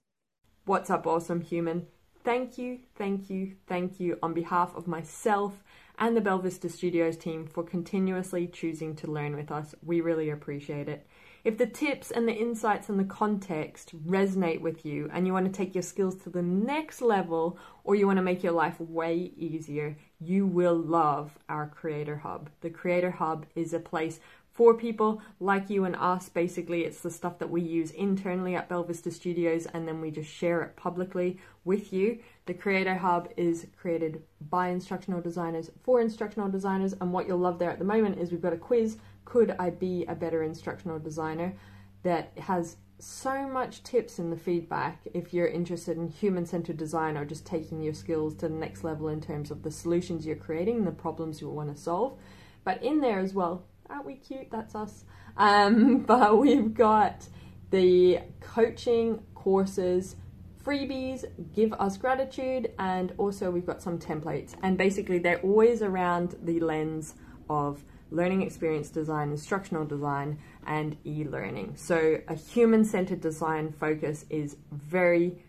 [0.66, 1.86] What's up, awesome human?
[2.22, 5.62] Thank you, thank you, thank you on behalf of myself
[5.98, 9.74] and the Belvista Studios team for continuously choosing to learn with us.
[9.82, 11.06] We really appreciate it.
[11.44, 15.46] If the tips and the insights and the context resonate with you and you want
[15.46, 18.80] to take your skills to the next level or you want to make your life
[18.80, 22.48] way easier, you will love our Creator Hub.
[22.62, 24.20] The Creator Hub is a place
[24.55, 26.28] for people like you and us.
[26.28, 30.31] Basically, it's the stuff that we use internally at Belvista Studios and then we just
[30.31, 32.20] share it publicly with you.
[32.47, 37.59] The Creator Hub is created by instructional designers for instructional designers, and what you'll love
[37.59, 40.98] there at the moment is we've got a quiz could I be a better instructional
[40.98, 41.55] designer
[42.02, 47.24] that has so much tips in the feedback if you're interested in human-centered design or
[47.24, 50.85] just taking your skills to the next level in terms of the solutions you're creating
[50.85, 52.18] the problems you want to solve.
[52.62, 54.51] But in there as well, aren't we cute?
[54.51, 55.05] That's us.
[55.36, 57.27] Um, but we've got
[57.70, 60.16] the coaching courses,
[60.65, 61.24] freebies,
[61.55, 64.55] give us gratitude, and also we've got some templates.
[64.62, 67.15] And basically, they're always around the lens
[67.51, 71.74] of learning experience design, instructional design, and e-learning.
[71.77, 75.43] So a human-centered design focus is very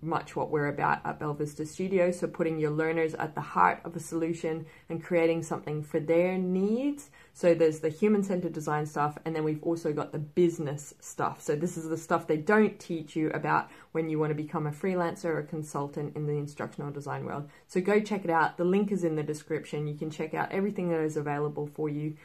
[0.00, 2.10] much what we're about at Belvista Studio.
[2.10, 6.38] So putting your learners at the heart of a solution and creating something for their
[6.38, 7.10] needs.
[7.38, 11.40] So there's the human-centered design stuff, and then we've also got the business stuff.
[11.40, 14.66] So this is the stuff they don't teach you about when you want to become
[14.66, 17.48] a freelancer or a consultant in the instructional design world.
[17.68, 18.56] So go check it out.
[18.56, 19.86] The link is in the description.
[19.86, 22.16] You can check out everything that is available for you.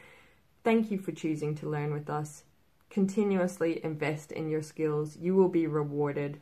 [0.64, 2.42] Thank you for choosing to learn with us.
[2.90, 5.16] Continuously invest in your skills.
[5.16, 6.40] You will be rewarded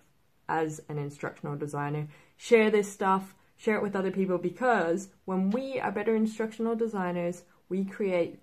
[0.48, 2.08] as an instructional designer.
[2.38, 7.42] Share this stuff, share it with other people because when we are better instructional designers,
[7.68, 8.38] we create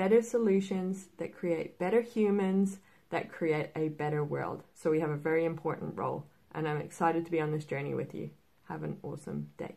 [0.00, 2.78] better solutions that create better humans
[3.10, 4.62] that create a better world.
[4.72, 6.24] So we have a very important role
[6.54, 8.30] and I'm excited to be on this journey with you.
[8.70, 9.74] Have an awesome day.